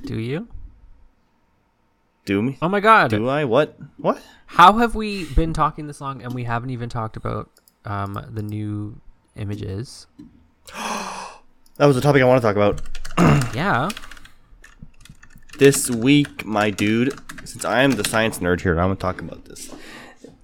Do 0.06 0.18
you? 0.18 0.48
Do 2.28 2.42
me? 2.42 2.58
Oh 2.60 2.68
my 2.68 2.80
god. 2.80 3.08
Do 3.08 3.26
I? 3.26 3.46
What? 3.46 3.78
What? 3.96 4.20
How 4.44 4.76
have 4.76 4.94
we 4.94 5.24
been 5.32 5.54
talking 5.54 5.86
this 5.86 5.98
long 5.98 6.22
and 6.22 6.34
we 6.34 6.44
haven't 6.44 6.68
even 6.68 6.90
talked 6.90 7.16
about 7.16 7.50
um 7.86 8.22
the 8.30 8.42
new 8.42 9.00
images? 9.34 10.06
That 11.78 11.86
was 11.86 11.94
the 11.94 12.02
topic 12.02 12.20
I 12.20 12.24
want 12.24 12.42
to 12.42 12.46
talk 12.46 12.56
about. 12.56 12.82
Yeah. 13.54 13.88
This 15.58 15.88
week, 15.88 16.44
my 16.44 16.70
dude, 16.70 17.18
since 17.44 17.64
I 17.64 17.82
am 17.82 17.92
the 17.92 18.04
science 18.04 18.40
nerd 18.40 18.60
here, 18.60 18.72
I'm 18.78 18.88
going 18.88 18.96
to 18.96 19.00
talk 19.00 19.20
about 19.20 19.44
this. 19.44 19.72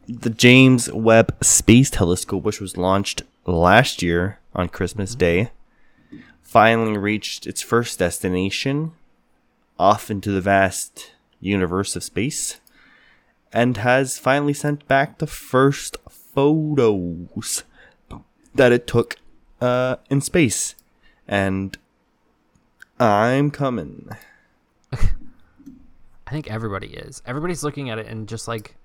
The 0.09 0.31
James 0.31 0.91
Webb 0.91 1.35
Space 1.43 1.91
Telescope, 1.91 2.45
which 2.45 2.61
was 2.61 2.77
launched 2.77 3.25
last 3.47 4.01
year 4.01 4.39
on 4.55 4.69
Christmas 4.69 5.17
Day, 5.17 5.51
finally 6.41 6.97
reached 6.97 7.49
its 7.49 7.63
first 7.63 7.99
destination 7.99 8.93
off 9.77 10.09
into 10.09 10.31
the 10.31 10.41
vast 10.41 11.14
universe 11.41 11.97
of 11.97 12.03
space 12.03 12.61
and 13.53 13.77
has 13.79 14.19
finally 14.19 14.53
sent 14.53 14.87
back 14.89 15.19
the 15.19 15.27
first 15.27 15.97
photos 16.11 17.63
that 18.55 18.73
it 18.73 18.87
took 18.87 19.17
uh, 19.61 19.97
in 20.11 20.21
space. 20.21 20.75
And 21.29 21.79
I'm 22.99 23.51
coming. 23.51 24.09
I 24.93 26.31
think 26.31 26.51
everybody 26.51 26.89
is. 26.89 27.23
Everybody's 27.27 27.63
looking 27.63 27.91
at 27.91 27.99
it 27.99 28.07
and 28.07 28.29
just 28.29 28.49
like 28.49 28.77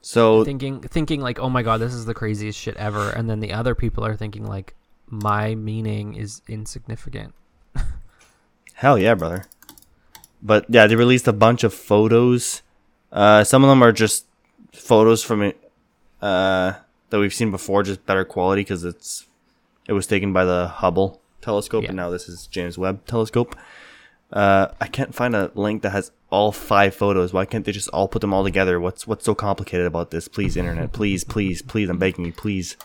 So 0.00 0.44
thinking 0.44 0.80
thinking 0.80 1.20
like, 1.20 1.38
"Oh 1.38 1.48
my 1.48 1.62
god, 1.62 1.80
this 1.80 1.94
is 1.94 2.06
the 2.06 2.14
craziest 2.14 2.58
shit 2.58 2.76
ever." 2.76 3.10
And 3.10 3.30
then 3.30 3.40
the 3.40 3.52
other 3.52 3.74
people 3.74 4.04
are 4.04 4.16
thinking 4.16 4.46
like, 4.46 4.74
"My 5.06 5.54
meaning 5.54 6.14
is 6.14 6.42
insignificant." 6.48 7.34
Hell 8.74 8.98
yeah, 8.98 9.14
brother. 9.14 9.44
But 10.42 10.66
yeah, 10.68 10.86
they 10.86 10.96
released 10.96 11.28
a 11.28 11.32
bunch 11.32 11.62
of 11.64 11.72
photos. 11.72 12.62
Uh, 13.12 13.44
some 13.44 13.62
of 13.62 13.68
them 13.70 13.82
are 13.82 13.92
just 13.92 14.26
photos 14.72 15.22
from 15.22 15.42
it 15.42 15.70
uh, 16.20 16.72
that 17.10 17.18
we've 17.18 17.32
seen 17.34 17.50
before, 17.50 17.82
just 17.82 18.04
better 18.06 18.24
quality 18.24 18.62
because 18.62 18.84
it's 18.84 19.26
it 19.86 19.92
was 19.92 20.06
taken 20.06 20.32
by 20.32 20.44
the 20.44 20.68
Hubble 20.68 21.20
telescope, 21.40 21.82
Yeah. 21.84 21.88
and 21.90 21.96
now 21.96 22.10
this 22.10 22.28
is 22.28 22.46
James 22.46 22.78
Webb 22.78 23.06
telescope. 23.06 23.54
Uh, 24.32 24.68
I 24.80 24.86
can't 24.86 25.14
find 25.14 25.36
a 25.36 25.50
link 25.54 25.82
that 25.82 25.90
has 25.90 26.10
all 26.30 26.52
five 26.52 26.94
photos. 26.94 27.32
Why 27.32 27.44
can't 27.44 27.64
they 27.66 27.72
just 27.72 27.88
all 27.90 28.08
put 28.08 28.20
them 28.22 28.32
all 28.32 28.42
together? 28.44 28.80
What's 28.80 29.06
what's 29.06 29.24
so 29.24 29.34
complicated 29.34 29.86
about 29.86 30.10
this? 30.10 30.26
Please, 30.26 30.56
internet, 30.56 30.92
please, 30.92 31.22
please, 31.22 31.60
please. 31.62 31.88
I'm 31.90 31.98
begging 31.98 32.24
you, 32.24 32.32
please. 32.32 32.76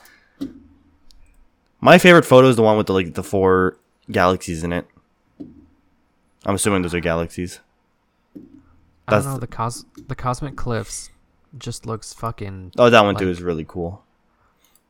My 1.80 1.98
favorite 1.98 2.26
photo 2.26 2.50
is 2.50 2.56
the 2.56 2.64
one 2.64 2.78
with 2.78 2.88
the 2.88 2.94
like 2.94 3.14
the 3.14 3.24
four 3.24 3.78
galaxies 4.12 4.64
in 4.64 4.74
it. 4.74 4.88
I'm 6.48 6.56
assuming 6.56 6.82
those 6.82 6.96
are 6.96 7.00
galaxies. 7.00 7.60
I 8.36 8.40
That's- 9.12 9.24
don't 9.26 9.34
know, 9.34 9.40
the 9.40 9.48
cos 9.48 9.86
the 10.08 10.16
cosmic 10.16 10.56
cliffs 10.56 11.12
just 11.58 11.86
looks 11.86 12.14
fucking 12.14 12.72
Oh, 12.78 12.90
that 12.90 13.04
one 13.04 13.16
too 13.16 13.30
is 13.30 13.42
really 13.42 13.66
cool. 13.68 14.04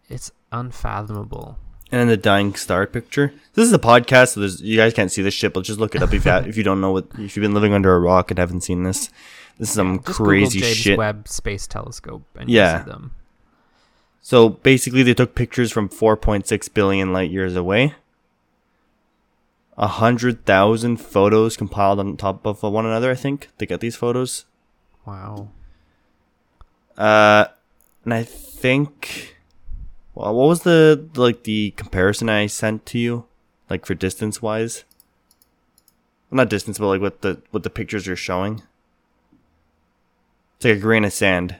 it's 0.09 0.31
unfathomable. 0.51 1.57
And 1.91 2.01
then 2.01 2.07
the 2.07 2.17
dying 2.17 2.53
star 2.55 2.85
picture. 2.85 3.33
This 3.53 3.65
is 3.65 3.71
a 3.73 3.79
podcast, 3.79 4.33
so 4.33 4.41
there's, 4.41 4.61
you 4.61 4.75
guys 4.75 4.93
can't 4.93 5.09
see 5.11 5.21
this 5.21 5.33
shit, 5.33 5.53
but 5.53 5.63
just 5.63 5.79
look 5.79 5.95
it 5.95 6.03
up 6.03 6.13
if 6.13 6.25
you 6.25 6.31
if 6.49 6.57
you 6.57 6.63
don't 6.63 6.81
know 6.81 6.91
what 6.91 7.07
if 7.17 7.35
you've 7.37 7.43
been 7.43 7.53
living 7.53 7.73
under 7.73 7.95
a 7.95 7.99
rock 7.99 8.29
and 8.31 8.37
haven't 8.37 8.61
seen 8.61 8.83
this. 8.83 9.09
This 9.57 9.69
is 9.69 9.75
some 9.75 10.03
Just 10.03 10.17
crazy 10.17 10.59
Google 10.59 10.67
James 10.67 10.77
shit. 10.77 10.97
Webb 10.97 11.27
Space 11.27 11.65
Telescope 11.65 12.23
and 12.35 12.49
Yeah. 12.49 12.83
them. 12.83 13.11
So 14.21 14.49
basically, 14.49 15.01
they 15.03 15.13
took 15.13 15.33
pictures 15.35 15.71
from 15.71 15.87
4.6 15.89 16.73
billion 16.73 17.13
light 17.13 17.31
years 17.31 17.55
away. 17.55 17.95
A 19.77 19.87
hundred 19.87 20.45
thousand 20.45 20.97
photos 20.97 21.55
compiled 21.55 21.99
on 21.99 22.17
top 22.17 22.45
of 22.45 22.63
one 22.63 22.85
another. 22.85 23.11
I 23.11 23.15
think 23.15 23.49
to 23.59 23.65
get 23.65 23.79
these 23.79 23.95
photos. 23.95 24.45
Wow. 25.05 25.49
Uh, 26.97 27.45
and 28.03 28.13
I 28.13 28.23
think, 28.23 29.37
well, 30.15 30.33
what 30.33 30.47
was 30.47 30.63
the 30.63 31.07
like 31.15 31.43
the 31.43 31.71
comparison 31.71 32.27
I 32.27 32.47
sent 32.47 32.85
to 32.87 32.97
you, 32.97 33.25
like 33.69 33.85
for 33.85 33.93
distance 33.93 34.41
wise? 34.41 34.83
Not 36.31 36.49
distance, 36.49 36.79
but 36.79 36.87
like 36.87 37.01
what 37.01 37.21
the 37.21 37.41
what 37.51 37.63
the 37.63 37.69
pictures 37.69 38.07
are 38.07 38.15
showing. 38.15 38.63
It's 40.55 40.65
like 40.65 40.77
a 40.77 40.79
grain 40.79 41.05
of 41.05 41.13
sand. 41.13 41.57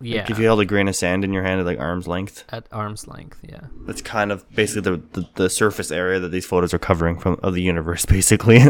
Yeah. 0.00 0.20
Like 0.20 0.30
if 0.30 0.38
you 0.38 0.44
held 0.44 0.60
a 0.60 0.64
grain 0.64 0.86
of 0.86 0.94
sand 0.94 1.24
in 1.24 1.32
your 1.32 1.42
hand 1.42 1.60
at 1.60 1.66
like 1.66 1.80
arm's 1.80 2.06
length, 2.06 2.44
at 2.50 2.66
arm's 2.70 3.08
length, 3.08 3.40
yeah. 3.42 3.62
that's 3.86 4.00
kind 4.00 4.30
of 4.30 4.48
basically 4.54 4.82
the, 4.82 5.02
the 5.20 5.28
the 5.34 5.50
surface 5.50 5.90
area 5.90 6.20
that 6.20 6.28
these 6.28 6.46
photos 6.46 6.72
are 6.72 6.78
covering 6.78 7.18
from 7.18 7.38
of 7.42 7.54
the 7.54 7.62
universe, 7.62 8.06
basically, 8.06 8.60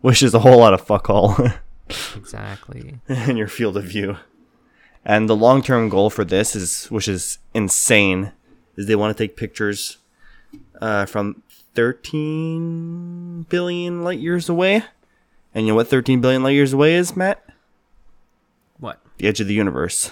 which 0.00 0.22
is 0.22 0.32
a 0.34 0.40
whole 0.40 0.58
lot 0.58 0.74
of 0.74 0.80
fuck 0.80 1.10
all. 1.10 1.36
Exactly. 2.16 2.98
in 3.06 3.36
your 3.36 3.46
field 3.46 3.76
of 3.76 3.84
view. 3.84 4.16
And 5.04 5.28
the 5.28 5.36
long 5.36 5.62
term 5.62 5.88
goal 5.88 6.10
for 6.10 6.24
this 6.24 6.56
is, 6.56 6.86
which 6.86 7.06
is 7.06 7.38
insane, 7.54 8.32
is 8.74 8.86
they 8.86 8.96
want 8.96 9.16
to 9.16 9.24
take 9.24 9.36
pictures 9.36 9.98
uh, 10.80 11.06
from 11.06 11.44
13 11.74 13.46
billion 13.48 14.02
light 14.02 14.18
years 14.18 14.48
away. 14.48 14.82
And 15.54 15.66
you 15.66 15.72
know 15.72 15.76
what 15.76 15.86
13 15.88 16.20
billion 16.20 16.42
light 16.42 16.50
years 16.50 16.72
away 16.72 16.94
is, 16.96 17.16
Matt? 17.16 17.48
What? 18.80 19.00
The 19.18 19.28
edge 19.28 19.40
of 19.40 19.46
the 19.46 19.54
universe. 19.54 20.10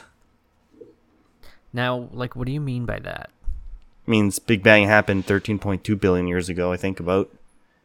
Now, 1.75 2.09
like 2.13 2.37
what 2.37 2.47
do 2.47 2.53
you 2.53 2.61
mean 2.61 2.87
by 2.87 3.01
that? 3.01 3.31
Means 4.07 4.39
Big 4.39 4.63
Bang 4.63 4.87
happened 4.87 5.27
13.2 5.27 6.01
billion 6.01 6.29
years 6.29 6.49
ago, 6.49 6.73
I 6.73 6.77
think 6.77 7.01
about. 7.01 7.31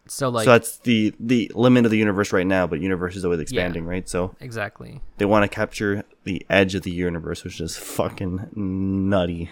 So 0.05 0.29
like 0.29 0.45
so 0.45 0.51
that's 0.51 0.77
the 0.79 1.13
the 1.19 1.51
limit 1.53 1.85
of 1.85 1.91
the 1.91 1.97
universe 1.97 2.31
right 2.31 2.47
now, 2.47 2.65
but 2.65 2.79
universe 2.79 3.15
is 3.15 3.25
always 3.25 3.39
expanding, 3.39 3.85
right? 3.85 4.07
So 4.07 4.35
exactly. 4.39 5.01
they 5.17 5.25
want 5.25 5.43
to 5.43 5.53
capture 5.53 6.03
the 6.23 6.45
edge 6.49 6.73
of 6.73 6.83
the 6.83 6.91
universe, 6.91 7.43
which 7.43 7.59
is 7.59 7.77
fucking 7.77 8.49
nutty. 8.55 9.51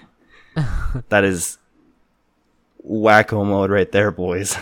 that 1.09 1.23
is 1.23 1.59
wacko 2.87 3.45
mode 3.45 3.69
right 3.69 3.91
there, 3.91 4.11
boys. 4.11 4.57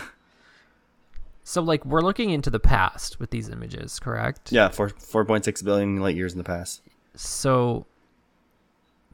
So 1.48 1.62
like 1.62 1.86
we're 1.86 2.02
looking 2.02 2.32
into 2.32 2.50
the 2.50 2.60
past 2.60 3.20
with 3.20 3.30
these 3.30 3.50
images, 3.50 4.00
correct? 4.00 4.52
Yeah, 4.52 4.70
four 4.70 4.90
four 4.90 5.24
point 5.24 5.46
six 5.46 5.62
billion 5.62 5.98
light 6.02 6.16
years 6.16 6.34
in 6.34 6.40
the 6.40 6.44
past. 6.44 6.82
So 7.16 7.86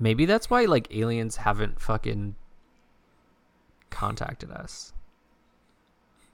maybe 0.01 0.25
that's 0.25 0.49
why 0.49 0.65
like 0.65 0.93
aliens 0.93 1.37
haven't 1.37 1.79
fucking 1.79 2.35
contacted 3.89 4.51
us. 4.51 4.93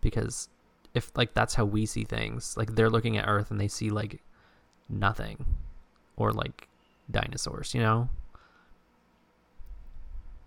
Because 0.01 0.49
if 0.93 1.11
like 1.15 1.34
that's 1.34 1.55
how 1.55 1.65
we 1.65 1.86
see 1.86 2.05
things, 2.05 2.55
like 2.57 2.76
they're 2.76 2.89
looking 2.89 3.18
at 3.18 3.28
Earth 3.28 3.51
and 3.51 3.59
they 3.59 3.68
see 3.68 3.89
like 3.89 4.22
nothing 4.89 5.45
or 6.15 6.32
like 6.32 6.70
dinosaurs, 7.11 7.76
you 7.76 7.82
know? 7.82 8.09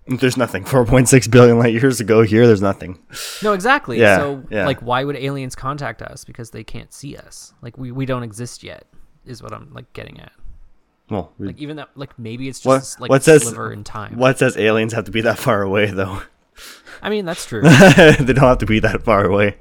There's 0.07 0.39
nothing. 0.39 0.65
Four 0.67 0.87
point 0.87 1.09
six 1.09 1.29
billion 1.29 1.59
light 1.59 1.75
years 1.75 2.01
ago 2.01 2.23
here, 2.23 2.47
there's 2.47 2.63
nothing. 2.63 2.99
No, 3.43 3.53
exactly. 3.53 4.01
Yeah, 4.01 4.17
so 4.17 4.43
yeah. 4.51 4.67
like 4.67 4.81
why 4.81 5.05
would 5.05 5.17
aliens 5.17 5.55
contact 5.55 6.01
us 6.01 6.25
because 6.25 6.51
they 6.51 6.65
can't 6.65 6.93
see 6.93 7.17
us? 7.17 7.53
Like 7.61 7.77
we 7.77 7.93
we 7.93 8.07
don't 8.07 8.23
exist 8.23 8.65
yet 8.65 8.87
is 9.27 9.43
what 9.43 9.53
I'm 9.53 9.73
like 9.75 9.93
getting 9.93 10.19
at. 10.19 10.33
Well, 11.11 11.33
we- 11.39 11.49
Like 11.49 11.59
even 11.59 11.77
that 11.77 11.89
like 11.97 12.19
maybe 12.19 12.49
it's 12.49 12.65
What- 12.65 12.79
just 12.79 13.01
like 13.01 13.11
what 13.11 13.23
says- 13.23 13.43
sliver 13.43 13.73
in 13.73 13.85
time. 13.85 14.17
what 14.17 14.39
says 14.39 14.57
aliens 14.57 14.93
have 14.93 15.05
to 15.05 15.11
be 15.11 15.21
that 15.23 15.39
far 15.39 15.63
away 15.63 15.87
though? 15.91 16.23
I 17.03 17.09
mean, 17.11 17.25
that's 17.25 17.47
true. 17.47 17.63
they 17.97 18.17
don't 18.19 18.37
have 18.39 18.59
to 18.59 18.67
be 18.67 18.79
that 18.81 19.03
far 19.03 19.25
away. 19.25 19.57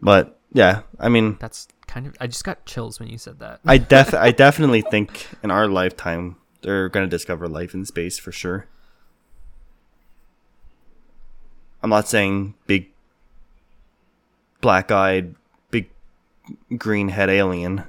But 0.00 0.38
yeah, 0.52 0.82
I 0.98 1.08
mean, 1.08 1.36
That's 1.40 1.68
kind 1.86 2.06
of. 2.06 2.16
I 2.20 2.26
just 2.28 2.44
got 2.44 2.64
chills 2.66 2.98
when 3.00 3.08
you 3.08 3.18
said 3.18 3.38
that. 3.40 3.60
I 3.66 3.76
def 3.94 4.14
I 4.14 4.30
definitely 4.30 4.80
think 4.82 5.26
in 5.42 5.50
our 5.50 5.66
lifetime 5.68 6.36
they're 6.62 6.88
gonna 6.88 7.06
discover 7.08 7.48
life 7.48 7.74
in 7.74 7.84
space 7.84 8.18
for 8.18 8.32
sure. 8.32 8.66
I'm 11.82 11.90
not 11.90 12.08
saying 12.08 12.54
big 12.66 12.88
black 14.60 14.90
eyed, 14.90 15.34
big 15.70 15.88
green 16.76 17.08
head 17.08 17.30
alien, 17.30 17.84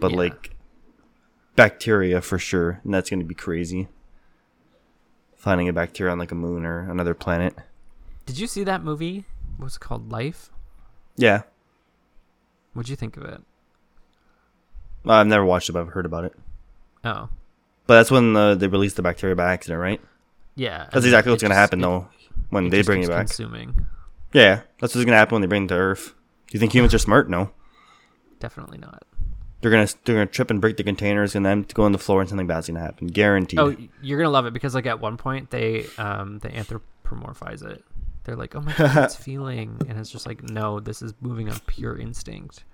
but 0.00 0.12
Yeah. 0.12 0.16
like 0.18 0.53
bacteria 1.56 2.20
for 2.20 2.38
sure, 2.38 2.80
and 2.84 2.92
that's 2.94 3.10
gonna 3.10 3.24
be 3.24 3.34
crazy. 3.34 3.88
Finding 5.36 5.68
a 5.68 5.72
bacteria 5.72 6.12
on 6.12 6.18
like 6.18 6.32
a 6.32 6.34
moon 6.36 6.64
or 6.64 6.90
another 6.90 7.14
planet. 7.14 7.54
Did 8.26 8.38
you 8.38 8.46
see 8.46 8.64
that 8.64 8.82
movie? 8.82 9.24
What's 9.58 9.76
it 9.76 9.80
called? 9.80 10.10
Life. 10.10 10.50
Yeah. 11.16 11.42
What'd 12.72 12.88
you 12.88 12.96
think 12.96 13.16
of 13.16 13.24
it? 13.24 13.40
I've 15.06 15.26
never 15.26 15.44
watched 15.44 15.68
it, 15.68 15.72
but 15.72 15.82
I've 15.82 15.88
heard 15.92 16.06
about 16.06 16.24
it. 16.24 16.34
Oh, 17.04 17.28
But 17.86 17.96
that's 17.96 18.10
when 18.10 18.34
uh, 18.34 18.54
they 18.54 18.66
released 18.68 18.96
the 18.96 19.02
bacteria 19.02 19.36
by 19.36 19.52
accident, 19.52 19.80
right? 19.80 20.00
yeah. 20.56 20.88
That's 20.90 21.04
exactly 21.04 21.30
what's 21.30 21.42
gonna 21.42 21.54
happen 21.54 21.80
it- 21.80 21.82
though 21.82 22.08
when 22.50 22.70
they 22.70 22.82
bring 22.82 23.02
it 23.02 23.08
back. 23.08 23.26
Consuming. 23.26 23.86
Yeah, 24.32 24.62
that's 24.80 24.94
what's 24.94 25.04
gonna 25.04 25.16
happen 25.18 25.34
when 25.34 25.42
they 25.42 25.46
bring 25.48 25.64
it 25.64 25.68
to 25.68 25.74
Earth. 25.74 26.14
Do 26.48 26.54
you 26.56 26.60
think 26.60 26.74
humans 26.74 26.94
are 26.94 26.98
smart? 26.98 27.28
No. 27.28 27.50
Definitely 28.40 28.78
not. 28.78 29.04
They're 29.64 29.70
gonna 29.70 29.88
they're 30.04 30.16
gonna 30.16 30.26
trip 30.26 30.50
and 30.50 30.60
break 30.60 30.76
the 30.76 30.84
containers 30.84 31.34
and 31.34 31.46
then 31.46 31.64
go 31.72 31.84
on 31.84 31.92
the 31.92 31.98
floor 31.98 32.20
and 32.20 32.28
something 32.28 32.46
bad's 32.46 32.66
gonna 32.66 32.80
happen. 32.80 33.06
Guaranteed. 33.06 33.58
Oh, 33.58 33.74
you're 34.02 34.18
gonna 34.18 34.28
love 34.28 34.44
it 34.44 34.52
because 34.52 34.74
like 34.74 34.84
at 34.84 35.00
one 35.00 35.16
point 35.16 35.48
they 35.48 35.86
um 35.96 36.38
they 36.40 36.50
anthropomorphize 36.50 37.64
it. 37.64 37.82
They're 38.24 38.36
like, 38.36 38.54
oh 38.54 38.60
my 38.60 38.74
god, 38.74 39.04
it's 39.04 39.16
feeling, 39.24 39.80
and 39.88 39.98
it's 39.98 40.10
just 40.10 40.26
like, 40.26 40.42
no, 40.42 40.80
this 40.80 41.00
is 41.00 41.14
moving 41.22 41.48
on 41.48 41.58
pure 41.60 41.96
instinct. 41.96 42.64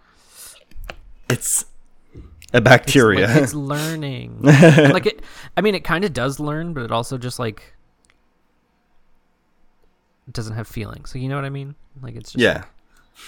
It's 1.29 1.65
a 2.53 2.57
It's 2.57 2.65
bacteria. 2.65 3.29
like 3.29 3.37
it's 3.37 3.55
learning. 3.73 4.41
Like 4.43 5.07
it, 5.07 5.23
I 5.57 5.61
mean, 5.61 5.77
it 5.77 5.85
kind 5.85 6.05
of 6.05 6.13
does 6.13 6.41
learn, 6.41 6.73
but 6.73 6.83
it 6.83 6.91
also 6.91 7.19
just 7.19 7.39
like 7.39 7.73
doesn't 10.33 10.55
have 10.57 10.67
feelings. 10.67 11.13
So 11.13 11.21
you 11.21 11.29
know 11.29 11.37
what 11.37 11.45
I 11.45 11.51
mean? 11.51 11.77
Like 12.03 12.17
it's 12.17 12.33
just 12.33 12.43
yeah. 12.43 12.65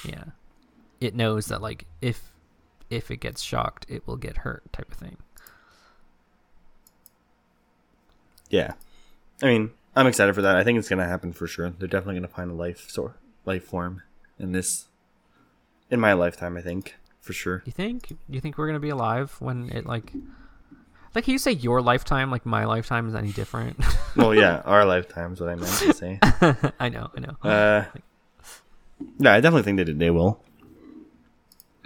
like, 0.05 0.15
yeah. 0.15 0.25
It 1.01 1.15
knows 1.15 1.47
that 1.47 1.63
like 1.63 1.87
if 2.01 2.32
if 2.93 3.11
it 3.11 3.19
gets 3.19 3.43
shocked, 3.43 3.87
it 3.89 4.07
will 4.07 4.17
get 4.17 4.39
hurt, 4.39 4.71
type 4.73 4.91
of 4.93 4.99
thing. 4.99 5.17
Yeah. 8.51 8.75
I 9.43 9.47
mean, 9.47 9.71
I'm 9.97 10.07
excited 10.07 10.35
for 10.35 10.43
that. 10.43 10.57
I 10.57 10.63
think 10.63 10.79
it's 10.79 10.89
gonna 10.89 11.09
happen 11.09 11.33
for 11.33 11.47
sure. 11.47 11.71
They're 11.71 11.89
definitely 11.89 12.17
gonna 12.17 12.29
find 12.29 12.51
a 12.51 12.55
life 12.55 12.89
sort 12.91 13.17
life 13.45 13.65
form 13.65 14.03
in 14.39 14.53
this 14.53 14.87
in 15.91 15.99
my 15.99 16.13
lifetime, 16.13 16.57
I 16.57 16.61
think. 16.61 16.97
For 17.21 17.33
sure. 17.33 17.63
You 17.65 17.73
think? 17.73 18.17
You 18.29 18.41
think 18.41 18.59
we're 18.59 18.67
gonna 18.67 18.81
be 18.81 18.91
alive 18.91 19.37
when 19.41 19.71
it 19.71 19.87
like? 19.87 20.13
Like 21.15 21.25
can 21.25 21.33
you 21.33 21.39
say, 21.39 21.53
your 21.53 21.83
lifetime, 21.83 22.31
like 22.31 22.47
my 22.47 22.65
lifetime, 22.65 23.07
is 23.07 23.15
any 23.15 23.33
different? 23.33 23.83
well 24.17 24.35
yeah, 24.35 24.63
our 24.65 24.85
lifetime 24.85 25.35
is 25.35 25.41
what 25.41 25.51
I 25.51 25.55
meant 25.55 25.73
to 25.73 25.93
say. 25.93 26.19
I 26.81 26.89
know, 26.89 27.11
I 27.17 27.21
know. 27.21 27.37
Uh, 27.43 27.85
yeah, 29.19 29.35
I 29.35 29.41
definitely 29.41 29.63
think 29.63 29.79
that 29.79 29.99
they 29.99 30.11
will. 30.11 30.43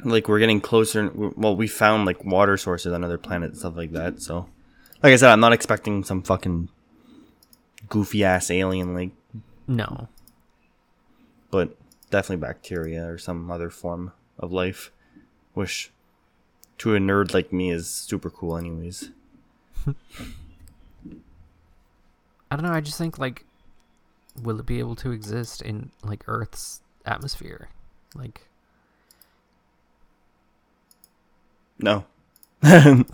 Like 0.06 0.28
we're 0.28 0.38
getting 0.38 0.60
closer. 0.60 1.10
Well, 1.14 1.56
we 1.56 1.66
found 1.66 2.06
like 2.06 2.24
water 2.24 2.56
sources 2.56 2.92
on 2.92 3.02
other 3.02 3.18
planets 3.18 3.52
and 3.52 3.58
stuff 3.58 3.76
like 3.76 3.92
that. 3.92 4.22
So, 4.22 4.48
like 5.02 5.12
I 5.12 5.16
said, 5.16 5.32
I'm 5.32 5.40
not 5.40 5.52
expecting 5.52 6.04
some 6.04 6.22
fucking 6.22 6.68
goofy 7.88 8.24
ass 8.24 8.50
alien, 8.50 8.94
like, 8.94 9.10
no, 9.66 10.08
but 11.50 11.76
definitely 12.10 12.46
bacteria 12.46 13.04
or 13.04 13.18
some 13.18 13.50
other 13.50 13.68
form 13.68 14.12
of 14.38 14.52
life, 14.52 14.92
which 15.54 15.90
to 16.78 16.94
a 16.94 16.98
nerd 16.98 17.34
like 17.34 17.52
me 17.52 17.70
is 17.70 17.88
super 17.88 18.30
cool, 18.30 18.56
anyways. 18.56 19.10
I 22.50 22.56
don't 22.56 22.62
know. 22.62 22.72
I 22.72 22.80
just 22.80 22.98
think 22.98 23.18
like, 23.18 23.44
will 24.40 24.60
it 24.60 24.66
be 24.66 24.78
able 24.78 24.94
to 24.96 25.10
exist 25.10 25.62
in 25.62 25.90
like 26.04 26.22
Earth's 26.28 26.80
atmosphere? 27.04 27.70
Like, 28.14 28.45
No. 31.78 32.04
but 32.60 33.06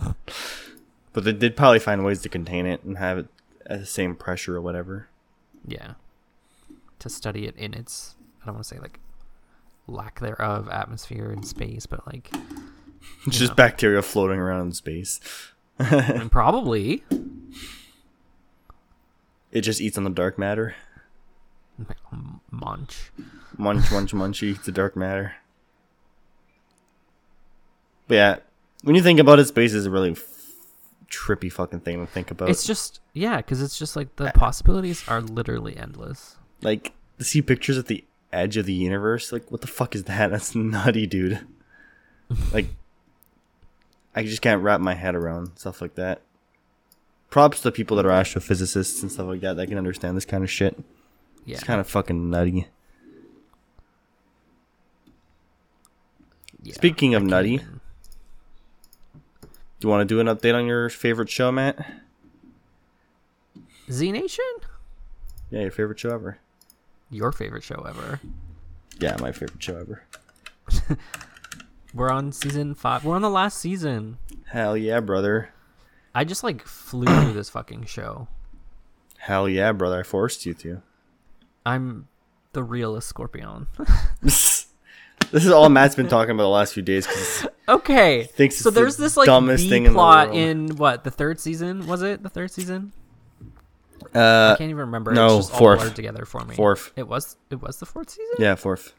they 1.13 1.33
did 1.33 1.55
probably 1.55 1.79
find 1.79 2.03
ways 2.05 2.21
to 2.21 2.29
contain 2.29 2.65
it 2.65 2.83
and 2.83 2.97
have 2.97 3.17
it 3.17 3.27
at 3.65 3.79
the 3.79 3.85
same 3.85 4.15
pressure 4.15 4.57
or 4.57 4.61
whatever. 4.61 5.07
yeah, 5.67 5.93
to 6.99 7.09
study 7.09 7.45
it 7.45 7.55
in 7.55 7.73
its, 7.73 8.15
I 8.41 8.45
don't 8.45 8.55
want 8.55 8.65
to 8.65 8.75
say 8.75 8.79
like 8.79 8.99
lack 9.87 10.19
thereof 10.19 10.69
atmosphere 10.69 11.31
in 11.31 11.43
space, 11.43 11.85
but 11.85 12.05
like, 12.07 12.31
just 13.29 13.51
know. 13.51 13.55
bacteria 13.55 14.01
floating 14.01 14.39
around 14.39 14.67
in 14.67 14.71
space. 14.73 15.19
and 15.79 16.31
probably. 16.31 17.03
It 19.51 19.61
just 19.61 19.81
eats 19.81 19.97
on 19.97 20.03
the 20.03 20.09
dark 20.09 20.39
matter. 20.39 20.75
Munch. 22.51 23.11
Munch, 23.57 23.91
munch, 23.91 24.13
munch, 24.13 24.43
eats 24.43 24.65
the 24.65 24.71
dark 24.71 24.95
matter. 24.95 25.35
But 28.07 28.15
yeah, 28.15 28.37
when 28.83 28.95
you 28.95 29.01
think 29.01 29.19
about 29.19 29.39
it, 29.39 29.47
space 29.47 29.73
is 29.73 29.85
a 29.85 29.89
really 29.89 30.11
f- 30.11 30.23
trippy 31.09 31.51
fucking 31.51 31.79
thing 31.81 32.05
to 32.05 32.11
think 32.11 32.31
about. 32.31 32.49
It's 32.49 32.65
just 32.65 32.99
yeah, 33.13 33.37
because 33.37 33.61
it's 33.61 33.77
just 33.79 33.95
like 33.95 34.15
the 34.17 34.29
ah. 34.29 34.31
possibilities 34.31 35.07
are 35.07 35.21
literally 35.21 35.75
endless. 35.77 36.37
like 36.61 36.93
to 37.17 37.23
see 37.23 37.41
pictures 37.41 37.77
at 37.77 37.87
the 37.87 38.03
edge 38.31 38.57
of 38.57 38.65
the 38.65 38.73
universe. 38.73 39.31
Like, 39.31 39.49
what 39.51 39.61
the 39.61 39.67
fuck 39.67 39.95
is 39.95 40.03
that? 40.03 40.27
That's 40.31 40.53
nutty, 40.55 41.07
dude. 41.07 41.39
like, 42.51 42.67
I 44.15 44.23
just 44.23 44.41
can't 44.41 44.61
wrap 44.61 44.81
my 44.81 44.95
head 44.95 45.15
around 45.15 45.57
stuff 45.57 45.81
like 45.81 45.95
that. 45.95 46.21
Props 47.29 47.61
to 47.61 47.71
people 47.71 47.97
that 47.97 48.05
are 48.05 48.09
astrophysicists 48.09 49.01
and 49.01 49.11
stuff 49.11 49.27
like 49.27 49.41
that 49.41 49.55
that 49.55 49.67
can 49.67 49.77
understand 49.77 50.15
this 50.15 50.25
kind 50.25 50.43
of 50.43 50.51
shit. 50.51 50.77
Yeah. 51.45 51.55
It's 51.55 51.63
kind 51.63 51.79
of 51.79 51.87
fucking 51.87 52.29
nutty. 52.29 52.67
yeah. 56.61 56.73
Speaking 56.73 57.15
of 57.15 57.23
nutty, 57.23 57.55
even- 57.55 57.81
do 59.83 59.87
you 59.87 59.91
want 59.91 60.07
to 60.07 60.15
do 60.15 60.21
an 60.21 60.27
update 60.27 60.55
on 60.55 60.65
your 60.65 60.87
favorite 60.87 61.29
show, 61.29 61.51
Matt? 61.51 61.77
Z 63.91 64.13
Nation, 64.13 64.45
Yeah, 65.49 65.59
your 65.63 65.71
favorite 65.71 65.99
show 65.99 66.11
ever. 66.11 66.37
your 67.11 67.33
favorite 67.33 67.63
show 67.63 67.83
ever. 67.85 68.21
Yeah, 69.01 69.17
my 69.19 69.33
favorite 69.33 69.61
show 69.61 69.75
ever. 69.75 70.03
We're 71.93 72.09
on 72.09 72.31
season 72.31 72.75
five. 72.75 73.03
We're 73.03 73.17
on 73.17 73.21
the 73.23 73.29
last 73.29 73.59
season. 73.59 74.19
Hell 74.45 74.77
yeah, 74.77 75.01
brother. 75.01 75.49
I 76.15 76.23
just 76.23 76.45
like 76.45 76.65
flew 76.65 77.05
through 77.05 77.33
this 77.33 77.49
fucking 77.49 77.83
show. 77.83 78.29
Hell 79.17 79.49
yeah, 79.49 79.73
brother. 79.73 79.99
I 79.99 80.03
forced 80.03 80.45
you 80.45 80.53
to. 80.53 80.81
I'm 81.65 82.07
the 82.53 82.63
realest 82.63 83.09
Scorpion. 83.09 83.67
this 84.21 84.65
is 85.33 85.49
all 85.49 85.67
Matt's 85.67 85.95
been 85.95 86.07
talking 86.07 86.31
about 86.31 86.43
the 86.43 86.47
last 86.49 86.73
few 86.73 86.83
days 86.83 87.05
because 87.05 87.47
okay, 87.67 88.23
Thinks 88.23 88.57
so 88.57 88.69
it's 88.69 88.75
the 88.75 88.81
there's 88.81 88.97
this 88.97 89.15
like 89.17 89.25
dumbest 89.25 89.63
B 89.63 89.69
thing 89.69 89.85
in 89.85 89.93
the 89.93 89.97
plot 89.97 90.27
world. 90.29 90.39
in 90.39 90.75
what 90.77 91.03
the 91.03 91.11
third 91.11 91.39
season 91.39 91.87
was 91.87 92.01
it? 92.01 92.23
The 92.23 92.29
third 92.29 92.51
season? 92.51 92.91
uh, 94.15 94.51
I 94.53 94.55
can't 94.57 94.69
even 94.69 94.77
remember. 94.77 95.11
no, 95.13 95.37
it's 95.37 95.47
just 95.47 95.57
fourth. 95.59 95.93
together 95.95 96.25
for 96.25 96.43
me. 96.45 96.55
fourth. 96.55 96.91
It 96.95 97.07
was. 97.07 97.35
It 97.49 97.61
was 97.61 97.77
the 97.79 97.85
fourth 97.85 98.09
season. 98.11 98.35
Yeah, 98.39 98.55
fourth. 98.55 98.93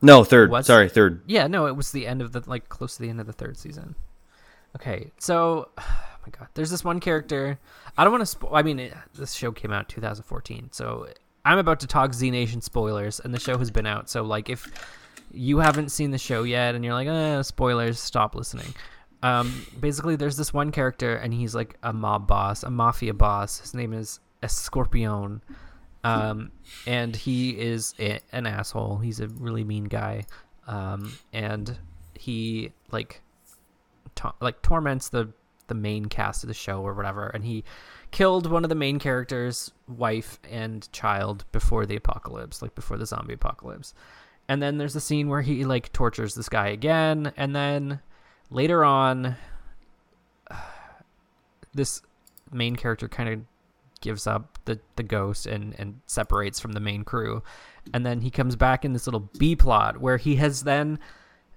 No, 0.00 0.24
third. 0.24 0.50
Was- 0.50 0.66
Sorry, 0.66 0.88
third. 0.88 1.22
Yeah, 1.26 1.46
no, 1.46 1.66
it 1.66 1.76
was 1.76 1.92
the 1.92 2.06
end 2.06 2.22
of 2.22 2.32
the 2.32 2.42
like 2.46 2.68
close 2.68 2.96
to 2.96 3.02
the 3.02 3.08
end 3.08 3.20
of 3.20 3.26
the 3.26 3.32
third 3.32 3.56
season. 3.56 3.94
Okay, 4.76 5.10
so 5.18 5.68
oh 5.78 5.82
my 6.26 6.30
god, 6.36 6.48
there's 6.54 6.70
this 6.70 6.84
one 6.84 7.00
character. 7.00 7.58
I 7.96 8.04
don't 8.04 8.12
want 8.12 8.26
to. 8.26 8.36
Spo- 8.36 8.50
I 8.52 8.62
mean, 8.62 8.78
it, 8.80 8.94
this 9.14 9.32
show 9.32 9.52
came 9.52 9.72
out 9.72 9.88
2014, 9.88 10.70
so 10.72 11.08
I'm 11.44 11.58
about 11.58 11.80
to 11.80 11.86
talk 11.86 12.14
Z 12.14 12.30
Nation 12.30 12.60
spoilers, 12.60 13.20
and 13.20 13.32
the 13.34 13.40
show 13.40 13.58
has 13.58 13.70
been 13.70 13.86
out. 13.86 14.08
So 14.10 14.22
like, 14.22 14.48
if 14.50 14.66
you 15.32 15.58
haven't 15.58 15.90
seen 15.90 16.10
the 16.10 16.18
show 16.18 16.42
yet, 16.42 16.74
and 16.74 16.84
you're 16.84 16.94
like, 16.94 17.08
uh, 17.08 17.42
spoilers, 17.42 17.98
stop 17.98 18.34
listening. 18.34 18.74
Um, 19.22 19.66
basically, 19.80 20.16
there's 20.16 20.36
this 20.36 20.52
one 20.52 20.72
character, 20.72 21.14
and 21.16 21.32
he's 21.32 21.54
like 21.54 21.76
a 21.82 21.92
mob 21.92 22.26
boss, 22.26 22.62
a 22.62 22.70
mafia 22.70 23.14
boss. 23.14 23.60
His 23.60 23.74
name 23.74 23.92
is 23.92 24.20
Escorpion 24.42 25.40
um, 26.04 26.50
and 26.86 27.14
he 27.14 27.50
is 27.50 27.94
a, 27.98 28.20
an 28.32 28.46
asshole. 28.46 28.98
He's 28.98 29.20
a 29.20 29.28
really 29.28 29.64
mean 29.64 29.84
guy, 29.84 30.26
um, 30.66 31.12
and 31.32 31.78
he 32.18 32.72
like 32.90 33.22
to- 34.16 34.34
like 34.40 34.62
torments 34.62 35.08
the 35.08 35.32
the 35.68 35.74
main 35.74 36.06
cast 36.06 36.42
of 36.42 36.48
the 36.48 36.54
show 36.54 36.82
or 36.82 36.92
whatever. 36.92 37.28
And 37.28 37.44
he 37.44 37.64
killed 38.10 38.50
one 38.50 38.64
of 38.64 38.68
the 38.68 38.74
main 38.74 38.98
characters' 38.98 39.70
wife 39.88 40.38
and 40.50 40.90
child 40.92 41.44
before 41.52 41.86
the 41.86 41.96
apocalypse, 41.96 42.60
like 42.60 42.74
before 42.74 42.98
the 42.98 43.06
zombie 43.06 43.34
apocalypse. 43.34 43.94
And 44.52 44.62
then 44.62 44.76
there's 44.76 44.94
a 44.94 45.00
scene 45.00 45.30
where 45.30 45.40
he 45.40 45.64
like 45.64 45.90
tortures 45.94 46.34
this 46.34 46.50
guy 46.50 46.68
again, 46.68 47.32
and 47.38 47.56
then 47.56 48.00
later 48.50 48.84
on, 48.84 49.36
this 51.72 52.02
main 52.52 52.76
character 52.76 53.08
kind 53.08 53.30
of 53.30 53.40
gives 54.02 54.26
up 54.26 54.58
the 54.66 54.78
the 54.96 55.02
ghost 55.02 55.46
and 55.46 55.74
and 55.78 56.02
separates 56.06 56.60
from 56.60 56.72
the 56.72 56.80
main 56.80 57.02
crew, 57.02 57.42
and 57.94 58.04
then 58.04 58.20
he 58.20 58.30
comes 58.30 58.54
back 58.54 58.84
in 58.84 58.92
this 58.92 59.06
little 59.06 59.30
B 59.38 59.56
plot 59.56 60.02
where 60.02 60.18
he 60.18 60.36
has 60.36 60.64
then 60.64 60.98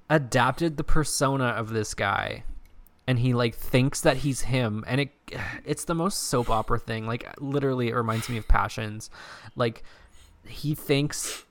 adapted 0.10 0.78
the 0.78 0.84
persona 0.86 1.48
of 1.48 1.72
this 1.72 1.94
guy. 1.94 2.46
And 3.08 3.20
he 3.20 3.34
like 3.34 3.56
thinks 3.56 4.00
that 4.02 4.16
he's 4.16 4.40
him. 4.44 4.86
And 4.88 5.02
it 5.02 5.10
it's 5.66 5.84
the 5.84 5.96
most 5.96 6.30
soap 6.30 6.50
opera 6.50 6.80
thing. 6.80 7.08
Like 7.08 7.28
literally 7.42 7.90
it 7.90 7.96
reminds 7.96 8.30
me 8.30 8.38
of 8.38 8.48
passions. 8.48 9.10
Like 9.58 9.84
he 10.48 10.76
thinks 10.76 11.44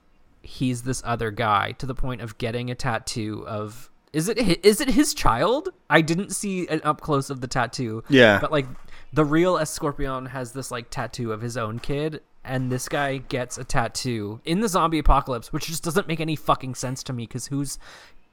he's 0.45 0.83
this 0.83 1.01
other 1.05 1.31
guy 1.31 1.73
to 1.73 1.85
the 1.85 1.95
point 1.95 2.21
of 2.21 2.37
getting 2.37 2.69
a 2.69 2.75
tattoo 2.75 3.43
of 3.47 3.89
is 4.13 4.29
it 4.29 4.65
is 4.65 4.79
it 4.79 4.89
his 4.89 5.13
child? 5.13 5.69
I 5.89 6.01
didn't 6.01 6.31
see 6.31 6.67
an 6.67 6.81
up 6.83 7.01
close 7.01 7.29
of 7.29 7.41
the 7.41 7.47
tattoo. 7.47 8.03
Yeah. 8.07 8.39
but 8.39 8.51
like 8.51 8.65
the 9.11 9.25
real 9.25 9.55
Escorpion 9.55 10.29
has 10.29 10.53
this 10.53 10.71
like 10.71 10.89
tattoo 10.89 11.31
of 11.33 11.41
his 11.41 11.57
own 11.57 11.79
kid 11.79 12.21
and 12.43 12.71
this 12.71 12.87
guy 12.87 13.17
gets 13.17 13.57
a 13.57 13.63
tattoo 13.63 14.39
in 14.45 14.59
the 14.61 14.69
zombie 14.69 14.99
apocalypse 14.99 15.51
which 15.51 15.65
just 15.65 15.83
doesn't 15.83 16.07
make 16.07 16.19
any 16.19 16.35
fucking 16.35 16.75
sense 16.75 17.01
to 17.03 17.13
me 17.13 17.25
because 17.25 17.47
who's 17.47 17.77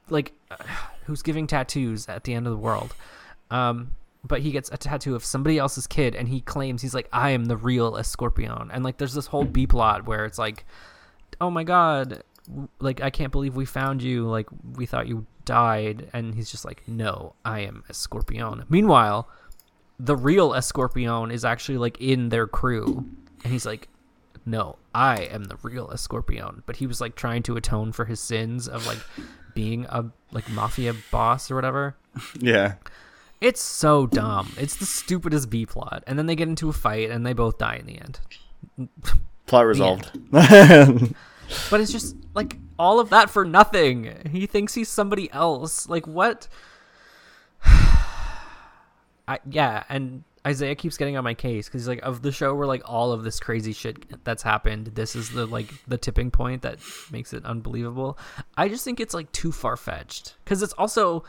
like 0.08 0.32
who's 1.06 1.22
giving 1.22 1.46
tattoos 1.46 2.08
at 2.08 2.24
the 2.24 2.34
end 2.34 2.46
of 2.46 2.52
the 2.52 2.58
world? 2.58 2.94
Um 3.50 3.92
but 4.24 4.40
he 4.40 4.52
gets 4.52 4.70
a 4.70 4.76
tattoo 4.76 5.16
of 5.16 5.24
somebody 5.24 5.58
else's 5.58 5.88
kid 5.88 6.14
and 6.14 6.28
he 6.28 6.40
claims 6.40 6.80
he's 6.80 6.94
like 6.94 7.08
i 7.12 7.30
am 7.30 7.46
the 7.46 7.56
real 7.56 7.94
escorpion 7.94 8.70
and 8.72 8.84
like 8.84 8.98
there's 8.98 9.14
this 9.14 9.26
whole 9.26 9.44
b 9.44 9.66
plot 9.66 10.06
where 10.06 10.24
it's 10.24 10.38
like 10.38 10.64
oh 11.42 11.50
my 11.50 11.64
god 11.64 12.22
like 12.78 13.02
i 13.02 13.10
can't 13.10 13.32
believe 13.32 13.54
we 13.54 13.64
found 13.64 14.02
you 14.02 14.26
like 14.26 14.46
we 14.76 14.86
thought 14.86 15.06
you 15.06 15.26
died. 15.44 16.08
And 16.12 16.34
he's 16.34 16.50
just 16.50 16.64
like 16.64 16.82
no 16.86 17.34
i 17.44 17.60
am 17.60 17.84
escorpion 17.90 18.64
meanwhile 18.70 19.28
the 19.98 20.16
real 20.16 20.52
escorpion 20.52 21.32
is 21.32 21.44
actually 21.44 21.78
like 21.78 22.00
in 22.00 22.30
their 22.30 22.46
crew. 22.46 23.04
And 23.44 23.52
he's 23.52 23.66
like 23.66 23.88
no 24.46 24.76
i 24.94 25.22
am 25.22 25.44
the 25.44 25.56
real 25.62 25.88
escorpion 25.88 26.62
but 26.64 26.76
he 26.76 26.86
was 26.86 27.00
like 27.00 27.16
trying 27.16 27.42
to 27.44 27.56
atone 27.56 27.92
for 27.92 28.04
his 28.04 28.20
sins 28.20 28.68
of 28.68 28.86
like 28.86 28.98
being 29.54 29.84
a 29.86 30.04
like 30.30 30.48
mafia 30.50 30.94
boss 31.10 31.50
or 31.50 31.56
whatever. 31.56 31.96
Yeah. 32.38 32.74
it's 33.40 33.60
so 33.60 34.06
dumb. 34.06 34.52
It's 34.56 34.76
the 34.76 34.86
stupidest 34.86 35.50
b 35.50 35.66
plot. 35.66 36.04
And 36.06 36.18
then 36.18 36.26
they 36.26 36.36
get 36.36 36.48
into 36.48 36.68
a 36.68 36.72
fight 36.72 37.10
and 37.10 37.26
they 37.26 37.32
both 37.32 37.58
die 37.58 37.76
in 37.76 37.86
the 37.86 37.98
end. 37.98 38.20
Plot 39.46 39.66
resolved. 39.66 40.10
but 41.70 41.80
it's 41.80 41.92
just 41.92 42.16
like 42.34 42.58
all 42.78 43.00
of 43.00 43.10
that 43.10 43.30
for 43.30 43.44
nothing 43.44 44.14
he 44.30 44.46
thinks 44.46 44.74
he's 44.74 44.88
somebody 44.88 45.30
else 45.32 45.88
like 45.88 46.06
what 46.06 46.48
I, 47.64 49.38
yeah 49.48 49.84
and 49.88 50.24
isaiah 50.46 50.74
keeps 50.74 50.96
getting 50.96 51.16
on 51.16 51.24
my 51.24 51.34
case 51.34 51.66
because 51.68 51.82
he's 51.82 51.88
like 51.88 52.02
of 52.02 52.22
the 52.22 52.32
show 52.32 52.54
where 52.54 52.66
like 52.66 52.82
all 52.84 53.12
of 53.12 53.22
this 53.22 53.38
crazy 53.38 53.72
shit 53.72 54.24
that's 54.24 54.42
happened 54.42 54.86
this 54.94 55.14
is 55.14 55.30
the 55.30 55.46
like 55.46 55.68
the 55.86 55.98
tipping 55.98 56.30
point 56.30 56.62
that 56.62 56.78
makes 57.10 57.32
it 57.32 57.44
unbelievable 57.44 58.18
i 58.56 58.68
just 58.68 58.84
think 58.84 58.98
it's 58.98 59.14
like 59.14 59.30
too 59.32 59.52
far-fetched 59.52 60.34
because 60.44 60.62
it's 60.62 60.72
also 60.74 61.22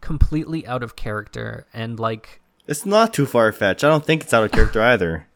completely 0.00 0.66
out 0.66 0.82
of 0.82 0.96
character 0.96 1.66
and 1.74 2.00
like 2.00 2.40
it's 2.66 2.86
not 2.86 3.12
too 3.12 3.26
far 3.26 3.52
fetched. 3.52 3.84
I 3.84 3.88
don't 3.88 4.04
think 4.04 4.22
it's 4.22 4.32
out 4.32 4.44
of 4.44 4.52
character 4.52 4.80
either. 4.80 5.26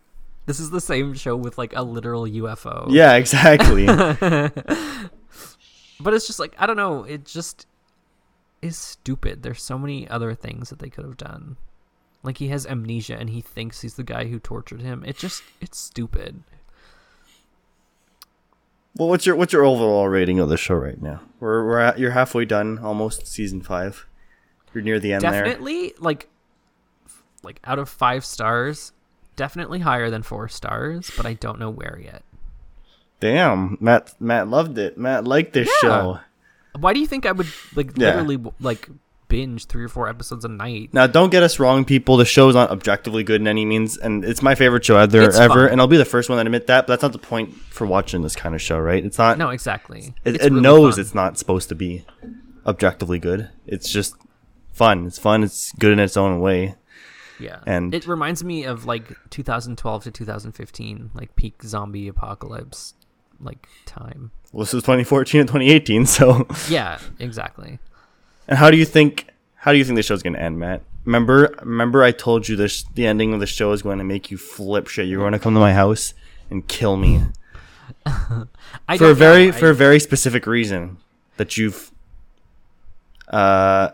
This 0.49 0.59
is 0.59 0.71
the 0.71 0.81
same 0.81 1.13
show 1.13 1.37
with 1.37 1.59
like 1.59 1.77
a 1.77 1.83
literal 1.83 2.25
ufo 2.25 2.87
Yeah, 2.89 3.15
exactly. 3.15 3.87
but 6.01 6.15
it's 6.15 6.27
just 6.27 6.41
like 6.41 6.57
I 6.59 6.67
don't 6.67 6.77
know. 6.77 7.05
It 7.05 7.27
just 7.27 7.67
is 8.63 8.77
stupid. 8.77 9.43
There's 9.43 9.63
so 9.63 9.79
many 9.79 10.09
other 10.09 10.35
things 10.35 10.71
that 10.71 10.79
they 10.79 10.89
could 10.89 11.05
have 11.05 11.19
done. 11.19 11.59
Like 12.23 12.39
he 12.39 12.49
has 12.49 12.67
amnesia 12.67 13.17
and 13.17 13.31
he 13.31 13.43
thinks 13.43 13.83
he's 13.83 13.95
the 13.95 14.03
guy 14.03 14.25
who 14.25 14.39
tortured 14.39 14.81
him. 14.81 15.05
It 15.07 15.19
just 15.19 15.43
it's 15.61 15.79
stupid. 15.79 16.43
well, 18.97 19.11
what's 19.11 19.27
your 19.27 19.37
what's 19.37 19.53
your 19.53 19.67
overall 19.67 20.09
rating 20.09 20.41
of 20.41 20.49
the 20.49 20.57
show 20.57 20.77
right 20.77 21.01
now? 21.01 21.21
We're 21.41 21.67
we're 21.67 21.79
at, 21.79 21.99
you're 21.99 22.13
halfway 22.13 22.47
done, 22.47 22.79
almost 22.79 23.27
season 23.27 23.61
five. 23.61 24.07
You're 24.73 24.83
near 24.83 24.99
the 24.99 25.13
end 25.13 25.23
there. 25.23 25.45
definitely 25.45 25.93
like 25.99 26.31
like 27.43 27.61
out 27.65 27.79
of 27.79 27.89
5 27.89 28.25
stars, 28.25 28.93
definitely 29.39 29.79
higher 29.79 30.11
than 30.11 30.23
4 30.23 30.49
stars, 30.49 31.11
but 31.17 31.25
I 31.25 31.33
don't 31.33 31.59
know 31.59 31.71
where 31.71 31.99
yet. 32.03 32.23
Damn, 33.21 33.79
Matt 33.81 34.15
Matt 34.21 34.49
loved 34.49 34.77
it. 34.79 34.99
Matt 34.99 35.25
liked 35.25 35.53
this 35.55 35.69
Yeah. 35.83 35.89
show. 35.89 36.21
Why 36.79 36.93
do 36.93 37.01
you 37.01 37.07
think 37.07 37.25
I 37.27 37.33
would 37.33 37.47
like 37.75 37.93
Yeah. 37.97 38.09
literally 38.21 38.39
like 38.61 38.89
binge 39.29 39.67
3 39.67 39.83
or 39.85 39.89
4 39.89 40.09
episodes 40.09 40.45
a 40.45 40.49
night? 40.49 40.91
Now, 40.93 41.07
don't 41.07 41.31
get 41.31 41.43
us 41.43 41.59
wrong, 41.59 41.85
people. 41.85 42.17
The 42.17 42.25
show's 42.25 42.55
not 42.55 42.71
objectively 42.71 43.25
good 43.25 43.41
in 43.41 43.49
any 43.49 43.65
means, 43.65 43.97
and 43.97 44.25
it's 44.25 44.43
my 44.43 44.55
favorite 44.55 44.85
show 44.85 44.97
ever. 44.97 45.23
It's 45.23 45.37
ever, 45.39 45.65
fun. 45.65 45.69
and 45.73 45.81
I'll 45.81 45.87
be 45.89 45.97
the 45.97 46.05
first 46.05 46.29
one 46.29 46.37
to 46.39 46.43
admit 46.43 46.67
that. 46.69 46.87
But 46.87 46.93
that's 46.95 47.03
not 47.03 47.13
the 47.13 47.19
point 47.27 47.55
for 47.71 47.87
watching 47.87 48.23
this 48.23 48.37
kind 48.37 48.55
of 48.55 48.61
show, 48.63 48.79
right? 48.79 49.05
It's 49.05 49.19
not. 49.19 49.37
No, 49.39 49.51
exactly. 49.51 50.15
it, 50.25 50.37
it 50.37 50.43
really 50.43 50.61
knows 50.61 50.95
fun. 50.95 51.01
it's 51.01 51.15
not 51.15 51.39
supposed 51.39 51.69
to 51.71 51.75
be 51.75 52.05
objectively 52.67 53.19
good. 53.19 53.49
It's 53.67 53.91
just 53.91 54.15
fun. 54.73 55.07
It's 55.07 55.19
fun. 55.19 55.43
It's 55.43 55.73
good 55.73 55.93
in 55.93 55.99
its 55.99 56.17
own 56.17 56.39
way. 56.41 56.77
Yeah. 57.41 57.61
And- 57.67 57.95
it 57.95 58.07
reminds 58.07 58.43
me 58.45 58.65
of 58.65 58.85
like 58.85 59.13
2012 59.31 60.05
to 60.05 60.11
2015, 60.11 61.11
like 61.15 61.35
peak 61.37 61.63
zombie 61.63 62.09
apocalypse 62.09 62.95
like 63.41 63.69
time. 63.87 64.31
Well, 64.53 64.65
this 64.65 64.75
is 64.75 64.83
2014 64.83 65.41
and 65.43 65.49
2018. 65.49 66.07
So, 66.07 66.47
Yeah, 66.69 66.99
exactly. 67.19 67.79
and 68.49 68.59
how 68.59 68.71
do 68.71 68.77
you 68.77 68.85
think? 68.85 69.27
How 69.57 69.73
do 69.73 69.79
you 69.79 69.85
think 69.85 69.97
the 69.97 70.03
show's 70.03 70.23
gonna 70.23 70.39
end, 70.39 70.59
Matt? 70.59 70.83
Remember, 71.05 71.55
remember, 71.63 72.03
I 72.03 72.11
told 72.13 72.49
you 72.49 72.57
this. 72.57 72.85
The 72.95 73.07
ending 73.07 73.33
of 73.35 73.41
the 73.41 73.47
show 73.47 73.73
is 73.73 73.81
going 73.83 73.99
to 73.99 74.05
make 74.05 74.31
you 74.31 74.37
flip 74.37 74.89
shit. 74.89 75.07
You're 75.09 75.21
going 75.21 75.33
to 75.33 75.39
come 75.39 75.55
to 75.55 75.61
my 75.61 75.73
house 75.73 76.13
and 76.51 76.67
kill 76.69 76.97
me 76.99 77.23
for 78.05 79.11
a 79.11 79.15
very 79.15 79.47
know. 79.47 79.53
for 79.53 79.71
a 79.71 79.75
very 79.75 80.01
specific 80.01 80.47
reason 80.47 80.99
that 81.39 81.57
you've 81.57 81.91
uh 83.29 83.91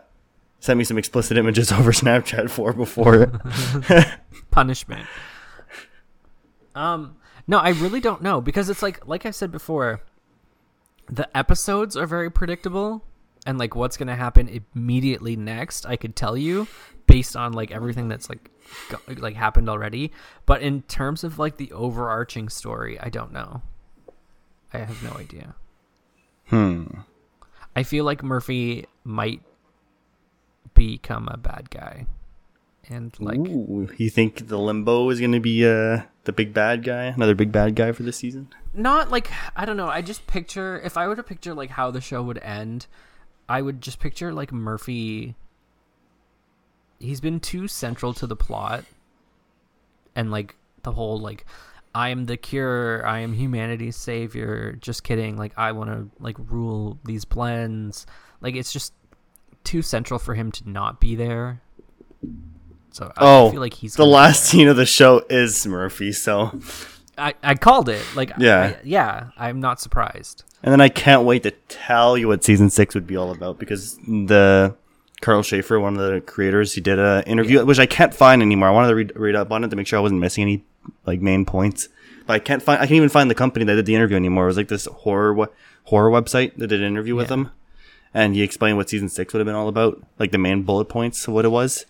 sent 0.64 0.78
me 0.78 0.84
some 0.84 0.96
explicit 0.96 1.36
images 1.36 1.70
over 1.78 1.92
Snapchat 1.92 2.48
for 2.48 2.72
before. 2.72 3.26
punishment. 4.50 5.06
Um 6.74 7.16
no, 7.46 7.58
I 7.58 7.70
really 7.70 8.00
don't 8.00 8.22
know 8.22 8.40
because 8.40 8.70
it's 8.70 8.82
like 8.82 9.06
like 9.06 9.26
I 9.26 9.30
said 9.30 9.52
before, 9.52 10.00
the 11.06 11.28
episodes 11.36 11.96
are 11.98 12.06
very 12.06 12.30
predictable 12.30 13.04
and 13.44 13.58
like 13.58 13.74
what's 13.74 13.98
going 13.98 14.08
to 14.08 14.14
happen 14.16 14.62
immediately 14.74 15.36
next, 15.36 15.84
I 15.84 15.96
could 15.96 16.16
tell 16.16 16.34
you 16.34 16.66
based 17.06 17.36
on 17.36 17.52
like 17.52 17.70
everything 17.70 18.08
that's 18.08 18.30
like 18.30 18.50
go- 18.88 19.14
like 19.18 19.34
happened 19.36 19.68
already, 19.68 20.12
but 20.46 20.62
in 20.62 20.80
terms 20.82 21.24
of 21.24 21.38
like 21.38 21.58
the 21.58 21.70
overarching 21.72 22.48
story, 22.48 22.98
I 22.98 23.10
don't 23.10 23.32
know. 23.34 23.60
I 24.72 24.78
have 24.78 25.02
no 25.02 25.12
idea. 25.18 25.54
hmm. 26.46 26.84
I 27.76 27.82
feel 27.82 28.04
like 28.04 28.22
Murphy 28.22 28.86
might 29.04 29.42
become 30.74 31.28
a 31.28 31.36
bad 31.36 31.70
guy. 31.70 32.06
And 32.88 33.18
like 33.18 33.38
Ooh, 33.38 33.88
you 33.96 34.10
think 34.10 34.48
the 34.48 34.58
limbo 34.58 35.08
is 35.08 35.18
going 35.18 35.32
to 35.32 35.40
be 35.40 35.64
uh 35.66 36.02
the 36.24 36.32
big 36.32 36.52
bad 36.52 36.84
guy, 36.84 37.04
another 37.04 37.34
big 37.34 37.50
bad 37.50 37.74
guy 37.74 37.92
for 37.92 38.02
this 38.02 38.16
season? 38.18 38.48
not 38.74 39.10
like 39.10 39.30
I 39.56 39.64
don't 39.64 39.76
know. 39.76 39.88
I 39.88 40.02
just 40.02 40.26
picture 40.26 40.80
if 40.80 40.96
I 40.96 41.06
were 41.06 41.16
to 41.16 41.22
picture 41.22 41.54
like 41.54 41.70
how 41.70 41.90
the 41.90 42.00
show 42.00 42.22
would 42.22 42.38
end, 42.38 42.86
I 43.48 43.62
would 43.62 43.80
just 43.80 44.00
picture 44.00 44.32
like 44.32 44.52
Murphy. 44.52 45.34
He's 46.98 47.20
been 47.20 47.40
too 47.40 47.68
central 47.68 48.14
to 48.14 48.26
the 48.26 48.36
plot, 48.36 48.84
and 50.14 50.30
like 50.30 50.56
the 50.82 50.92
whole 50.92 51.18
like, 51.18 51.46
I 51.94 52.08
am 52.10 52.26
the 52.26 52.36
cure. 52.36 53.06
I 53.06 53.20
am 53.20 53.32
humanity's 53.32 53.96
savior. 53.96 54.76
Just 54.80 55.04
kidding. 55.04 55.36
Like 55.36 55.52
I 55.56 55.72
want 55.72 55.90
to 55.90 56.10
like 56.22 56.36
rule 56.38 56.98
these 57.04 57.24
blends. 57.24 58.06
Like 58.40 58.56
it's 58.56 58.72
just 58.72 58.92
too 59.64 59.82
central 59.82 60.18
for 60.18 60.34
him 60.34 60.52
to 60.52 60.68
not 60.70 61.00
be 61.00 61.14
there. 61.16 61.60
So 62.92 63.06
I 63.16 63.20
Oh, 63.20 63.50
feel 63.50 63.60
like 63.60 63.74
he's 63.74 63.94
The 63.94 64.06
last 64.06 64.44
scene 64.44 64.68
of 64.68 64.76
the 64.76 64.86
show 64.86 65.24
is 65.28 65.66
Murphy, 65.66 66.12
so 66.12 66.60
I, 67.18 67.34
I 67.42 67.54
called 67.54 67.88
it. 67.88 68.02
Like 68.14 68.32
Yeah. 68.38 68.60
I- 68.60 68.76
yeah. 68.84 69.30
I'm 69.36 69.60
not 69.60 69.80
surprised. 69.80 70.44
and 70.62 70.72
then 70.72 70.80
I 70.80 70.88
can't 70.88 71.24
wait 71.24 71.42
to 71.42 71.50
tell 71.68 72.16
you 72.16 72.28
what 72.28 72.44
season 72.44 72.70
six 72.70 72.94
would 72.94 73.06
be 73.06 73.16
all 73.16 73.30
about 73.32 73.58
because 73.58 73.96
the 73.98 74.76
Karl 75.20 75.42
Schaefer, 75.42 75.78
one 75.80 75.96
of 75.98 76.12
the 76.12 76.20
creators, 76.20 76.74
he 76.74 76.80
did 76.80 76.98
a 76.98 77.22
interview 77.26 77.64
which 77.64 77.78
I 77.78 77.86
can't 77.86 78.14
find 78.14 78.42
anymore. 78.42 78.68
I 78.68 78.72
wanted 78.72 78.88
to 78.88 78.94
read, 78.94 79.12
read 79.16 79.34
up 79.34 79.50
on 79.50 79.64
it 79.64 79.68
to 79.68 79.76
make 79.76 79.86
sure 79.86 79.98
I 79.98 80.02
wasn't 80.02 80.20
missing 80.20 80.42
any 80.42 80.64
like 81.06 81.20
main 81.20 81.44
points, 81.46 81.88
but 82.26 82.34
I 82.34 82.38
can't 82.38 82.62
find. 82.62 82.78
I 82.78 82.84
can't 82.86 82.96
even 82.96 83.08
find 83.08 83.30
the 83.30 83.34
company 83.34 83.64
that 83.64 83.74
did 83.74 83.86
the 83.86 83.94
interview 83.94 84.16
anymore. 84.16 84.44
It 84.44 84.48
was 84.48 84.56
like 84.56 84.68
this 84.68 84.84
horror 84.86 85.48
horror 85.84 86.10
website 86.10 86.56
that 86.58 86.66
did 86.68 86.80
an 86.80 86.86
interview 86.86 87.14
with 87.14 87.30
Yeah. 87.30 87.36
him, 87.36 87.50
and 88.14 88.34
he 88.34 88.42
explained 88.42 88.76
what 88.78 88.88
season 88.88 89.08
six 89.08 89.32
would 89.34 89.40
have 89.40 89.46
been 89.46 89.54
all 89.56 89.68
about, 89.68 90.02
like 90.18 90.30
the 90.30 90.38
main 90.38 90.62
bullet 90.62 90.86
points 90.86 91.26
of 91.28 91.34
what 91.34 91.44
it 91.44 91.48
was, 91.50 91.84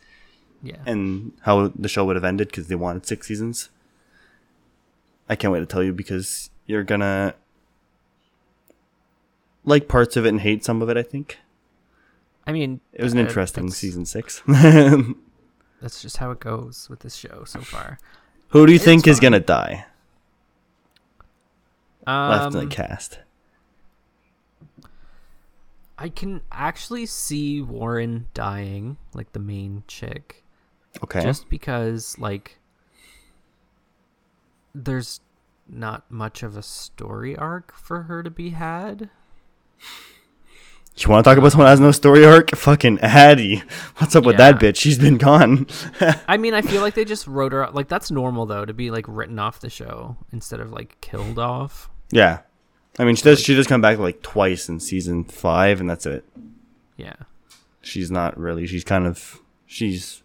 Yeah. 0.63 0.79
and 0.87 1.33
how 1.43 1.69
the 1.69 1.89
show 1.89 2.05
would 2.07 2.17
have 2.17 2.25
ended 2.25 2.49
because 2.49 2.67
they 2.69 2.75
wanted 2.75 3.07
six 3.07 3.29
seasons. 3.29 3.69
I 5.29 5.37
can't 5.37 5.53
wait 5.53 5.61
to 5.61 5.67
tell 5.67 5.83
you 5.83 5.93
because 5.93 6.51
you're 6.67 6.83
gonna 6.83 7.35
like 9.65 9.89
parts 9.89 10.17
of 10.17 10.27
it 10.27 10.31
and 10.31 10.41
hate 10.41 10.65
some 10.65 10.83
of 10.83 10.89
it. 10.91 10.97
I 10.97 11.03
think 11.03 11.39
I 12.47 12.53
mean, 12.53 12.81
it 12.93 13.03
was 13.03 13.13
an 13.13 13.19
uh, 13.19 13.23
interesting 13.23 13.71
season 13.71 14.05
six. 14.05 14.43
That's 14.47 16.01
just 16.03 16.17
how 16.19 16.31
it 16.31 16.41
goes 16.41 16.89
with 16.91 17.01
this 17.01 17.15
show 17.17 17.45
so 17.45 17.61
far. 17.61 17.99
Who 18.49 18.67
do 18.67 18.73
you 18.73 18.77
It's 18.77 18.85
think 18.85 19.07
is 19.07 19.21
gonna 19.21 19.41
die? 19.41 19.87
left 22.07 22.55
in 22.55 22.61
Um, 22.61 22.69
the 22.69 22.75
cast. 22.75 23.19
I 25.99 26.09
can 26.09 26.43
actually 26.51 27.07
see 27.07 27.61
Warren 27.63 28.27
dying, 28.35 28.97
like 29.15 29.33
the 29.33 29.39
main 29.39 29.85
chick, 29.87 30.43
Okay. 31.03 31.23
just 31.23 31.49
because 31.49 32.19
like 32.19 32.59
there's 34.75 35.21
not 35.69 36.11
much 36.11 36.43
of 36.43 36.57
a 36.57 36.63
story 36.63 37.37
arc 37.37 37.73
for 37.75 38.03
her 38.03 38.23
to 38.23 38.31
be 38.31 38.51
had. 38.51 39.09
you 40.97 41.09
want 41.09 41.25
to 41.25 41.29
talk 41.31 41.39
about 41.39 41.53
someone 41.53 41.67
that 41.67 41.71
has 41.71 41.81
no 41.81 41.91
story 41.93 42.25
arc? 42.25 42.51
Fucking 42.51 42.99
Addy. 43.01 43.63
What's 43.99 44.15
up 44.17 44.25
with 44.25 44.37
that 44.37 44.57
bitch? 44.57 44.77
She's 44.77 44.99
been 44.99 45.17
gone. 45.17 45.67
I 46.29 46.37
mean, 46.37 46.55
I 46.55 46.63
feel 46.63 46.83
like 46.83 46.95
they 46.95 47.05
just 47.05 47.27
wrote 47.27 47.53
her 47.53 47.69
like 47.73 47.89
that's 47.89 48.11
normal 48.11 48.47
though 48.47 48.65
to 48.65 48.75
be 48.75 48.91
like 48.91 49.05
written 49.09 49.39
off 49.39 49.61
the 49.61 49.71
show 49.71 50.17
instead 50.33 50.61
of 50.61 50.73
like 50.73 51.01
killed 51.01 51.39
off. 51.39 51.89
yeah. 52.11 52.41
I 52.99 53.05
mean, 53.05 53.17
she 53.17 53.23
does. 53.23 53.41
She 53.41 53.55
does 53.55 53.67
come 53.67 53.81
back 53.81 53.99
like 53.99 54.23
twice 54.23 54.69
in 54.69 54.81
season 54.81 55.25
five, 55.25 55.81
and 55.81 55.91
that's 55.91 56.07
it. 56.07 56.25
Yeah. 56.97 57.17
She's 57.83 58.11
not 58.11 58.39
really. 58.39 58.67
She's 58.67 58.85
kind 58.85 59.07
of. 59.07 59.41
She's. 59.67 60.23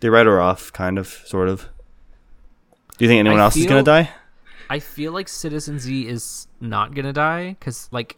They 0.00 0.08
write 0.08 0.26
her 0.26 0.40
off, 0.40 0.72
kind 0.72 0.96
of, 0.96 1.08
sort 1.08 1.48
of. 1.48 1.68
Do 2.98 3.04
you 3.04 3.08
think 3.08 3.18
anyone 3.18 3.40
I 3.40 3.44
else 3.44 3.56
is 3.56 3.66
gonna 3.66 3.82
die? 3.82 4.10
I 4.70 4.78
feel 4.78 5.12
like 5.12 5.28
Citizen 5.28 5.78
Z 5.78 6.06
is 6.06 6.46
not 6.60 6.94
gonna 6.94 7.12
die 7.12 7.56
because, 7.58 7.88
like, 7.90 8.16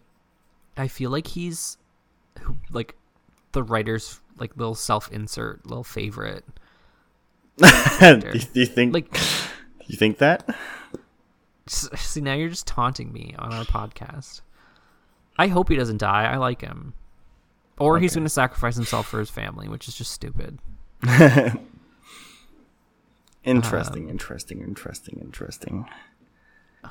I 0.76 0.88
feel 0.88 1.10
like 1.10 1.26
he's 1.26 1.78
like 2.70 2.96
the 3.52 3.62
writer's 3.62 4.20
like 4.38 4.56
little 4.56 4.74
self-insert, 4.74 5.66
little 5.66 5.84
favorite. 5.84 6.44
do, 7.58 8.20
you, 8.32 8.40
do 8.40 8.60
you 8.60 8.66
think? 8.66 8.92
Like, 8.92 9.14
you 9.86 9.96
think 9.96 10.18
that? 10.18 10.48
see, 11.96 12.20
now 12.20 12.34
you're 12.34 12.48
just 12.48 12.66
taunting 12.66 13.12
me 13.12 13.34
on 13.38 13.52
our 13.52 13.64
podcast. 13.64 14.40
I 15.38 15.46
hope 15.48 15.68
he 15.68 15.76
doesn't 15.76 15.98
die. 15.98 16.24
I 16.24 16.36
like 16.36 16.60
him, 16.60 16.94
or 17.78 17.98
he's 17.98 18.14
gonna 18.14 18.28
sacrifice 18.28 18.76
himself 18.76 19.06
for 19.08 19.18
his 19.18 19.30
family, 19.30 19.68
which 19.68 19.88
is 19.88 19.94
just 19.96 20.12
stupid. 20.12 20.58
Interesting, 23.42 24.04
Um, 24.04 24.10
interesting, 24.10 24.60
interesting, 24.60 25.18
interesting. 25.22 25.86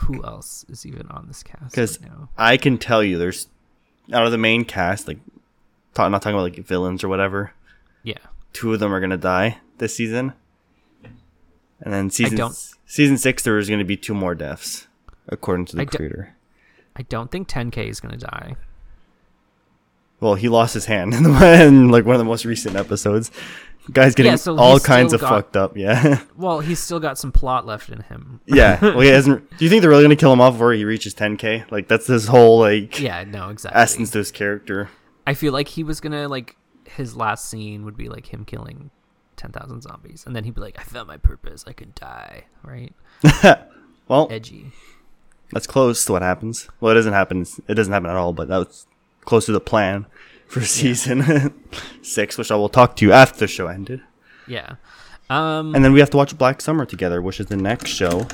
Who 0.01 0.23
else 0.25 0.65
is 0.67 0.83
even 0.85 1.07
on 1.09 1.27
this 1.27 1.43
cast? 1.43 1.69
Because 1.71 1.99
right? 2.01 2.27
I 2.37 2.57
can 2.57 2.79
tell 2.79 3.03
you, 3.03 3.19
there's 3.19 3.47
out 4.11 4.25
of 4.25 4.31
the 4.31 4.37
main 4.39 4.65
cast, 4.65 5.07
like, 5.07 5.19
not 5.95 6.09
talking 6.23 6.33
about 6.33 6.41
like 6.43 6.55
villains 6.65 7.03
or 7.03 7.07
whatever. 7.07 7.51
yeah, 8.03 8.17
Two 8.51 8.73
of 8.73 8.79
them 8.79 8.91
are 8.93 8.99
gonna 8.99 9.17
die 9.17 9.59
this 9.77 9.95
season, 9.95 10.33
and 11.03 11.93
then 11.93 12.09
season 12.09 12.37
season 12.89 13.17
six 13.17 13.43
there 13.43 13.57
is 13.59 13.69
gonna 13.69 13.85
be 13.85 13.95
two 13.95 14.13
more 14.13 14.33
deaths, 14.35 14.87
according 15.27 15.65
to 15.67 15.75
the 15.75 15.83
I 15.83 15.85
creator. 15.85 16.35
I 16.95 17.03
don't 17.03 17.31
think 17.31 17.47
10K 17.47 17.87
is 17.87 17.99
gonna 17.99 18.17
die. 18.17 18.55
Well, 20.19 20.35
he 20.35 20.49
lost 20.49 20.73
his 20.73 20.85
hand 20.85 21.13
in, 21.15 21.23
the, 21.23 21.63
in 21.63 21.89
like 21.89 22.05
one 22.05 22.15
of 22.15 22.19
the 22.19 22.25
most 22.25 22.43
recent 22.45 22.75
episodes. 22.75 23.31
Guy's 23.91 24.13
getting 24.13 24.33
Yeah, 24.33 24.35
so 24.35 24.57
all 24.57 24.79
kinds 24.79 25.13
of 25.13 25.21
got- 25.21 25.29
fucked 25.29 25.57
up. 25.57 25.75
Yeah, 25.77 26.21
Well, 26.37 26.59
he's 26.59 26.79
still 26.79 26.99
got 26.99 27.17
some 27.17 27.31
plot 27.31 27.65
left 27.65 27.89
in 27.89 28.01
him. 28.01 28.39
yeah. 28.45 28.79
Well, 28.81 28.99
he 28.99 29.07
hasn't. 29.09 29.49
Do 29.57 29.63
you 29.65 29.69
think 29.69 29.81
they're 29.81 29.89
really 29.89 30.03
gonna 30.03 30.15
kill 30.15 30.33
him 30.33 30.41
off 30.41 30.53
before 30.53 30.73
he 30.73 30.83
reaches 30.85 31.15
10k? 31.15 31.71
Like 31.71 31.87
that's 31.87 32.07
his 32.07 32.27
whole 32.27 32.59
like 32.59 32.99
Yeah, 32.99 33.23
no, 33.23 33.49
exactly. 33.49 33.79
essence 33.81 34.11
to 34.11 34.17
his 34.19 34.31
character. 34.31 34.89
I 35.25 35.33
feel 35.33 35.53
like 35.53 35.67
he 35.69 35.83
was 35.83 36.01
gonna 36.01 36.27
like 36.27 36.55
his 36.85 37.15
last 37.15 37.47
scene 37.49 37.85
would 37.85 37.95
be 37.95 38.09
like 38.09 38.33
him 38.33 38.45
killing 38.45 38.89
ten 39.39 39.51
thousand 39.51 39.81
zombies, 39.81 40.23
and 40.27 40.35
then 40.35 40.43
he'd 40.43 40.53
be 40.53 40.61
like, 40.61 40.77
"I 40.77 40.83
found 40.83 41.07
my 41.07 41.17
purpose. 41.17 41.63
I 41.65 41.73
can 41.73 41.93
die." 41.95 42.45
Right? 42.63 42.93
Well, 44.09 44.27
Edgy. 44.31 44.71
that's 45.51 45.67
close 45.67 46.03
to 46.05 46.11
what 46.13 46.23
happens. 46.23 46.67
Well, 46.81 46.91
it 46.91 46.95
doesn't 46.95 47.13
happen. 47.13 47.45
It 47.67 47.75
doesn't 47.75 47.93
happen 47.93 48.09
at 48.09 48.15
all. 48.15 48.33
But 48.33 48.47
that 48.47 48.57
was 48.57 48.87
close 49.23 49.45
to 49.45 49.51
the 49.51 49.59
plan 49.59 50.07
for 50.47 50.61
season 50.61 51.53
six, 52.01 52.35
which 52.35 52.49
I 52.49 52.55
will 52.55 52.69
talk 52.69 52.95
to 52.95 53.05
you 53.05 53.13
after 53.13 53.37
the 53.37 53.47
show 53.47 53.67
ended. 53.67 54.01
Yeah. 54.47 54.77
Um. 55.29 55.75
And 55.75 55.85
then 55.85 55.93
we 55.93 55.99
have 55.99 56.09
to 56.09 56.17
watch 56.17 56.35
Black 56.39 56.59
Summer 56.59 56.87
together, 56.87 57.21
which 57.21 57.39
is 57.39 57.45
the 57.45 57.55
next 57.55 57.91
show 57.91 58.25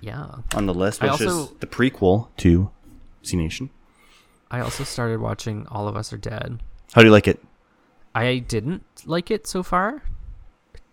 yeah. 0.00 0.26
on 0.54 0.66
the 0.66 0.74
list, 0.74 1.02
which 1.02 1.10
also- 1.10 1.44
is 1.46 1.50
the 1.58 1.66
prequel 1.66 2.28
to 2.36 2.70
Z 3.26 3.36
Nation. 3.36 3.70
I 4.48 4.60
also 4.60 4.84
started 4.84 5.18
watching 5.18 5.66
All 5.72 5.88
of 5.88 5.96
Us 5.96 6.12
Are 6.12 6.16
Dead. 6.16 6.60
How 6.92 7.00
do 7.00 7.08
you 7.08 7.12
like 7.12 7.26
it? 7.26 7.40
I 8.14 8.38
didn't 8.38 8.84
like 9.06 9.30
it 9.30 9.46
so 9.46 9.62
far. 9.62 10.02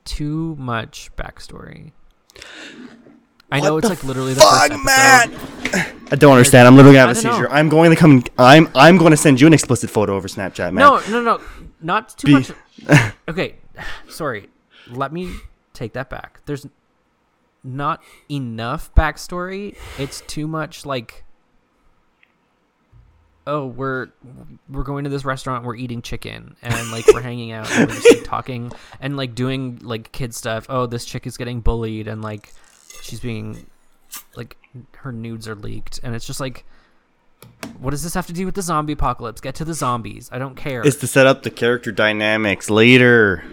Too 0.05 0.55
much 0.57 1.11
backstory. 1.15 1.91
I 3.51 3.59
know 3.59 3.75
What 3.75 3.83
it's 3.83 3.89
like 3.89 4.03
literally 4.03 4.33
the 4.33 4.41
first 4.41 4.71
episode. 4.71 5.97
I 6.11 6.15
don't 6.15 6.31
understand. 6.31 6.67
I'm 6.67 6.75
literally 6.75 6.95
gonna 6.97 7.07
have 7.13 7.17
a 7.17 7.19
I 7.19 7.21
don't 7.21 7.31
know. 7.31 7.37
seizure. 7.37 7.51
I'm 7.51 7.69
going 7.69 7.89
to 7.91 7.95
come. 7.97 8.23
I'm 8.37 8.69
I'm 8.75 8.97
going 8.97 9.11
to 9.11 9.17
send 9.17 9.39
you 9.41 9.47
an 9.47 9.53
explicit 9.53 9.89
photo 9.89 10.15
over 10.15 10.27
Snapchat, 10.27 10.73
man. 10.73 10.75
No, 10.75 11.01
no, 11.09 11.21
no, 11.21 11.41
not 11.81 12.17
too 12.17 12.27
Be- 12.27 12.33
much. 12.33 12.51
Okay, 13.27 13.55
sorry. 14.09 14.49
Let 14.89 15.13
me 15.13 15.31
take 15.73 15.93
that 15.93 16.09
back. 16.09 16.41
There's 16.45 16.65
not 17.63 18.01
enough 18.29 18.93
backstory. 18.95 19.75
It's 19.99 20.21
too 20.21 20.47
much 20.47 20.85
like 20.85 21.23
oh, 23.47 23.65
we're 23.65 24.09
we're 24.69 24.83
going 24.83 25.03
to 25.03 25.09
this 25.09 25.25
restaurant, 25.25 25.65
we're 25.65 25.75
eating 25.75 26.01
chicken 26.01 26.55
and 26.61 26.91
like 26.91 27.07
we're 27.13 27.21
hanging 27.21 27.51
out 27.51 27.71
and 27.71 27.89
we're 27.89 27.95
just 27.95 28.17
like, 28.17 28.23
talking 28.23 28.71
and 28.99 29.17
like 29.17 29.35
doing 29.35 29.79
like 29.81 30.11
kid 30.11 30.33
stuff. 30.33 30.65
Oh, 30.69 30.85
this 30.85 31.05
chick 31.05 31.25
is 31.27 31.37
getting 31.37 31.61
bullied 31.61 32.07
and 32.07 32.21
like 32.21 32.53
she's 33.01 33.19
being 33.19 33.65
like 34.35 34.57
her 34.97 35.11
nudes 35.11 35.47
are 35.47 35.55
leaked 35.55 35.99
and 36.03 36.15
it's 36.15 36.25
just 36.27 36.39
like 36.39 36.65
what 37.79 37.91
does 37.91 38.03
this 38.03 38.13
have 38.13 38.27
to 38.27 38.33
do 38.33 38.45
with 38.45 38.55
the 38.55 38.61
zombie 38.61 38.93
apocalypse? 38.93 39.41
Get 39.41 39.55
to 39.55 39.65
the 39.65 39.73
zombies. 39.73 40.29
I 40.31 40.37
don't 40.37 40.55
care. 40.55 40.85
It's 40.85 40.97
to 40.97 41.07
set 41.07 41.25
up 41.25 41.43
the 41.43 41.49
character 41.49 41.91
dynamics 41.91 42.69
later. 42.69 43.43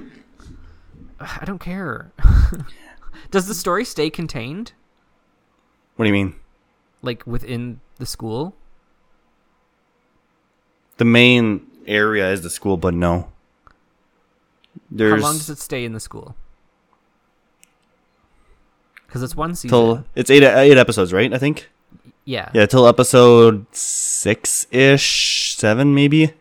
I 1.21 1.45
don't 1.45 1.59
care. 1.61 2.13
Does 3.31 3.47
the 3.47 3.55
story 3.55 3.85
stay 3.85 4.09
contained, 4.09 4.73
What 5.97 6.05
do 6.05 6.09
you 6.09 6.13
mean? 6.13 6.35
like 7.03 7.27
within 7.27 7.81
the 7.99 8.07
school? 8.07 8.55
The 10.99 11.05
main 11.05 11.67
area 11.87 12.31
is 12.31 12.43
the 12.43 12.51
school, 12.51 12.77
but 12.77 12.93
no. 12.95 13.29
There's 14.91 15.21
How 15.23 15.29
long 15.29 15.37
does 15.39 15.51
it 15.51 15.59
stay 15.59 15.85
in 15.85 15.93
the 15.93 16.01
school? 16.01 16.37
Because 19.07 19.23
it's 19.23 19.35
one 19.35 19.55
season. 19.55 19.71
till 19.71 20.05
it's 20.15 20.31
eight 20.31 20.43
eight 20.43 20.77
episodes, 20.77 21.13
right? 21.13 21.33
I 21.33 21.39
think. 21.39 21.69
yeah. 22.25 22.51
Yeah, 22.53 22.67
till 22.67 22.87
episode 22.87 23.67
six 23.75 24.67
ish, 24.71 25.55
seven 25.57 25.95
maybe. 25.95 26.35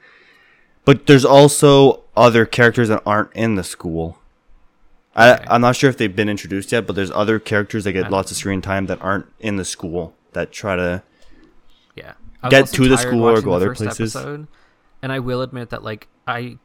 But 0.85 1.05
there's 1.07 1.25
also 1.25 2.03
other 2.15 2.45
characters 2.45 2.89
that 2.89 3.01
aren't 3.05 3.31
in 3.33 3.55
the 3.55 3.63
school. 3.63 4.17
I, 5.15 5.33
Okay. 5.33 5.45
I'm 5.49 5.61
not 5.61 5.75
sure 5.75 5.89
if 5.89 5.97
they've 5.97 6.15
been 6.15 6.29
introduced 6.29 6.71
yet, 6.71 6.85
but 6.87 6.95
there's 6.95 7.11
other 7.11 7.39
characters 7.39 7.83
that 7.85 7.93
get 7.93 8.05
I 8.05 8.09
lots 8.09 8.31
of 8.31 8.37
screen 8.37 8.61
time 8.61 8.85
that 8.85 9.01
aren't 9.01 9.25
in 9.39 9.57
the 9.57 9.65
school 9.65 10.13
that 10.33 10.51
try 10.51 10.75
to. 10.75 11.03
I 12.47 12.49
Get 12.49 12.67
to 12.67 12.87
the 12.89 12.97
school 12.97 13.23
or 13.27 13.41
go 13.41 13.51
the 13.51 13.55
other 13.57 13.75
places. 13.75 14.15
Episode, 14.15 14.47
and 15.01 15.11
I 15.11 15.19
will 15.19 15.41
admit 15.41 15.69
that, 15.69 15.83
like, 15.83 16.07
I, 16.27 16.57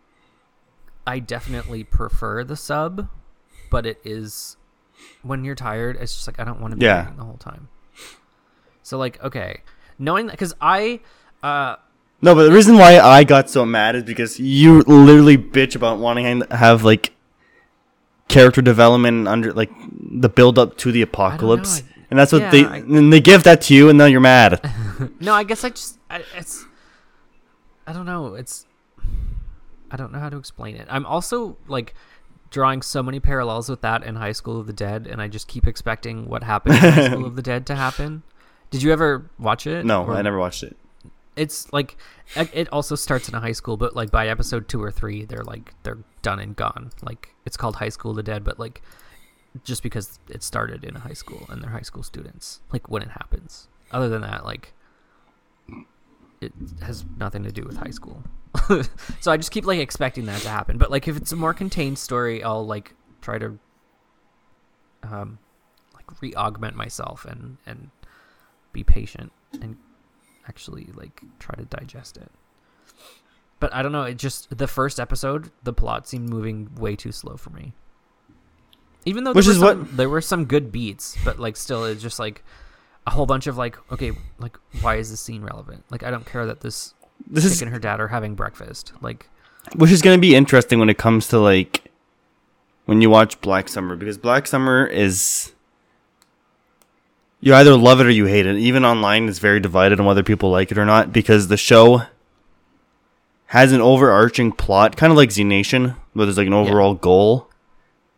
I 1.06 1.18
definitely 1.18 1.84
prefer 1.84 2.44
the 2.44 2.56
sub, 2.56 3.08
but 3.70 3.86
it 3.86 4.00
is 4.04 4.56
when 5.22 5.44
you're 5.44 5.54
tired. 5.54 5.96
It's 6.00 6.14
just 6.14 6.26
like 6.26 6.38
I 6.40 6.44
don't 6.44 6.60
want 6.60 6.72
to 6.72 6.76
be 6.78 6.86
Yeah. 6.86 7.10
the 7.16 7.24
whole 7.24 7.36
time. 7.36 7.68
So 8.82 8.98
like, 8.98 9.22
okay, 9.22 9.60
knowing 9.98 10.26
that 10.26 10.32
because 10.32 10.54
I, 10.60 11.00
uh, 11.42 11.76
No, 12.20 12.34
but 12.34 12.44
the 12.44 12.52
reason 12.52 12.76
why 12.76 12.98
I 12.98 13.24
got 13.24 13.48
so 13.50 13.64
mad 13.64 13.94
is 13.96 14.02
because 14.04 14.38
you 14.40 14.80
literally 14.82 15.38
bitch 15.38 15.74
about 15.76 15.98
wanting 15.98 16.40
to 16.40 16.56
have 16.56 16.82
like 16.84 17.12
character 18.28 18.62
development 18.62 19.28
under 19.28 19.52
like 19.52 19.70
the 20.00 20.28
build 20.28 20.58
up 20.58 20.76
to 20.78 20.90
the 20.92 21.02
apocalypse, 21.02 21.82
I- 21.82 22.04
and 22.10 22.18
that's 22.18 22.32
what 22.32 22.42
yeah, 22.42 22.50
they 22.50 22.64
I- 22.64 22.76
and 22.78 23.12
they 23.12 23.20
give 23.20 23.42
that 23.44 23.60
to 23.62 23.74
you, 23.74 23.88
and 23.88 23.96
now 23.98 24.06
you're 24.06 24.20
mad. 24.20 24.60
no, 25.20 25.34
I 25.34 25.44
guess 25.44 25.64
I 25.64 25.70
just 25.70 25.98
I, 26.10 26.22
it's 26.36 26.64
I 27.86 27.92
don't 27.92 28.06
know. 28.06 28.34
It's 28.34 28.66
I 29.90 29.96
don't 29.96 30.12
know 30.12 30.18
how 30.18 30.28
to 30.28 30.36
explain 30.36 30.76
it. 30.76 30.86
I'm 30.90 31.06
also 31.06 31.56
like 31.68 31.94
drawing 32.50 32.82
so 32.82 33.02
many 33.02 33.18
parallels 33.20 33.68
with 33.68 33.80
that 33.82 34.02
in 34.04 34.14
High 34.16 34.32
School 34.32 34.60
of 34.60 34.66
the 34.66 34.72
Dead, 34.72 35.06
and 35.06 35.20
I 35.22 35.28
just 35.28 35.48
keep 35.48 35.66
expecting 35.66 36.28
what 36.28 36.42
happened 36.42 36.76
in 36.76 36.80
High 36.92 37.08
School 37.10 37.26
of 37.26 37.36
the 37.36 37.42
Dead 37.42 37.66
to 37.66 37.74
happen. 37.76 38.22
Did 38.70 38.82
you 38.82 38.92
ever 38.92 39.30
watch 39.38 39.66
it? 39.66 39.84
no, 39.84 40.04
Or- 40.04 40.14
I 40.14 40.22
never 40.22 40.38
watched 40.38 40.62
it. 40.62 40.76
It's 41.34 41.72
like 41.72 41.96
it 42.36 42.50
it 42.52 42.68
also 42.72 42.94
starts 42.94 43.28
in 43.28 43.34
a 43.34 43.40
high 43.40 43.52
school, 43.52 43.76
but 43.78 43.96
like 43.96 44.10
by 44.10 44.28
episode 44.28 44.68
two 44.68 44.82
or 44.82 44.90
three, 44.90 45.24
they're 45.24 45.44
like 45.44 45.72
they're 45.82 45.98
done 46.20 46.38
and 46.38 46.54
gone. 46.54 46.90
Like 47.02 47.34
it's 47.46 47.56
called 47.56 47.76
High 47.76 47.88
School 47.88 48.10
of 48.10 48.16
the 48.18 48.22
Dead, 48.22 48.44
but 48.44 48.58
like 48.58 48.82
just 49.64 49.82
because 49.82 50.18
it 50.28 50.42
started 50.42 50.84
in 50.84 50.94
a 50.96 50.98
high 51.00 51.12
school 51.14 51.46
and 51.48 51.62
they're 51.62 51.70
high 51.70 51.80
school 51.82 52.02
students, 52.02 52.60
like 52.72 52.90
when 52.90 53.02
it 53.02 53.10
happens. 53.10 53.68
Other 53.90 54.08
than 54.10 54.20
that, 54.22 54.44
like 54.44 54.74
it 56.42 56.52
has 56.82 57.04
nothing 57.18 57.42
to 57.44 57.52
do 57.52 57.62
with 57.64 57.76
high 57.76 57.90
school. 57.90 58.22
so 59.20 59.32
I 59.32 59.36
just 59.36 59.50
keep 59.50 59.64
like 59.64 59.78
expecting 59.80 60.26
that 60.26 60.40
to 60.42 60.48
happen. 60.48 60.78
But 60.78 60.90
like 60.90 61.08
if 61.08 61.16
it's 61.16 61.32
a 61.32 61.36
more 61.36 61.54
contained 61.54 61.98
story, 61.98 62.42
I'll 62.42 62.66
like 62.66 62.94
try 63.20 63.38
to 63.38 63.58
um 65.02 65.38
like 65.94 66.20
re-augment 66.22 66.76
myself 66.76 67.24
and 67.24 67.56
and 67.66 67.90
be 68.72 68.84
patient 68.84 69.32
and 69.60 69.76
actually 70.48 70.88
like 70.94 71.22
try 71.38 71.54
to 71.54 71.64
digest 71.64 72.16
it. 72.16 72.30
But 73.60 73.72
I 73.74 73.82
don't 73.82 73.92
know. 73.92 74.02
It 74.04 74.18
just 74.18 74.56
the 74.56 74.66
first 74.66 74.98
episode, 74.98 75.50
the 75.62 75.72
plot 75.72 76.08
seemed 76.08 76.28
moving 76.28 76.68
way 76.76 76.96
too 76.96 77.12
slow 77.12 77.36
for 77.36 77.50
me. 77.50 77.74
Even 79.04 79.24
though 79.24 79.32
Which 79.32 79.46
is 79.48 79.58
some, 79.58 79.80
what- 79.80 79.96
there 79.96 80.08
were 80.08 80.20
some 80.20 80.44
good 80.44 80.70
beats, 80.70 81.16
but 81.24 81.38
like 81.38 81.56
still, 81.56 81.84
it's 81.84 82.02
just 82.02 82.18
like 82.18 82.44
a 83.06 83.10
whole 83.10 83.26
bunch 83.26 83.46
of 83.46 83.56
like, 83.56 83.76
okay, 83.92 84.12
like 84.38 84.56
why 84.80 84.96
is 84.96 85.10
this 85.10 85.20
scene 85.20 85.42
relevant? 85.42 85.84
Like 85.90 86.02
I 86.02 86.10
don't 86.10 86.26
care 86.26 86.46
that 86.46 86.60
this 86.60 86.94
This 87.26 87.44
chick 87.44 87.52
is 87.52 87.62
and 87.62 87.70
her 87.70 87.78
dad 87.78 88.00
are 88.00 88.08
having 88.08 88.34
breakfast. 88.34 88.92
Like 89.00 89.28
which 89.76 89.90
is 89.90 90.02
going 90.02 90.16
to 90.16 90.20
be 90.20 90.34
interesting 90.34 90.78
when 90.78 90.90
it 90.90 90.98
comes 90.98 91.28
to 91.28 91.38
like 91.38 91.90
when 92.86 93.00
you 93.00 93.10
watch 93.10 93.40
Black 93.40 93.68
Summer 93.68 93.96
because 93.96 94.18
Black 94.18 94.46
Summer 94.46 94.86
is 94.86 95.52
you 97.40 97.54
either 97.54 97.76
love 97.76 98.00
it 98.00 98.06
or 98.06 98.10
you 98.10 98.26
hate 98.26 98.46
it. 98.46 98.56
Even 98.56 98.84
online, 98.84 99.28
it's 99.28 99.40
very 99.40 99.60
divided 99.60 99.98
on 99.98 100.06
whether 100.06 100.22
people 100.22 100.50
like 100.50 100.70
it 100.70 100.78
or 100.78 100.84
not 100.84 101.12
because 101.12 101.48
the 101.48 101.56
show 101.56 102.02
has 103.46 103.72
an 103.72 103.80
overarching 103.80 104.52
plot, 104.52 104.96
kind 104.96 105.10
of 105.10 105.16
like 105.16 105.30
Z 105.30 105.44
Nation, 105.44 105.96
where 106.12 106.24
there's 106.24 106.38
like 106.38 106.46
an 106.46 106.52
overall 106.54 106.94
goal, 106.94 107.50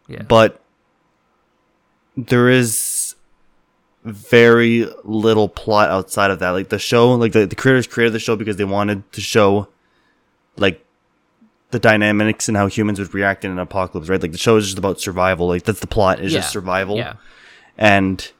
yeah, 0.06 0.22
but 0.22 0.62
there 2.16 2.48
is 2.48 2.76
very 4.04 4.86
little 5.04 5.48
plot 5.48 5.90
outside 5.90 6.30
of 6.30 6.38
that. 6.40 6.50
Like 6.50 6.68
the 6.68 6.78
show, 6.78 7.12
like 7.14 7.32
the, 7.32 7.46
the 7.46 7.56
creators 7.56 7.86
created 7.86 8.12
the 8.12 8.18
show 8.18 8.36
because 8.36 8.56
they 8.56 8.64
wanted 8.64 9.10
to 9.12 9.20
show 9.20 9.68
like 10.56 10.84
the 11.70 11.78
dynamics 11.78 12.46
and 12.48 12.56
how 12.56 12.66
humans 12.66 12.98
would 12.98 13.12
react 13.14 13.44
in 13.44 13.50
an 13.50 13.58
apocalypse, 13.58 14.08
right? 14.08 14.20
Like 14.20 14.32
the 14.32 14.38
show 14.38 14.56
is 14.56 14.66
just 14.66 14.78
about 14.78 15.00
survival. 15.00 15.48
Like 15.48 15.62
that's 15.64 15.80
the 15.80 15.86
plot 15.86 16.20
is 16.20 16.32
Yeah. 16.32 16.40
just 16.40 16.52
survival. 16.52 16.96
yeah, 16.96 17.14
And 17.78 18.30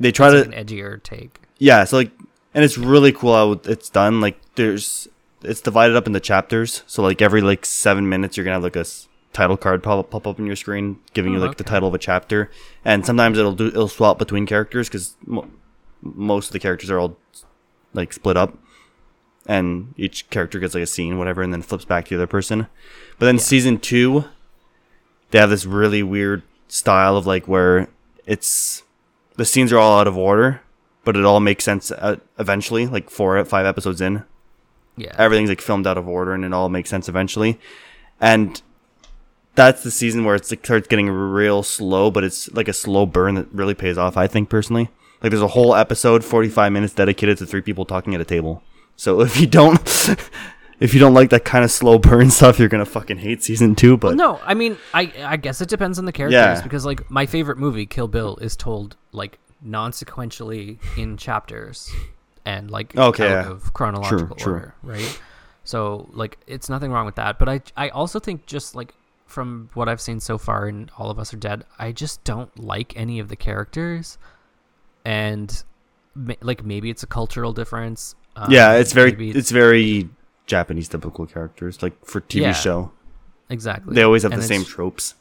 they 0.00 0.12
try 0.12 0.28
it's 0.28 0.44
to 0.44 0.50
like 0.50 0.58
an 0.58 0.66
edgier 0.66 1.02
take. 1.02 1.40
yeah, 1.58 1.84
so 1.84 1.96
like, 1.98 2.10
and 2.54 2.64
it's 2.64 2.78
really 2.78 3.12
cool 3.12 3.34
how 3.34 3.52
it's 3.70 3.88
done. 3.90 4.20
Like, 4.20 4.38
there's 4.56 5.08
it's 5.42 5.60
divided 5.60 5.94
up 5.96 6.06
into 6.06 6.18
chapters. 6.20 6.82
So 6.86 7.02
like 7.02 7.22
every 7.22 7.40
like 7.42 7.64
seven 7.64 8.08
minutes, 8.08 8.36
you're 8.36 8.44
gonna 8.44 8.54
have 8.54 8.62
like 8.64 8.76
a 8.76 8.84
title 9.32 9.56
card 9.56 9.82
pop 9.82 10.10
pop 10.10 10.26
up 10.26 10.38
on 10.40 10.46
your 10.46 10.56
screen, 10.56 10.98
giving 11.14 11.32
you 11.32 11.38
Oh, 11.38 11.46
like 11.46 11.56
the 11.58 11.64
title 11.64 11.88
of 11.88 11.94
a 11.94 11.98
chapter. 11.98 12.50
And 12.84 13.04
sometimes 13.06 13.38
it'll 13.38 13.52
do 13.54 13.66
it'll 13.68 13.88
swap 13.88 14.18
between 14.18 14.46
characters 14.46 14.88
because 14.88 15.16
mo- 15.26 15.48
most 16.02 16.48
of 16.48 16.52
the 16.52 16.58
characters 16.60 16.90
are 16.90 16.98
all 16.98 17.16
like 17.94 18.12
split 18.12 18.36
up, 18.36 18.56
and 19.46 19.94
each 19.96 20.28
character 20.30 20.58
gets 20.58 20.74
like 20.74 20.82
a 20.82 20.86
scene, 20.86 21.18
whatever, 21.18 21.42
and 21.42 21.52
then 21.52 21.62
flips 21.62 21.84
back 21.84 22.04
to 22.06 22.10
the 22.10 22.16
other 22.22 22.26
person. 22.26 22.66
But 23.18 23.26
then 23.26 23.36
Yeah. 23.36 23.42
season 23.42 23.78
two, 23.78 24.24
they 25.30 25.38
have 25.38 25.50
this 25.50 25.64
really 25.66 26.02
weird 26.02 26.42
style 26.68 27.16
of 27.16 27.26
like 27.26 27.46
where 27.48 27.88
it's 28.26 28.82
the 29.36 29.44
scenes 29.44 29.72
are 29.72 29.78
all 29.78 30.00
out 30.00 30.06
of 30.08 30.16
order, 30.18 30.60
but 31.04 31.16
it 31.16 31.24
all 31.24 31.40
makes 31.40 31.64
sense 31.64 31.90
uh, 31.92 32.16
eventually. 32.38 32.86
Like 32.86 33.08
four, 33.10 33.42
five 33.44 33.64
episodes 33.66 34.00
in, 34.00 34.24
Yeah, 34.96 35.14
everything's 35.16 35.48
like 35.48 35.60
filmed 35.60 35.86
out 35.86 35.96
of 35.98 36.08
order, 36.08 36.32
and 36.34 36.44
it 36.44 36.52
all 36.52 36.68
makes 36.68 36.90
sense 36.90 37.08
eventually. 37.08 37.58
And 38.20 38.60
that's 39.58 39.82
the 39.82 39.90
season 39.90 40.24
where 40.24 40.34
it's 40.34 40.50
like 40.50 40.64
starts 40.64 40.88
getting 40.88 41.10
real 41.10 41.62
slow, 41.62 42.10
but 42.10 42.24
it's 42.24 42.50
like 42.52 42.68
a 42.68 42.72
slow 42.72 43.04
burn 43.04 43.34
that 43.34 43.52
really 43.52 43.74
pays 43.74 43.98
off. 43.98 44.16
I 44.16 44.26
think 44.26 44.48
personally, 44.48 44.88
like 45.22 45.30
there's 45.30 45.42
a 45.42 45.48
whole 45.48 45.74
episode, 45.74 46.24
45 46.24 46.72
minutes 46.72 46.94
dedicated 46.94 47.36
to 47.38 47.46
three 47.46 47.60
people 47.60 47.84
talking 47.84 48.14
at 48.14 48.20
a 48.20 48.24
table. 48.24 48.62
So 48.96 49.20
if 49.20 49.38
you 49.40 49.46
don't, 49.46 49.78
if 50.80 50.94
you 50.94 51.00
don't 51.00 51.12
like 51.14 51.30
that 51.30 51.44
kind 51.44 51.64
of 51.64 51.70
slow 51.70 51.98
burn 51.98 52.30
stuff, 52.38 52.58
you're 52.58 52.68
gonna 52.68 52.86
fucking 52.86 53.18
hate 53.18 53.42
season 53.42 53.74
two. 53.74 53.96
But 53.96 54.14
no, 54.16 54.40
I 54.44 54.54
mean, 54.54 54.78
I 54.94 55.12
I 55.24 55.36
guess 55.36 55.60
it 55.60 55.68
depends 55.68 55.98
on 55.98 56.04
the 56.04 56.12
characters 56.12 56.34
Yeah. 56.34 56.62
because 56.62 56.86
like 56.86 57.10
my 57.10 57.26
favorite 57.26 57.58
movie, 57.58 57.84
Kill 57.86 58.08
Bill, 58.08 58.36
is 58.36 58.56
told 58.56 58.96
like 59.12 59.38
non-sequentially 59.60 60.78
in 60.96 61.16
chapters 61.16 61.90
and 62.44 62.70
like 62.70 62.92
oh, 62.96 63.08
Okay, 63.08 63.26
out 63.26 63.44
yeah. 63.46 63.50
of 63.50 63.72
chronological 63.74 64.36
true. 64.36 64.52
order, 64.54 64.74
right? 64.82 65.20
So 65.64 66.08
like 66.12 66.38
it's 66.46 66.68
nothing 66.68 66.92
wrong 66.92 67.06
with 67.06 67.16
that, 67.16 67.38
but 67.38 67.48
I 67.48 67.60
I 67.76 67.88
also 67.90 68.18
think 68.20 68.46
just 68.46 68.74
like 68.74 68.94
from 69.28 69.70
what 69.74 69.88
I've 69.88 70.00
seen 70.00 70.18
so 70.20 70.38
far 70.38 70.66
in 70.68 70.90
All 70.98 71.10
of 71.10 71.18
Us 71.18 71.32
Are 71.32 71.36
Dead, 71.36 71.64
I 71.78 71.92
just 71.92 72.24
don't 72.24 72.58
like 72.58 72.96
any 72.96 73.20
of 73.20 73.28
the 73.28 73.36
characters, 73.36 74.18
and 75.04 75.62
like 76.40 76.64
maybe 76.64 76.90
it's 76.90 77.02
a 77.04 77.06
cultural 77.06 77.52
difference. 77.52 78.16
Um, 78.34 78.50
yeah, 78.50 78.72
it's 78.72 78.92
very 78.92 79.12
maybe 79.12 79.30
it's 79.30 79.50
very 79.50 80.08
Japanese 80.46 80.88
typical 80.88 81.26
characters. 81.26 81.82
Like 81.82 82.04
for 82.04 82.20
TV 82.20 82.40
Yeah. 82.42 82.52
show, 82.52 82.90
exactly 83.50 83.94
they 83.94 84.02
always 84.02 84.22
have 84.24 84.32
And 84.32 84.42
the 84.42 84.46
same 84.46 84.64
tropes. 84.64 85.14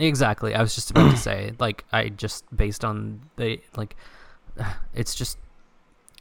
Exactly. 0.00 0.54
I 0.54 0.60
was 0.60 0.74
just 0.74 0.90
about 0.90 1.12
to 1.12 1.16
say, 1.30 1.52
like, 1.60 1.84
I 1.92 2.08
just 2.08 2.44
based 2.54 2.84
on 2.84 3.20
the 3.36 3.60
like, 3.76 3.94
it's 4.94 5.14
just, 5.14 5.38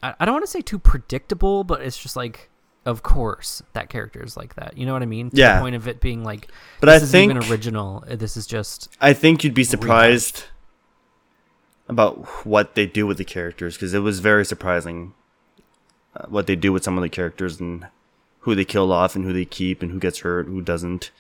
I, 0.04 0.14
I 0.20 0.26
don't 0.26 0.34
want 0.36 0.46
to 0.46 0.52
say 0.52 0.62
too 0.62 0.78
predictable, 0.80 1.64
but 1.64 1.82
it's 1.82 1.98
just 1.98 2.16
like, 2.16 2.52
of 2.86 3.02
course, 3.04 3.62
that 3.74 3.90
character 3.90 4.22
is 4.24 4.36
like 4.36 4.56
that. 4.56 4.78
You 4.78 4.86
know 4.86 4.94
what 4.94 5.02
I 5.02 5.06
mean? 5.06 5.30
To 5.30 5.38
Yeah. 5.38 5.56
The 5.56 5.62
point 5.62 5.76
of 5.76 5.88
it 5.88 6.00
being 6.02 6.24
like, 6.24 6.50
But 6.80 6.88
this 6.88 6.94
I 6.94 7.04
isn't 7.04 7.10
think 7.12 7.32
even 7.36 7.52
original. 7.52 8.04
uh, 8.10 8.16
This 8.16 8.36
is 8.38 8.46
just 8.48 8.90
I 9.00 9.14
think 9.14 9.44
you'd 9.44 9.54
be 9.54 9.64
surprised 9.64 10.46
about 11.88 12.46
what 12.46 12.76
they 12.76 12.86
do 12.86 13.06
with 13.06 13.18
the 13.18 13.26
characters 13.26 13.76
because 13.76 13.94
it 13.94 14.00
was 14.00 14.20
very 14.20 14.46
surprising 14.46 15.14
uh, 16.16 16.26
what 16.28 16.48
they 16.48 16.56
do 16.56 16.72
with 16.72 16.84
some 16.84 16.98
of 16.98 17.02
the 17.02 17.10
characters 17.10 17.60
and 17.60 17.88
who 18.40 18.56
they 18.56 18.66
kill 18.66 18.92
off 18.92 19.16
and 19.16 19.26
who 19.26 19.34
they 19.34 19.46
keep 19.46 19.82
and 19.82 19.92
who 19.92 20.00
gets 20.00 20.20
hurt, 20.20 20.48
who 20.48 20.62
doesn't, 20.62 21.12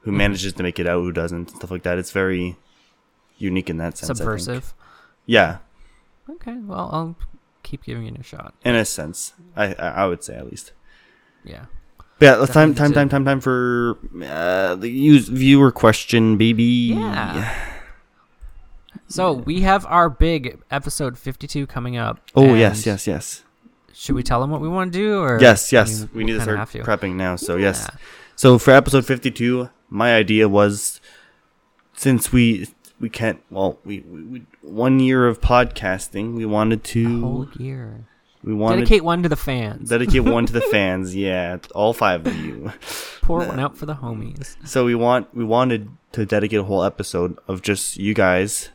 who 0.00 0.10
Mhm. 0.10 0.16
manages 0.16 0.52
to 0.54 0.62
make 0.62 0.78
it 0.78 0.86
out, 0.86 1.00
who 1.02 1.12
doesn't, 1.12 1.50
stuff 1.50 1.70
like 1.70 1.82
that. 1.82 1.98
It's 1.98 2.10
very 2.10 2.56
unique 3.38 3.70
in 3.70 3.76
that 3.78 3.96
sense. 3.98 4.18
Subversive. 4.18 4.74
Yeah, 5.26 5.58
Okay. 6.30 6.54
Well, 6.56 6.88
I'll 6.92 7.16
keep 7.62 7.84
giving 7.84 8.06
it 8.06 8.18
a 8.18 8.22
shot. 8.22 8.54
in 8.64 8.74
a 8.74 8.84
sense, 8.84 9.32
I 9.56 9.74
I 9.74 10.06
would 10.06 10.22
say 10.24 10.36
at 10.36 10.46
least. 10.50 10.72
Yeah. 11.44 11.66
But 12.18 12.38
yeah, 12.38 12.46
time 12.46 12.74
time 12.74 12.92
time 12.92 13.08
time 13.08 13.24
time 13.24 13.40
for 13.40 13.98
uh, 14.24 14.76
the 14.76 14.88
use 14.88 15.28
viewer 15.28 15.72
question, 15.72 16.36
baby. 16.36 16.94
Yeah. 16.94 17.52
So 19.08 19.32
we 19.32 19.60
have 19.62 19.84
our 19.86 20.08
big 20.08 20.60
episode 20.70 21.18
fifty-two 21.18 21.66
coming 21.66 21.96
up. 21.96 22.20
Oh 22.34 22.54
yes, 22.54 22.86
yes, 22.86 23.06
yes, 23.06 23.42
Should 23.92 24.14
we 24.14 24.22
tell 24.22 24.40
them 24.40 24.50
what 24.50 24.60
we 24.60 24.68
want 24.68 24.92
to 24.92 24.98
do, 24.98 25.18
or 25.18 25.38
yes, 25.40 25.72
I 25.72 25.78
yes. 25.78 26.00
mean, 26.00 26.10
we 26.14 26.24
need 26.24 26.32
to 26.34 26.40
start 26.42 26.58
prepping 26.68 27.16
now. 27.16 27.36
So 27.36 27.56
yes, 27.56 27.90
So 28.36 28.58
for 28.58 28.70
episode 28.70 29.04
52, 29.04 29.68
my 29.90 30.14
idea 30.14 30.48
was 30.48 31.00
since 31.92 32.32
we 32.32 32.68
we 33.00 33.10
can't 33.10 33.42
well 33.50 33.78
we, 33.84 34.00
we, 34.00 34.22
we 34.22 34.42
one 34.62 35.00
year 35.00 35.26
of 35.26 35.40
podcasting, 35.40 36.34
we 36.34 36.46
wanted 36.46 36.80
A 36.80 36.82
to 36.82 37.20
whole 37.20 37.48
year. 37.58 38.06
We 38.44 38.54
wanted 38.54 38.76
Dedicate 38.80 39.04
one 39.04 39.22
to 39.22 39.28
the 39.28 39.36
fans. 39.36 39.88
dedicate 39.88 40.24
one 40.24 40.46
to 40.46 40.52
the 40.52 40.60
fans. 40.72 41.14
Yeah, 41.14 41.58
all 41.74 41.92
five 41.92 42.26
of 42.26 42.36
you. 42.36 42.72
Pour 43.22 43.38
one 43.46 43.60
out 43.60 43.76
for 43.76 43.86
the 43.86 43.94
homies. 43.96 44.56
So 44.66 44.84
we 44.84 44.94
want 44.94 45.34
we 45.34 45.44
wanted 45.44 45.88
to 46.12 46.26
dedicate 46.26 46.60
a 46.60 46.64
whole 46.64 46.82
episode 46.84 47.38
of 47.48 47.62
just 47.62 47.96
you 47.96 48.14
guys 48.14 48.70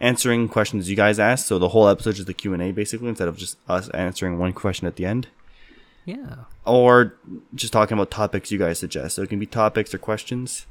answering 0.00 0.48
questions 0.48 0.88
you 0.90 0.96
guys 0.96 1.18
asked. 1.18 1.46
So 1.46 1.58
the 1.58 1.70
whole 1.70 1.88
episode 1.88 2.18
is 2.18 2.24
the 2.26 2.34
Q 2.34 2.52
and 2.54 2.62
A 2.62 2.72
basically 2.72 3.08
instead 3.08 3.28
of 3.28 3.36
just 3.36 3.56
us 3.68 3.88
answering 3.90 4.38
one 4.38 4.52
question 4.52 4.86
at 4.86 4.96
the 4.96 5.04
end. 5.06 5.28
Yeah. 6.04 6.34
or 6.66 7.14
just 7.54 7.72
talking 7.72 7.96
about 7.96 8.10
topics 8.10 8.50
you 8.50 8.58
guys 8.58 8.80
suggest. 8.80 9.14
So 9.14 9.22
it 9.22 9.28
can 9.28 9.38
be 9.38 9.46
topics 9.46 9.94
or 9.94 9.98
questions, 9.98 10.66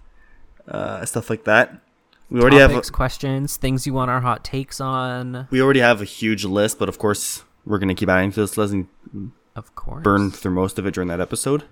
uh, 0.68 1.06
stuff 1.06 1.30
like 1.30 1.46
that. 1.46 1.80
We 2.30 2.42
already 2.42 2.60
Topics, 2.60 2.88
have 2.90 2.94
questions, 2.94 3.56
things 3.58 3.88
you 3.88 3.94
want 3.94 4.12
our 4.12 4.20
hot 4.22 4.44
takes 4.44 4.82
on. 4.82 5.48
we 5.50 5.62
already 5.62 5.80
have 5.80 6.02
a 6.02 6.06
huge 6.06 6.44
list, 6.44 6.80
but 6.80 6.90
of 6.90 6.98
course 7.00 7.44
we're 7.66 7.78
gonna 7.80 7.96
keep 7.96 8.10
adding 8.10 8.32
to 8.32 8.40
this 8.42 8.58
list 8.58 8.74
and 8.74 8.88
Of 9.56 9.74
course. 9.76 10.04
burn 10.04 10.32
through 10.32 10.52
most 10.54 10.80
of 10.80 10.86
it 10.86 10.94
during 10.94 11.10
that 11.10 11.20
episode. 11.22 11.64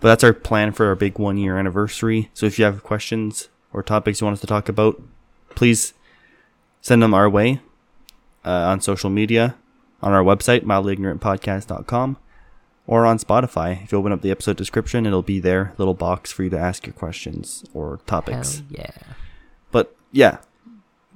But 0.00 0.08
that's 0.08 0.24
our 0.24 0.32
plan 0.32 0.72
for 0.72 0.86
our 0.86 0.94
big 0.94 1.18
one 1.18 1.36
year 1.38 1.58
anniversary. 1.58 2.30
So 2.34 2.46
if 2.46 2.58
you 2.58 2.64
have 2.64 2.82
questions 2.82 3.48
or 3.72 3.82
topics 3.82 4.20
you 4.20 4.26
want 4.26 4.34
us 4.34 4.40
to 4.40 4.46
talk 4.46 4.68
about, 4.68 5.00
please 5.54 5.94
send 6.80 7.02
them 7.02 7.14
our 7.14 7.28
way 7.28 7.60
uh, 8.44 8.50
on 8.50 8.80
social 8.80 9.10
media, 9.10 9.54
on 10.02 10.12
our 10.12 10.22
website, 10.24 10.64
mildlyignorantpodcast.com, 10.64 12.16
or 12.86 13.06
on 13.06 13.18
Spotify. 13.18 13.84
If 13.84 13.92
you 13.92 13.98
open 13.98 14.12
up 14.12 14.22
the 14.22 14.30
episode 14.30 14.56
description, 14.56 15.06
it'll 15.06 15.22
be 15.22 15.38
there, 15.40 15.74
little 15.78 15.94
box 15.94 16.32
for 16.32 16.42
you 16.42 16.50
to 16.50 16.58
ask 16.58 16.86
your 16.86 16.94
questions 16.94 17.64
or 17.74 17.96
Hell 17.96 18.02
topics. 18.06 18.62
yeah. 18.70 18.90
But 19.70 19.94
yeah, 20.10 20.38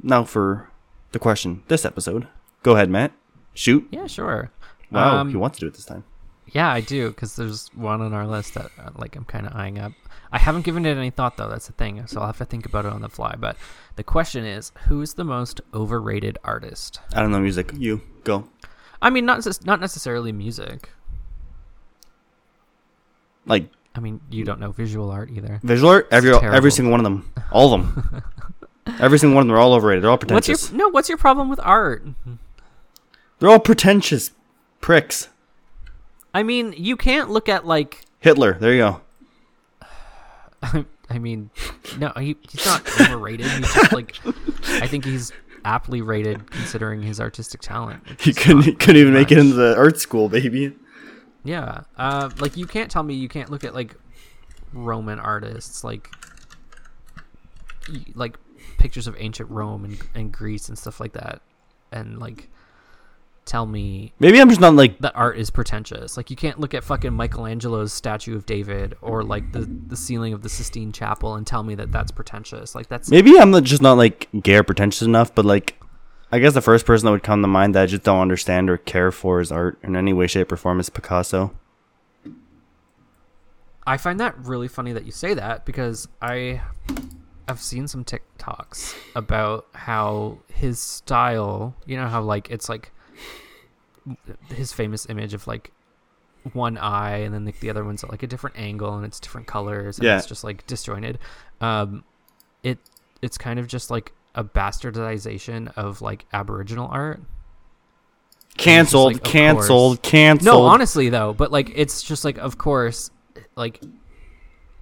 now 0.03 0.23
for 0.25 0.71
the 1.13 1.19
question 1.19 1.63
this 1.69 1.85
episode. 1.85 2.29
Go 2.63 2.75
ahead, 2.77 2.89
Matt. 2.91 3.13
Shoot. 3.55 3.87
Yeah, 3.91 4.07
sure. 4.07 4.51
Wow, 4.91 5.19
Um, 5.19 5.31
he 5.31 5.37
wants 5.37 5.59
to 5.59 5.61
do 5.61 5.67
it 5.69 5.75
this 5.75 5.85
time. 5.87 6.05
Yeah, 6.53 6.71
I 6.71 6.81
do, 6.81 7.09
because 7.09 7.37
there's 7.37 7.69
one 7.75 8.01
on 8.03 8.13
our 8.13 8.27
list 8.27 8.55
that 8.55 8.71
uh, 8.79 8.91
like 8.97 9.17
I'm 9.17 9.25
kind 9.25 9.47
of 9.47 9.55
eyeing 9.57 9.79
up. 9.79 9.93
I 10.31 10.39
haven't 10.39 10.63
given 10.65 10.85
it 10.85 10.97
any 10.97 11.11
thought 11.11 11.37
though. 11.37 11.49
That's 11.49 11.67
the 11.67 11.73
thing, 11.73 12.07
so 12.07 12.21
I'll 12.21 12.27
have 12.27 12.39
to 12.39 12.45
think 12.45 12.67
about 12.67 12.85
it 12.85 12.93
on 12.93 13.01
the 13.01 13.09
fly. 13.09 13.35
But 13.39 13.57
the 13.97 14.03
question 14.05 14.45
is, 14.45 14.73
who's 14.89 15.15
the 15.15 15.25
most 15.25 15.61
overrated 15.73 16.39
artist? 16.45 17.01
I 17.15 17.21
don't 17.23 17.31
know 17.31 17.41
music. 17.41 17.73
You 17.77 18.03
go. 18.25 18.49
I 19.01 19.11
mean, 19.11 19.25
not 19.27 19.47
not 19.65 19.81
necessarily 19.81 20.33
music. 20.33 20.91
Like 23.47 23.69
I 23.95 24.01
mean, 24.01 24.21
you 24.31 24.45
don't 24.45 24.61
know 24.61 24.73
visual 24.73 25.11
art 25.11 25.31
either. 25.31 25.61
Visual 25.63 25.91
art, 25.91 26.09
every 26.11 26.33
every 26.35 26.71
single 26.71 26.91
one 26.91 27.01
of 27.01 27.05
them, 27.05 27.33
all 27.53 27.73
of 27.75 27.81
them, 27.81 28.23
every 29.01 29.19
single 29.19 29.37
one 29.37 29.43
of 29.43 29.49
them 29.49 29.57
are 29.57 29.61
all 29.61 29.73
overrated. 29.75 30.03
They're 30.03 30.11
all 30.11 30.17
What's 30.17 30.49
your 30.49 30.57
pretentious. 30.57 30.73
no? 30.73 30.89
What's 30.89 31.09
your 31.09 31.19
problem 31.19 31.49
with 31.49 31.61
art? 31.63 32.05
They're 33.39 33.49
all 33.49 33.61
pretentious 33.61 34.31
pricks. 34.81 35.29
I 36.33 36.43
mean, 36.43 36.75
you 36.77 36.97
can't 36.97 37.31
look 37.31 37.49
at 37.49 37.67
like 37.67 38.05
Hitler. 38.21 38.55
There 38.55 38.73
you 38.73 38.79
go. 38.79 39.01
I 41.11 41.19
mean, 41.19 41.51
no, 41.99 42.13
he, 42.17 42.37
he's 42.51 42.65
not 42.65 42.83
overrated. 43.01 43.47
He's 43.47 43.75
just 43.75 43.93
like, 43.93 44.19
I 44.83 44.87
think 44.87 45.05
he's 45.05 45.33
aptly 45.65 46.01
rated 46.03 46.51
considering 46.51 47.03
his 47.03 47.21
artistic 47.21 47.61
talent. 47.61 48.03
He 48.21 48.33
couldn't, 48.33 48.63
he 48.63 48.73
couldn't 48.73 48.97
even 48.97 49.13
make 49.13 49.31
it 49.31 49.37
much. 49.37 49.45
into 49.45 49.57
the 49.57 49.77
art 49.77 49.99
school, 49.99 50.29
baby. 50.29 50.75
Yeah, 51.45 51.83
uh, 51.99 52.31
like 52.39 52.57
you 52.57 52.67
can't 52.67 52.91
tell 52.91 53.03
me 53.03 53.15
you 53.15 53.29
can't 53.29 53.51
look 53.51 53.65
at 53.65 53.75
like 53.75 53.95
Roman 54.73 55.21
artists, 55.21 55.85
like 55.85 56.11
like 58.15 58.39
pictures 58.79 59.07
of 59.07 59.15
ancient 59.19 59.51
Rome 59.51 59.85
and, 59.85 59.99
and 60.15 60.33
Greece 60.33 60.71
and 60.71 60.79
stuff 60.79 61.01
like 61.01 61.13
that, 61.13 61.43
and 61.93 62.19
like 62.19 62.49
tell 63.45 63.67
me 63.67 64.13
Maybe 64.19 64.41
I'm 64.41 64.49
just 64.49 64.61
not 64.61 64.75
like 64.75 64.99
that 65.01 65.15
art 65.15 65.39
is 65.39 65.51
pretentious. 65.51 66.17
Like 66.17 66.31
you 66.31 66.37
can't 66.37 66.59
look 66.59 66.75
at 66.75 66.85
fucking 66.85 67.13
Michelangelo's 67.13 67.93
statue 67.93 68.37
of 68.37 68.47
David 68.47 68.97
or 69.01 69.23
like 69.23 69.53
the 69.53 69.61
the 69.61 69.97
ceiling 69.97 70.33
of 70.33 70.43
the 70.43 70.49
Sistine 70.49 70.93
Chapel 70.93 71.35
and 71.35 71.47
tell 71.47 71.63
me 71.63 71.75
that 71.75 71.93
that's 71.93 72.11
pretentious. 72.11 72.75
Like 72.75 72.89
that's 72.89 73.11
maybe 73.11 73.39
I'm 73.39 73.53
just 73.65 73.83
not 73.83 73.97
like 73.97 74.29
gay 74.43 74.57
or 74.57 74.63
pretentious 74.63 75.03
enough, 75.03 75.35
but 75.35 75.45
like 75.45 75.79
I 76.33 76.39
guess 76.39 76.55
the 76.55 76.61
first 76.61 76.85
person 76.87 77.07
that 77.07 77.13
would 77.13 77.23
come 77.23 77.43
to 77.43 77.49
mind 77.49 77.75
that 77.75 77.83
I 77.83 77.87
just 77.87 78.03
don't 78.03 78.21
understand 78.21 78.69
or 78.69 78.77
care 78.77 79.13
for 79.13 79.39
his 79.39 79.53
art 79.53 79.79
in 79.83 79.95
any 79.95 80.13
way, 80.13 80.27
shape, 80.27 80.51
or 80.51 80.57
form 80.57 80.81
is 80.81 80.91
Picasso. 80.91 81.55
I 83.87 83.99
find 83.99 84.19
that 84.21 84.37
really 84.39 84.69
funny 84.69 84.93
that 84.95 85.05
you 85.05 85.13
say 85.13 85.35
that 85.35 85.65
because 85.67 86.09
I 86.23 86.63
I've 87.47 87.61
seen 87.61 87.87
some 87.87 88.05
TikToks 88.05 88.97
about 89.15 89.67
how 89.75 90.39
his 90.53 90.81
style, 90.81 91.77
you 91.87 91.97
know 91.97 92.09
how 92.09 92.23
like 92.23 92.51
it's 92.51 92.69
like 92.69 92.91
his 94.49 94.73
famous 94.73 95.07
image 95.09 95.35
of 95.35 95.47
like 95.47 95.73
one 96.53 96.77
eye 96.77 97.19
and 97.19 97.33
then 97.33 97.45
the, 97.45 97.55
the 97.61 97.71
other 97.71 97.85
one's 97.85 98.05
at 98.05 98.11
like 98.11 98.23
a 98.23 98.27
different 98.27 98.57
angle 98.59 98.95
and 98.97 99.07
it's 99.07 99.19
different 99.19 99.47
colors 99.47 99.99
and 99.99 100.05
Yeah. 100.07 100.19
it's 100.19 100.27
just 100.27 100.45
like 100.45 100.67
disjointed. 100.67 101.19
Um 101.61 102.05
it 102.63 102.79
it's 103.23 103.39
kind 103.39 103.59
of 103.59 103.67
just 103.67 103.91
like 103.91 104.13
a 104.35 104.45
bastardization 104.45 105.73
of 105.77 106.03
like 106.03 106.27
aboriginal 106.33 106.89
art. 106.91 107.21
Cancelled, 108.57 109.15
like, 109.15 109.17
of 109.17 109.23
cancelled, 109.33 110.03
cancelled. 110.03 110.45
No, 110.45 110.63
honestly 110.63 111.09
though, 111.09 111.33
but 111.33 111.51
like 111.51 111.73
it's 111.75 112.03
just 112.03 112.25
like 112.25 112.39
of 112.39 112.59
course, 112.59 113.11
like 113.57 113.81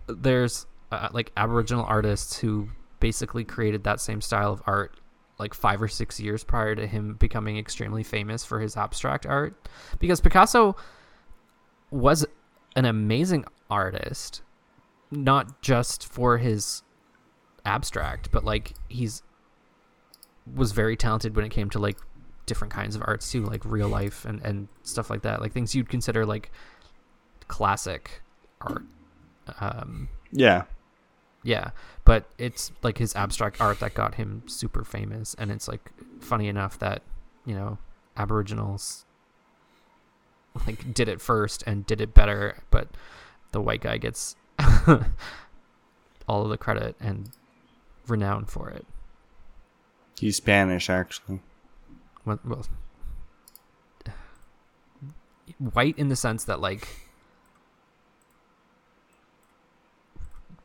there's 0.08 0.66
uh, 0.90 1.08
like 1.12 1.32
Aboriginal 1.36 1.84
artists 1.84 2.36
who 2.36 2.68
basically 3.00 3.44
created 3.44 3.84
that 3.84 4.00
same 4.00 4.20
style 4.20 4.52
of 4.52 4.62
art 4.66 4.94
like 5.42 5.52
five 5.54 5.82
or 5.82 5.88
six 5.88 6.18
years 6.18 6.42
prior 6.44 6.74
to 6.74 6.86
him 6.86 7.14
becoming 7.14 7.58
extremely 7.58 8.02
famous 8.02 8.44
for 8.44 8.60
his 8.60 8.76
abstract 8.76 9.26
art, 9.26 9.54
because 9.98 10.20
Picasso 10.20 10.74
was 11.90 12.24
an 12.74 12.86
amazing 12.86 13.44
artist, 13.68 14.40
not 15.10 15.60
just 15.60 16.10
for 16.10 16.38
his 16.38 16.82
abstract, 17.66 18.30
but 18.30 18.44
like 18.44 18.72
he's 18.88 19.22
was 20.56 20.72
very 20.72 20.96
talented 20.96 21.36
when 21.36 21.44
it 21.44 21.50
came 21.50 21.70
to 21.70 21.78
like 21.78 21.98
different 22.46 22.72
kinds 22.72 22.96
of 22.96 23.02
arts 23.06 23.30
too, 23.30 23.44
like 23.44 23.64
real 23.64 23.88
life 23.88 24.24
and, 24.24 24.40
and 24.42 24.68
stuff 24.82 25.10
like 25.10 25.22
that, 25.22 25.40
like 25.40 25.52
things 25.52 25.74
you'd 25.74 25.88
consider 25.88 26.26
like 26.26 26.50
classic 27.48 28.22
art. 28.60 28.82
Um, 29.60 30.08
Yeah. 30.32 30.64
yeah, 31.44 31.70
but 32.04 32.26
it's 32.38 32.72
like 32.82 32.98
his 32.98 33.14
abstract 33.14 33.60
art 33.60 33.80
that 33.80 33.94
got 33.94 34.14
him 34.14 34.42
super 34.46 34.84
famous, 34.84 35.34
and 35.34 35.50
it's 35.50 35.68
like 35.68 35.92
funny 36.20 36.48
enough 36.48 36.78
that 36.78 37.02
you 37.44 37.54
know 37.54 37.78
Aboriginals 38.16 39.04
like 40.66 40.92
did 40.92 41.08
it 41.08 41.20
first 41.20 41.62
and 41.66 41.86
did 41.86 42.00
it 42.00 42.14
better, 42.14 42.62
but 42.70 42.88
the 43.52 43.60
white 43.60 43.80
guy 43.80 43.96
gets 43.98 44.36
all 46.28 46.42
of 46.42 46.50
the 46.50 46.58
credit 46.58 46.96
and 47.00 47.30
renown 48.06 48.44
for 48.44 48.70
it. 48.70 48.86
He's 50.18 50.36
Spanish, 50.36 50.90
actually. 50.90 51.40
Well, 52.24 52.38
well, 52.44 52.66
white 55.58 55.98
in 55.98 56.08
the 56.08 56.16
sense 56.16 56.44
that 56.44 56.60
like 56.60 56.88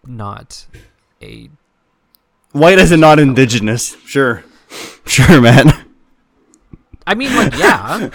not 0.06 0.66
a 1.22 1.50
White 2.54 2.80
as 2.80 2.92
in 2.92 3.00
not 3.00 3.20
indigenous. 3.20 3.96
Sure. 4.06 4.44
Sure, 5.06 5.40
man. 5.42 5.72
I 7.06 7.16
mean 7.16 7.34
like 7.36 7.54
yeah. 7.58 8.10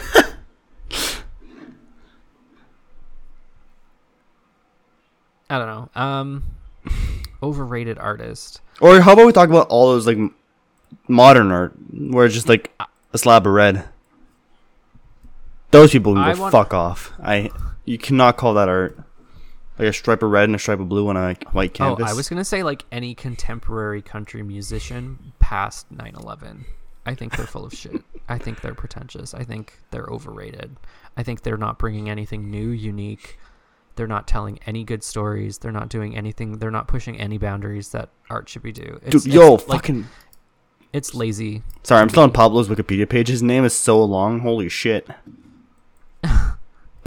I 5.51 5.59
don't 5.59 5.67
know. 5.67 5.89
Um 6.01 6.45
overrated 7.43 7.99
artist. 7.99 8.61
Or 8.81 9.01
how 9.01 9.13
about 9.13 9.27
we 9.27 9.33
talk 9.33 9.49
about 9.49 9.69
all 9.69 9.91
those 9.93 10.07
like 10.07 10.17
m- 10.17 10.35
modern 11.09 11.51
art 11.53 11.75
where 11.93 12.25
it's 12.27 12.35
just 12.35 12.49
like 12.49 12.73
a 13.13 13.19
slab 13.19 13.47
of 13.47 13.53
red. 13.53 13.85
Those 15.71 15.91
people 15.91 16.15
can 16.15 16.23
I 16.23 16.35
go 16.35 16.43
want- 16.43 16.53
fuck 16.53 16.73
off. 16.75 17.13
I 17.23 17.51
you 17.85 17.99
cannot 17.99 18.37
call 18.37 18.55
that 18.55 18.69
art. 18.69 18.99
Like 19.83 19.91
a 19.91 19.93
stripe 19.93 20.23
of 20.23 20.31
red 20.31 20.45
and 20.45 20.55
a 20.55 20.59
stripe 20.59 20.81
of 20.81 20.89
blue 20.89 21.09
on 21.09 21.17
a 21.17 21.35
white 21.53 21.75
canvas. 21.75 22.05
Oh, 22.07 22.11
I 22.11 22.15
was 22.15 22.29
gonna 22.29 22.45
say 22.45 22.63
like 22.63 22.85
any 22.93 23.15
contemporary 23.15 24.01
country 24.03 24.43
musician 24.43 25.33
past 25.41 25.93
9/11. 25.93 26.65
I 27.05 27.15
think 27.17 27.37
they're 27.37 27.47
full 27.47 27.65
of 27.65 27.75
shit. 27.75 28.01
I 28.29 28.39
think 28.39 28.61
they're 28.61 28.75
pretentious. 28.75 29.35
I 29.35 29.43
think 29.43 29.75
they're 29.91 30.07
overrated. 30.07 30.77
I 31.17 31.25
think 31.25 31.43
they're 31.43 31.57
not 31.57 31.79
bringing 31.79 32.09
anything 32.09 32.49
new, 32.49 32.69
unique. 32.69 33.39
They're 33.97 34.07
not 34.07 34.29
telling 34.29 34.61
any 34.67 34.85
good 34.85 35.03
stories. 35.03 35.59
They're 35.59 35.73
not 35.73 35.89
doing 35.89 36.17
anything. 36.17 36.59
They're 36.59 36.71
not 36.71 36.87
pushing 36.87 37.19
any 37.19 37.39
boundaries 37.39 37.89
that 37.89 38.11
art 38.31 38.49
should 38.49 38.63
be 38.63 38.71
do. 38.73 39.01
It's, 39.03 39.25
Dude, 39.25 39.35
yo, 39.35 39.55
like, 39.55 39.67
fucking. 39.67 40.07
it's 40.93 41.13
lazy. 41.13 41.63
Sorry, 41.83 42.01
I'm 42.01 42.09
still 42.09 42.23
on 42.23 42.31
Pablo's 42.31 42.69
Wikipedia 42.69 43.09
page. 43.09 43.29
His 43.29 43.43
name 43.43 43.65
is 43.65 43.75
so 43.75 44.03
long. 44.03 44.39
Holy 44.41 44.69
shit. 44.69 45.09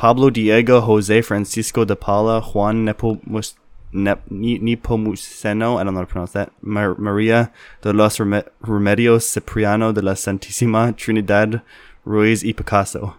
Pablo 0.05 0.29
Diego 0.29 0.81
Jose 0.81 1.23
Francisco 1.23 1.83
de 1.83 1.95
Paula 1.95 2.39
Juan 2.39 2.85
Nepomus, 2.85 3.55
Nep. 3.91 4.21
I 4.29 4.57
don't 4.59 5.57
know 5.57 5.77
how 5.79 6.01
to 6.01 6.05
pronounce 6.05 6.33
that. 6.33 6.51
Mar- 6.61 6.93
Maria 6.99 7.51
de 7.81 7.91
los 7.91 8.19
Reme- 8.19 8.47
Remedios 8.61 9.23
Cipriano 9.23 9.91
de 9.91 10.03
la 10.03 10.11
Santísima 10.13 10.95
Trinidad 10.95 11.63
Ruiz 12.05 12.43
y 12.43 12.53
Picasso. 12.53 13.15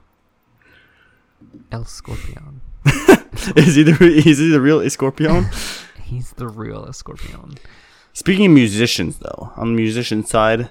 El 1.72 1.86
Scorpion. 1.86 2.60
is 3.56 3.74
he 3.74 3.82
the 3.82 3.98
is 4.24 4.38
he 4.38 4.48
the 4.48 4.60
real 4.60 4.78
Escorpion? 4.78 5.52
He's 6.04 6.34
the 6.34 6.46
real 6.46 6.86
Escorpion. 6.86 7.58
Speaking 8.12 8.46
of 8.46 8.52
musicians, 8.52 9.18
though, 9.18 9.52
on 9.56 9.72
the 9.72 9.76
musician 9.76 10.24
side, 10.24 10.70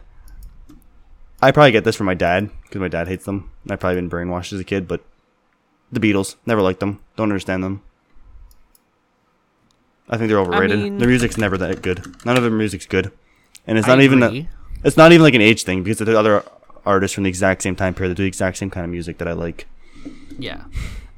I 1.42 1.52
probably 1.52 1.74
get 1.74 1.84
this 1.84 1.98
from 1.98 2.06
my 2.06 2.14
dad 2.14 2.52
because 2.64 2.80
my 2.80 2.88
dad 2.88 3.10
hates 3.10 3.26
them. 3.26 3.52
I've 3.70 3.82
probably 3.82 3.98
been 3.98 4.10
brainwashed 4.10 4.54
as 4.54 4.62
a 4.62 4.64
kid, 4.64 4.88
but 4.88 5.04
the 5.92 6.00
Beatles 6.00 6.36
never 6.46 6.62
liked 6.62 6.80
them. 6.80 7.02
Don't 7.16 7.30
understand 7.30 7.64
them. 7.64 7.82
I 10.10 10.18
think 10.18 10.30
they're 10.30 10.40
overrated. 10.40 10.80
mean- 10.80 10.98
their 10.98 11.08
music's 11.08 11.38
never 11.38 11.58
that 11.58 11.82
good. 11.82 12.16
None 12.26 12.38
of 12.38 12.44
their 12.44 12.52
music's 12.52 12.86
good, 12.86 13.12
and 13.66 13.78
it's 13.78 13.88
I 13.88 13.96
not 13.96 14.02
even 14.04 14.22
a, 14.24 14.48
it's 14.84 14.98
not 14.98 15.12
even 15.12 15.24
like 15.24 15.34
an 15.34 15.42
age 15.42 15.64
thing 15.64 15.84
because 15.84 15.98
the 15.98 16.18
other 16.18 16.44
artists 16.86 17.16
from 17.16 17.24
the 17.24 17.30
exact 17.30 17.64
same 17.64 17.76
time 17.76 17.94
period 17.96 18.12
that 18.12 18.16
do 18.16 18.24
the 18.24 18.28
exact 18.28 18.58
same 18.58 18.70
kind 18.70 18.84
of 18.84 18.92
music 18.92 19.18
that 19.18 19.28
I 19.28 19.34
like. 19.34 19.68
Yeah. 20.38 20.66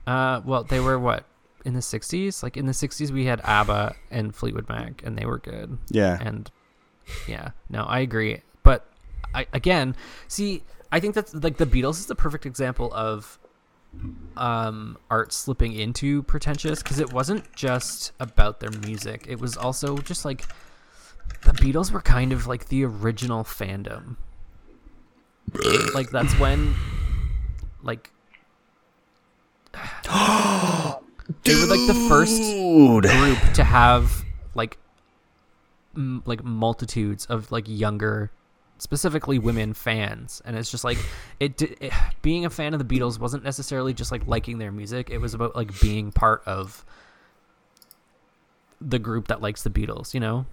Uh, 0.05 0.41
well, 0.45 0.63
they 0.63 0.79
were 0.79 0.97
what 0.97 1.25
in 1.65 1.73
the 1.73 1.81
'60s? 1.81 2.41
Like 2.43 2.55
in 2.55 2.65
the 2.65 2.71
'60s, 2.71 3.11
we 3.11 3.25
had 3.25 3.41
ABBA 3.43 3.95
and 4.09 4.33
Fleetwood 4.33 4.69
Mac, 4.69 5.01
and 5.05 5.17
they 5.17 5.25
were 5.25 5.39
good. 5.39 5.77
Yeah, 5.89 6.17
And 6.21 6.49
yeah, 7.27 7.51
no, 7.69 7.83
I 7.83 7.99
agree. 7.99 8.41
But 8.63 8.89
I 9.35 9.47
again 9.51 9.95
see, 10.29 10.63
I 10.93 11.01
think 11.01 11.13
that's 11.13 11.33
like 11.33 11.57
the 11.57 11.65
Beatles 11.65 11.99
is 11.99 12.05
the 12.05 12.15
perfect 12.15 12.45
example 12.45 12.93
of 12.93 13.37
um 14.35 14.97
art 15.09 15.33
slipping 15.33 15.73
into 15.73 16.23
pretentious 16.23 16.83
because 16.83 16.99
it 16.99 17.11
wasn't 17.11 17.51
just 17.55 18.11
about 18.19 18.59
their 18.59 18.71
music. 18.71 19.25
It 19.27 19.39
was 19.39 19.57
also 19.57 19.97
just 19.97 20.25
like 20.25 20.45
the 21.43 21.51
beatles 21.51 21.91
were 21.91 22.01
kind 22.01 22.31
of 22.31 22.47
like 22.47 22.67
the 22.67 22.83
original 22.85 23.43
fandom. 23.43 24.17
Like 25.93 26.09
that's 26.09 26.33
when 26.39 26.75
like 27.81 28.11
they 30.03 31.55
were 31.55 31.67
like 31.67 31.87
the 31.87 32.05
first 32.09 32.41
group 32.41 33.53
to 33.53 33.63
have 33.63 34.23
like 34.55 34.77
m- 35.95 36.23
like 36.25 36.43
multitudes 36.43 37.25
of 37.25 37.51
like 37.51 37.65
younger 37.67 38.31
specifically 38.79 39.39
women 39.39 39.73
fans 39.73 40.41
and 40.45 40.55
it's 40.55 40.69
just 40.69 40.83
like 40.83 40.97
it, 41.39 41.61
it 41.61 41.91
being 42.21 42.45
a 42.45 42.49
fan 42.49 42.73
of 42.73 42.85
the 42.85 42.99
Beatles 42.99 43.19
wasn't 43.19 43.43
necessarily 43.43 43.93
just 43.93 44.11
like 44.11 44.25
liking 44.27 44.57
their 44.57 44.71
music 44.71 45.09
it 45.09 45.17
was 45.19 45.33
about 45.33 45.55
like 45.55 45.79
being 45.79 46.11
part 46.11 46.43
of 46.45 46.85
the 48.79 48.99
group 48.99 49.27
that 49.27 49.41
likes 49.41 49.63
the 49.63 49.69
Beatles 49.69 50.13
you 50.13 50.19
know 50.19 50.45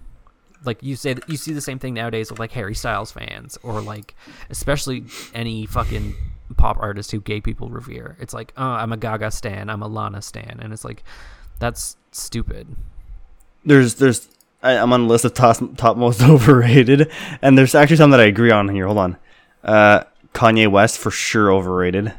like 0.63 0.81
you 0.81 0.95
say 0.95 1.15
you 1.27 1.37
see 1.37 1.53
the 1.53 1.61
same 1.61 1.77
thing 1.77 1.93
nowadays 1.93 2.31
with 2.31 2.39
like 2.39 2.51
Harry 2.53 2.73
Styles 2.73 3.11
fans 3.11 3.57
or 3.61 3.81
like 3.81 4.15
especially 4.49 5.03
any 5.33 5.65
fucking 5.65 6.15
pop 6.57 6.77
artist 6.79 7.11
who 7.11 7.19
gay 7.19 7.41
people 7.41 7.69
revere. 7.69 8.15
It's 8.19 8.33
like, 8.33 8.53
oh, 8.57 8.63
I'm 8.63 8.91
a 8.91 8.97
Gaga 8.97 9.31
stan, 9.31 9.69
I'm 9.69 9.81
a 9.81 9.87
Lana 9.87 10.21
stan, 10.21 10.59
and 10.61 10.71
it's 10.71 10.85
like, 10.85 11.03
that's 11.59 11.97
stupid. 12.11 12.75
There's 13.63 13.95
there's 13.95 14.27
I, 14.65 14.77
I'm 14.77 14.91
on 14.93 15.03
the 15.03 15.07
list 15.09 15.25
of 15.25 15.33
top 15.33 15.57
top 15.77 15.97
most 15.97 16.21
overrated, 16.33 17.11
and 17.41 17.57
there's 17.57 17.75
actually 17.75 17.97
some 17.97 18.11
that 18.11 18.19
I 18.19 18.25
agree 18.25 18.51
on 18.51 18.67
here. 18.69 18.85
Hold 18.87 18.97
on, 18.97 19.17
uh, 19.63 20.03
Kanye 20.33 20.69
West 20.69 20.97
for 20.99 21.11
sure 21.11 21.51
overrated. 21.53 22.13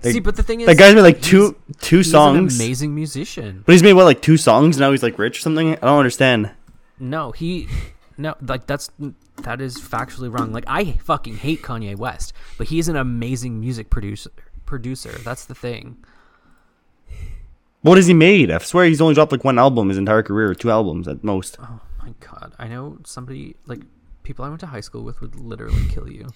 That- 0.00 0.12
See, 0.12 0.20
but 0.20 0.36
the 0.36 0.42
thing 0.42 0.60
is, 0.60 0.66
That 0.66 0.76
guy's 0.76 0.94
made 0.94 1.00
like 1.02 1.22
two 1.22 1.56
two 1.80 1.98
he's 1.98 2.10
songs, 2.10 2.54
an 2.54 2.60
amazing 2.64 2.94
musician. 2.94 3.62
but 3.64 3.72
he's 3.72 3.82
made 3.82 3.94
what 3.94 4.04
like 4.04 4.20
two 4.22 4.36
songs 4.36 4.76
and 4.76 4.80
now. 4.82 4.90
He's 4.90 5.02
like 5.02 5.18
rich 5.18 5.38
or 5.38 5.40
something. 5.40 5.72
I 5.76 5.80
don't 5.80 5.98
understand. 5.98 6.50
No, 6.98 7.32
he, 7.32 7.68
no, 8.18 8.34
like 8.42 8.66
that's 8.66 8.90
that 9.42 9.60
is 9.60 9.78
factually 9.78 10.32
wrong. 10.32 10.52
Like 10.52 10.64
I 10.66 10.92
fucking 11.04 11.38
hate 11.38 11.62
Kanye 11.62 11.96
West, 11.96 12.32
but 12.58 12.68
he's 12.68 12.88
an 12.88 12.96
amazing 12.96 13.58
music 13.60 13.88
producer. 13.90 14.30
Producer, 14.66 15.10
that's 15.24 15.44
the 15.46 15.54
thing. 15.54 15.96
What 17.84 17.98
has 17.98 18.06
he 18.06 18.14
made? 18.14 18.50
I 18.50 18.56
swear 18.58 18.86
he's 18.86 19.02
only 19.02 19.12
dropped 19.12 19.30
like 19.30 19.44
one 19.44 19.58
album 19.58 19.90
his 19.90 19.98
entire 19.98 20.22
career, 20.22 20.54
two 20.54 20.70
albums 20.70 21.06
at 21.06 21.22
most. 21.22 21.58
Oh 21.60 21.80
my 22.02 22.14
god, 22.18 22.54
I 22.58 22.66
know 22.66 22.96
somebody 23.04 23.56
like 23.66 23.82
people 24.22 24.42
I 24.42 24.48
went 24.48 24.60
to 24.60 24.66
high 24.66 24.80
school 24.80 25.02
with 25.02 25.20
would 25.20 25.36
literally 25.36 25.86
kill 25.90 26.10
you. 26.10 26.28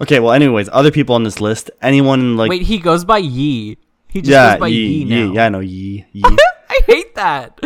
Okay, 0.00 0.18
well, 0.18 0.32
anyways, 0.32 0.70
other 0.72 0.90
people 0.90 1.14
on 1.14 1.22
this 1.22 1.42
list, 1.42 1.70
anyone 1.82 2.38
like 2.38 2.48
Wait, 2.48 2.62
he 2.62 2.78
goes 2.78 3.04
by 3.04 3.18
Yee. 3.18 3.76
He 4.08 4.22
just 4.22 4.30
yeah, 4.30 4.54
goes 4.54 4.60
by 4.60 4.68
Yee, 4.68 4.76
Yee, 4.76 5.04
Yee, 5.04 5.26
now. 5.26 5.32
yeah, 5.34 5.44
I 5.44 5.48
know 5.50 5.60
Yee, 5.60 6.06
Yee. 6.12 6.22
I 6.70 6.80
hate 6.86 7.14
that. 7.16 7.60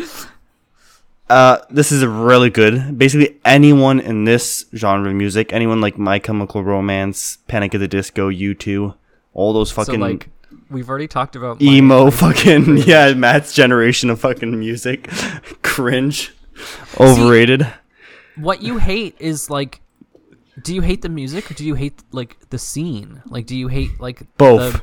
Uh, 1.30 1.59
this 1.70 1.93
is 1.93 2.05
really 2.05 2.51
good. 2.51 2.99
Basically, 2.99 3.39
anyone 3.45 4.01
in 4.01 4.24
this 4.24 4.64
genre 4.74 5.11
of 5.11 5.14
music, 5.14 5.53
anyone 5.53 5.80
like 5.80 5.97
My 5.97 6.18
Chemical 6.18 6.64
Romance, 6.64 7.39
Panic 7.47 7.72
at 7.72 7.78
the 7.78 7.86
Disco, 7.86 8.32
U2, 8.32 8.97
all 9.32 9.53
those 9.53 9.70
fucking 9.70 9.95
so 9.95 10.01
like, 10.01 10.28
we've 10.71 10.89
already 10.89 11.09
talked 11.09 11.37
about 11.37 11.61
emo 11.63 12.11
fucking 12.11 12.79
yeah, 12.79 13.13
Matt's 13.15 13.53
generation 13.53 14.11
of 14.11 14.21
fucking 14.21 14.59
music, 14.59 15.09
cringe, 15.63 16.33
overrated. 16.99 17.67
what 18.37 18.63
you 18.63 18.79
hate 18.79 19.17
is 19.19 19.51
like 19.51 19.81
do 20.63 20.75
you 20.75 20.81
hate 20.81 21.03
the 21.03 21.09
music 21.09 21.51
or 21.51 21.55
do 21.55 21.65
you 21.65 21.75
hate 21.75 22.03
like 22.11 22.37
the 22.51 22.59
scene? 22.59 23.23
Like 23.27 23.47
do 23.47 23.57
you 23.57 23.69
hate 23.69 24.01
like 24.01 24.23
Both. 24.37 24.83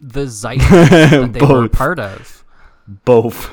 the, 0.00 0.20
the 0.20 0.26
zeitgeist 0.26 0.90
that 0.90 1.32
they 1.32 1.40
were 1.40 1.64
a 1.64 1.68
part 1.68 1.98
of? 1.98 2.44
Both. 2.86 3.50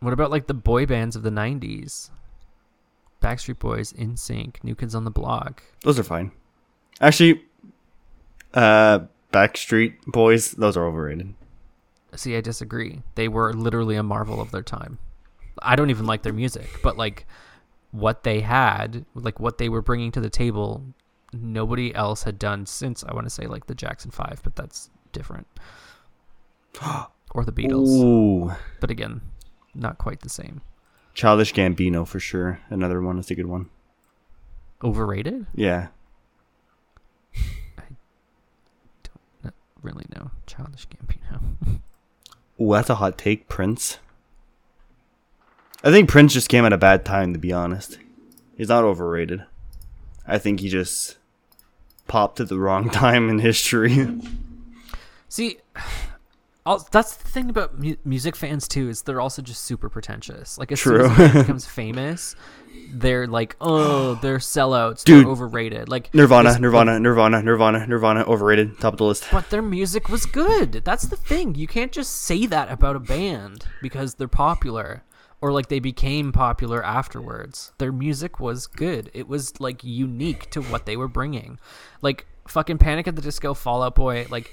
what 0.00 0.12
about 0.12 0.30
like 0.30 0.46
the 0.46 0.54
boy 0.54 0.86
bands 0.86 1.16
of 1.16 1.22
the 1.24 1.30
90s 1.30 2.10
backstreet 3.20 3.58
boys 3.58 3.92
NSYNC 3.94 4.62
new 4.62 4.76
kids 4.76 4.94
on 4.94 5.02
the 5.02 5.10
block. 5.10 5.64
Those 5.82 5.98
are 5.98 6.04
fine. 6.04 6.30
Actually, 7.00 7.42
uh, 8.54 9.00
Backstreet 9.32 9.96
Boys, 10.06 10.52
those 10.52 10.76
are 10.76 10.86
overrated. 10.86 11.34
see 12.14 12.34
i 12.34 12.40
disagree 12.40 13.02
they 13.14 13.28
were 13.28 13.52
literally 13.52 13.94
a 13.96 14.02
marvel 14.02 14.40
of 14.40 14.50
their 14.50 14.62
time 14.62 14.96
i 15.60 15.76
don't 15.76 15.90
even 15.90 16.06
like 16.06 16.22
their 16.22 16.32
music 16.32 16.66
but 16.82 16.96
like 16.96 17.26
what 17.90 18.22
they 18.22 18.40
had 18.40 19.04
like 19.14 19.38
what 19.38 19.58
they 19.58 19.68
were 19.68 19.82
bringing 19.82 20.10
to 20.10 20.20
the 20.20 20.30
table 20.30 20.82
nobody 21.34 21.94
else 21.94 22.22
had 22.22 22.38
done 22.38 22.64
since 22.64 23.04
i 23.04 23.12
want 23.12 23.26
to 23.26 23.30
say 23.30 23.46
like 23.46 23.66
the 23.66 23.74
jackson 23.74 24.10
5 24.10 24.40
but 24.42 24.56
that's 24.56 24.88
different 25.12 25.46
or 27.34 27.44
the 27.44 27.52
beatles 27.52 27.88
Ooh, 28.02 28.50
but 28.80 28.90
again 28.90 29.20
not 29.74 29.98
quite 29.98 30.20
the 30.20 30.30
same 30.30 30.62
Childish 31.12 31.52
Gambino 31.54 32.06
for 32.06 32.20
sure. 32.20 32.60
Another 32.68 33.00
one. 33.00 33.16
That's 33.16 33.30
a 33.30 33.34
good 33.34 33.46
one. 33.46 33.70
overrated 34.84 35.46
Yeah. 35.54 35.88
Not 39.42 39.54
really 39.82 40.06
no 40.14 40.30
childish 40.46 40.86
gambino 40.88 41.40
Ooh, 42.60 42.72
that's 42.72 42.88
a 42.88 42.94
hot 42.94 43.18
take, 43.18 43.48
Prince. 43.48 43.98
I 45.84 45.90
think 45.90 46.08
Prince 46.08 46.32
just 46.32 46.48
came 46.48 46.64
at 46.64 46.72
a 46.72 46.78
bad 46.78 47.04
time, 47.04 47.34
to 47.34 47.38
be 47.38 47.52
honest. 47.52 47.98
He's 48.56 48.70
not 48.70 48.82
overrated. 48.82 49.44
I 50.26 50.38
think 50.38 50.60
he 50.60 50.70
just 50.70 51.18
popped 52.08 52.40
at 52.40 52.48
the 52.48 52.58
wrong 52.58 52.88
time 52.90 53.28
in 53.28 53.40
history. 53.40 54.08
See, 55.28 55.58
I'll, 56.66 56.86
that's 56.90 57.16
the 57.16 57.28
thing 57.28 57.48
about 57.48 57.78
mu- 57.78 57.96
music 58.04 58.34
fans 58.34 58.66
too 58.66 58.88
is 58.88 59.02
they're 59.02 59.20
also 59.20 59.40
just 59.40 59.64
super 59.64 59.88
pretentious. 59.88 60.58
Like 60.58 60.72
as 60.72 60.80
soon 60.80 61.00
as 61.00 61.06
True. 61.06 61.14
a 61.14 61.28
band 61.28 61.32
becomes 61.46 61.64
famous, 61.80 62.34
they're 62.92 63.26
like, 63.26 63.56
oh, 63.60 64.14
they're 64.22 64.38
sellouts, 64.38 65.04
Dude. 65.04 65.24
they're 65.24 65.30
overrated. 65.30 65.88
Like 65.88 66.12
Nirvana, 66.12 66.58
Nirvana, 66.58 66.98
Nirvana, 66.98 67.42
Nirvana, 67.42 67.86
Nirvana, 67.86 68.24
overrated, 68.24 68.78
top 68.80 68.94
of 68.94 68.98
the 68.98 69.04
list. 69.04 69.26
But 69.30 69.50
their 69.50 69.62
music 69.62 70.08
was 70.08 70.26
good. 70.26 70.72
That's 70.84 71.04
the 71.04 71.16
thing. 71.16 71.54
You 71.54 71.66
can't 71.68 71.92
just 71.92 72.12
say 72.22 72.46
that 72.46 72.70
about 72.70 72.96
a 72.96 73.00
band 73.00 73.64
because 73.80 74.14
they're 74.14 74.28
popular 74.28 75.04
or 75.40 75.52
like 75.52 75.68
they 75.68 75.78
became 75.80 76.32
popular 76.32 76.84
afterwards. 76.84 77.72
Their 77.78 77.92
music 77.92 78.40
was 78.40 78.66
good. 78.66 79.10
It 79.14 79.28
was 79.28 79.60
like 79.60 79.84
unique 79.84 80.50
to 80.50 80.62
what 80.62 80.86
they 80.86 80.96
were 80.96 81.08
bringing. 81.08 81.60
Like 82.02 82.26
fucking 82.48 82.78
Panic 82.78 83.06
at 83.06 83.14
the 83.16 83.22
Disco, 83.22 83.54
Fall 83.54 83.82
Out 83.82 83.94
Boy, 83.94 84.26
like 84.30 84.52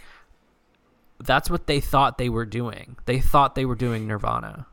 that's 1.23 1.49
what 1.49 1.67
they 1.67 1.79
thought 1.79 2.17
they 2.17 2.29
were 2.29 2.45
doing. 2.45 2.97
They 3.05 3.19
thought 3.19 3.55
they 3.55 3.65
were 3.65 3.75
doing 3.75 4.07
Nirvana. 4.07 4.67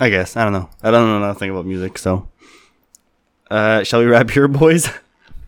I 0.00 0.08
guess. 0.10 0.36
I 0.36 0.44
don't 0.44 0.52
know. 0.52 0.68
I 0.82 0.90
don't 0.90 1.06
know 1.06 1.20
nothing 1.20 1.50
about 1.50 1.66
music, 1.66 1.98
so. 1.98 2.28
Uh, 3.50 3.84
shall 3.84 4.00
we 4.00 4.06
wrap 4.06 4.30
here, 4.30 4.48
boys? 4.48 4.90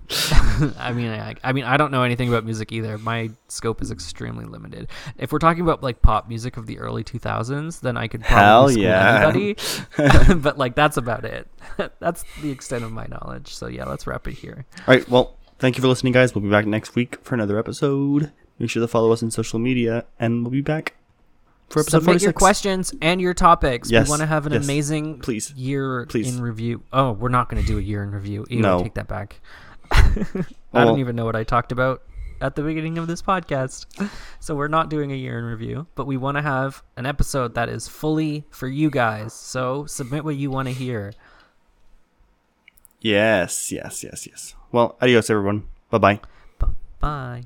I 0.78 0.92
mean, 0.92 1.10
I, 1.10 1.34
I 1.42 1.52
mean, 1.52 1.64
I 1.64 1.76
don't 1.76 1.90
know 1.90 2.02
anything 2.02 2.28
about 2.28 2.44
music 2.44 2.70
either. 2.70 2.96
My 2.98 3.30
scope 3.48 3.82
is 3.82 3.90
extremely 3.90 4.44
limited. 4.44 4.88
If 5.18 5.32
we're 5.32 5.40
talking 5.40 5.62
about 5.62 5.82
like 5.82 6.00
pop 6.00 6.28
music 6.28 6.56
of 6.56 6.66
the 6.66 6.78
early 6.78 7.02
2000s, 7.02 7.80
then 7.80 7.96
I 7.96 8.06
could 8.06 8.22
probably 8.22 8.74
Hell 8.74 8.82
yeah. 8.82 9.32
anybody. 9.34 9.56
but 10.34 10.58
like 10.58 10.76
that's 10.76 10.96
about 10.96 11.24
it. 11.24 11.48
that's 11.98 12.24
the 12.40 12.50
extent 12.50 12.84
of 12.84 12.92
my 12.92 13.06
knowledge. 13.06 13.54
So 13.54 13.66
yeah, 13.66 13.84
let's 13.84 14.06
wrap 14.06 14.28
it 14.28 14.34
here. 14.34 14.64
All 14.86 14.94
right. 14.94 15.08
Well, 15.08 15.35
thank 15.58 15.76
you 15.76 15.82
for 15.82 15.88
listening, 15.88 16.12
guys. 16.12 16.34
We'll 16.34 16.42
be 16.42 16.50
back 16.50 16.66
next 16.66 16.94
week 16.94 17.18
for 17.22 17.34
another 17.34 17.58
episode. 17.58 18.32
Make 18.58 18.70
sure 18.70 18.80
to 18.80 18.88
follow 18.88 19.12
us 19.12 19.22
on 19.22 19.30
social 19.30 19.58
media, 19.58 20.04
and 20.18 20.42
we'll 20.42 20.50
be 20.50 20.60
back 20.62 20.94
for 21.68 21.80
episode 21.80 22.02
Submit 22.02 22.22
your 22.22 22.32
questions 22.32 22.94
and 23.02 23.20
your 23.20 23.34
topics. 23.34 23.90
Yes, 23.90 24.06
We 24.06 24.10
want 24.10 24.20
to 24.22 24.26
have 24.26 24.46
an 24.46 24.52
yes. 24.52 24.64
amazing 24.64 25.18
Please. 25.20 25.52
year 25.54 26.06
Please. 26.06 26.34
in 26.34 26.42
review. 26.42 26.82
Oh, 26.92 27.12
we're 27.12 27.28
not 27.28 27.48
going 27.48 27.62
to 27.62 27.66
do 27.66 27.78
a 27.78 27.82
year 27.82 28.02
in 28.02 28.12
review. 28.12 28.46
Ew, 28.48 28.60
No. 28.62 28.82
Take 28.82 28.94
that 28.94 29.08
back. 29.08 29.40
I 29.90 30.84
don't 30.84 30.98
even 31.00 31.16
know 31.16 31.24
what 31.24 31.36
I 31.36 31.44
talked 31.44 31.72
about 31.72 32.02
at 32.40 32.54
the 32.54 32.62
beginning 32.62 32.98
of 32.98 33.06
this 33.06 33.22
podcast. 33.22 33.86
So 34.40 34.54
we're 34.54 34.68
not 34.68 34.90
doing 34.90 35.10
a 35.12 35.14
year 35.14 35.38
in 35.38 35.44
review, 35.44 35.86
but 35.94 36.06
we 36.06 36.16
want 36.16 36.36
to 36.36 36.42
have 36.42 36.82
an 36.96 37.06
episode 37.06 37.54
that 37.54 37.68
is 37.68 37.88
fully 37.88 38.44
for 38.50 38.68
you 38.68 38.90
guys. 38.90 39.32
So 39.32 39.86
submit 39.86 40.24
what 40.24 40.36
you 40.36 40.50
want 40.50 40.68
to 40.68 40.74
hear. 40.74 41.12
Yes, 43.00 43.70
yes, 43.72 44.02
yes, 44.02 44.26
yes. 44.26 44.54
Well, 44.72 44.96
adios, 45.00 45.30
everyone. 45.30 45.64
Bye 45.90 45.98
bye. 45.98 46.20
Bye. 47.00 47.44